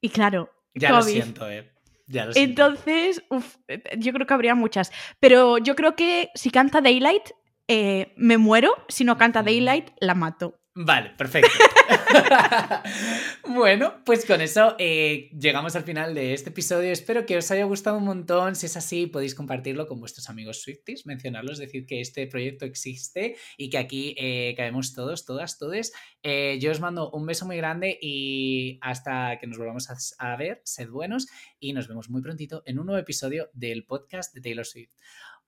Y 0.02 0.10
claro, 0.10 0.50
Ya 0.74 0.92
lo 0.92 1.02
siento, 1.02 1.50
eh. 1.50 1.72
Ya 2.08 2.26
lo 2.26 2.34
siento. 2.34 2.64
Entonces, 2.66 3.24
uf, 3.30 3.58
yo 3.98 4.14
creo 4.14 4.26
que 4.26 4.34
habría 4.34 4.56
muchas. 4.56 4.92
Pero 5.20 5.58
yo 5.58 5.76
creo 5.76 5.96
que 5.96 6.30
si 6.36 6.50
canta 6.50 6.82
Daylight, 6.82 7.30
eh, 7.68 8.14
me 8.18 8.38
muero. 8.38 8.74
Si 8.88 9.04
no 9.04 9.18
canta 9.18 9.44
Daylight, 9.44 9.92
la 10.00 10.16
mato. 10.16 10.59
Vale, 10.76 11.10
perfecto. 11.18 11.50
bueno, 13.48 14.02
pues 14.06 14.26
con 14.26 14.40
eso 14.40 14.76
eh, 14.78 15.30
llegamos 15.38 15.76
al 15.76 15.84
final 15.84 16.14
de 16.14 16.34
este 16.34 16.52
episodio. 16.52 16.92
Espero 16.92 17.26
que 17.26 17.38
os 17.38 17.50
haya 17.52 17.66
gustado 17.66 17.98
un 17.98 18.06
montón. 18.06 18.56
Si 18.56 18.68
es 18.68 18.78
así, 18.78 19.08
podéis 19.08 19.36
compartirlo 19.36 19.88
con 19.88 20.00
vuestros 20.00 20.30
amigos 20.30 20.62
Swifties, 20.62 21.06
mencionarlos, 21.06 21.58
decir 21.58 21.86
que 21.86 22.02
este 22.02 22.28
proyecto 22.28 22.66
existe 22.66 23.36
y 23.58 23.70
que 23.70 23.78
aquí 23.80 24.16
eh, 24.18 24.54
caemos 24.56 24.94
todos, 24.94 25.26
todas, 25.26 25.58
todes. 25.58 25.92
Eh, 26.22 26.60
yo 26.62 26.72
os 26.72 26.80
mando 26.80 27.10
un 27.12 27.26
beso 27.26 27.46
muy 27.46 27.58
grande 27.58 27.98
y 28.00 28.78
hasta 28.82 29.38
que 29.40 29.48
nos 29.48 29.58
volvamos 29.58 29.90
a, 29.90 29.98
a 30.20 30.38
ver, 30.38 30.62
sed 30.64 30.90
buenos 30.90 31.28
y 31.60 31.74
nos 31.74 31.88
vemos 31.88 32.10
muy 32.10 32.22
prontito 32.22 32.62
en 32.66 32.80
un 32.80 32.86
nuevo 32.86 33.02
episodio 33.02 33.50
del 33.54 33.86
podcast 33.86 34.34
de 34.36 34.42
Taylor 34.42 34.66
Swift. 34.66 34.92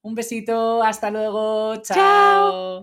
Un 0.01 0.15
besito, 0.15 0.82
hasta 0.82 1.11
luego, 1.11 1.76
chao. 1.84 1.95
Chao. 1.95 2.80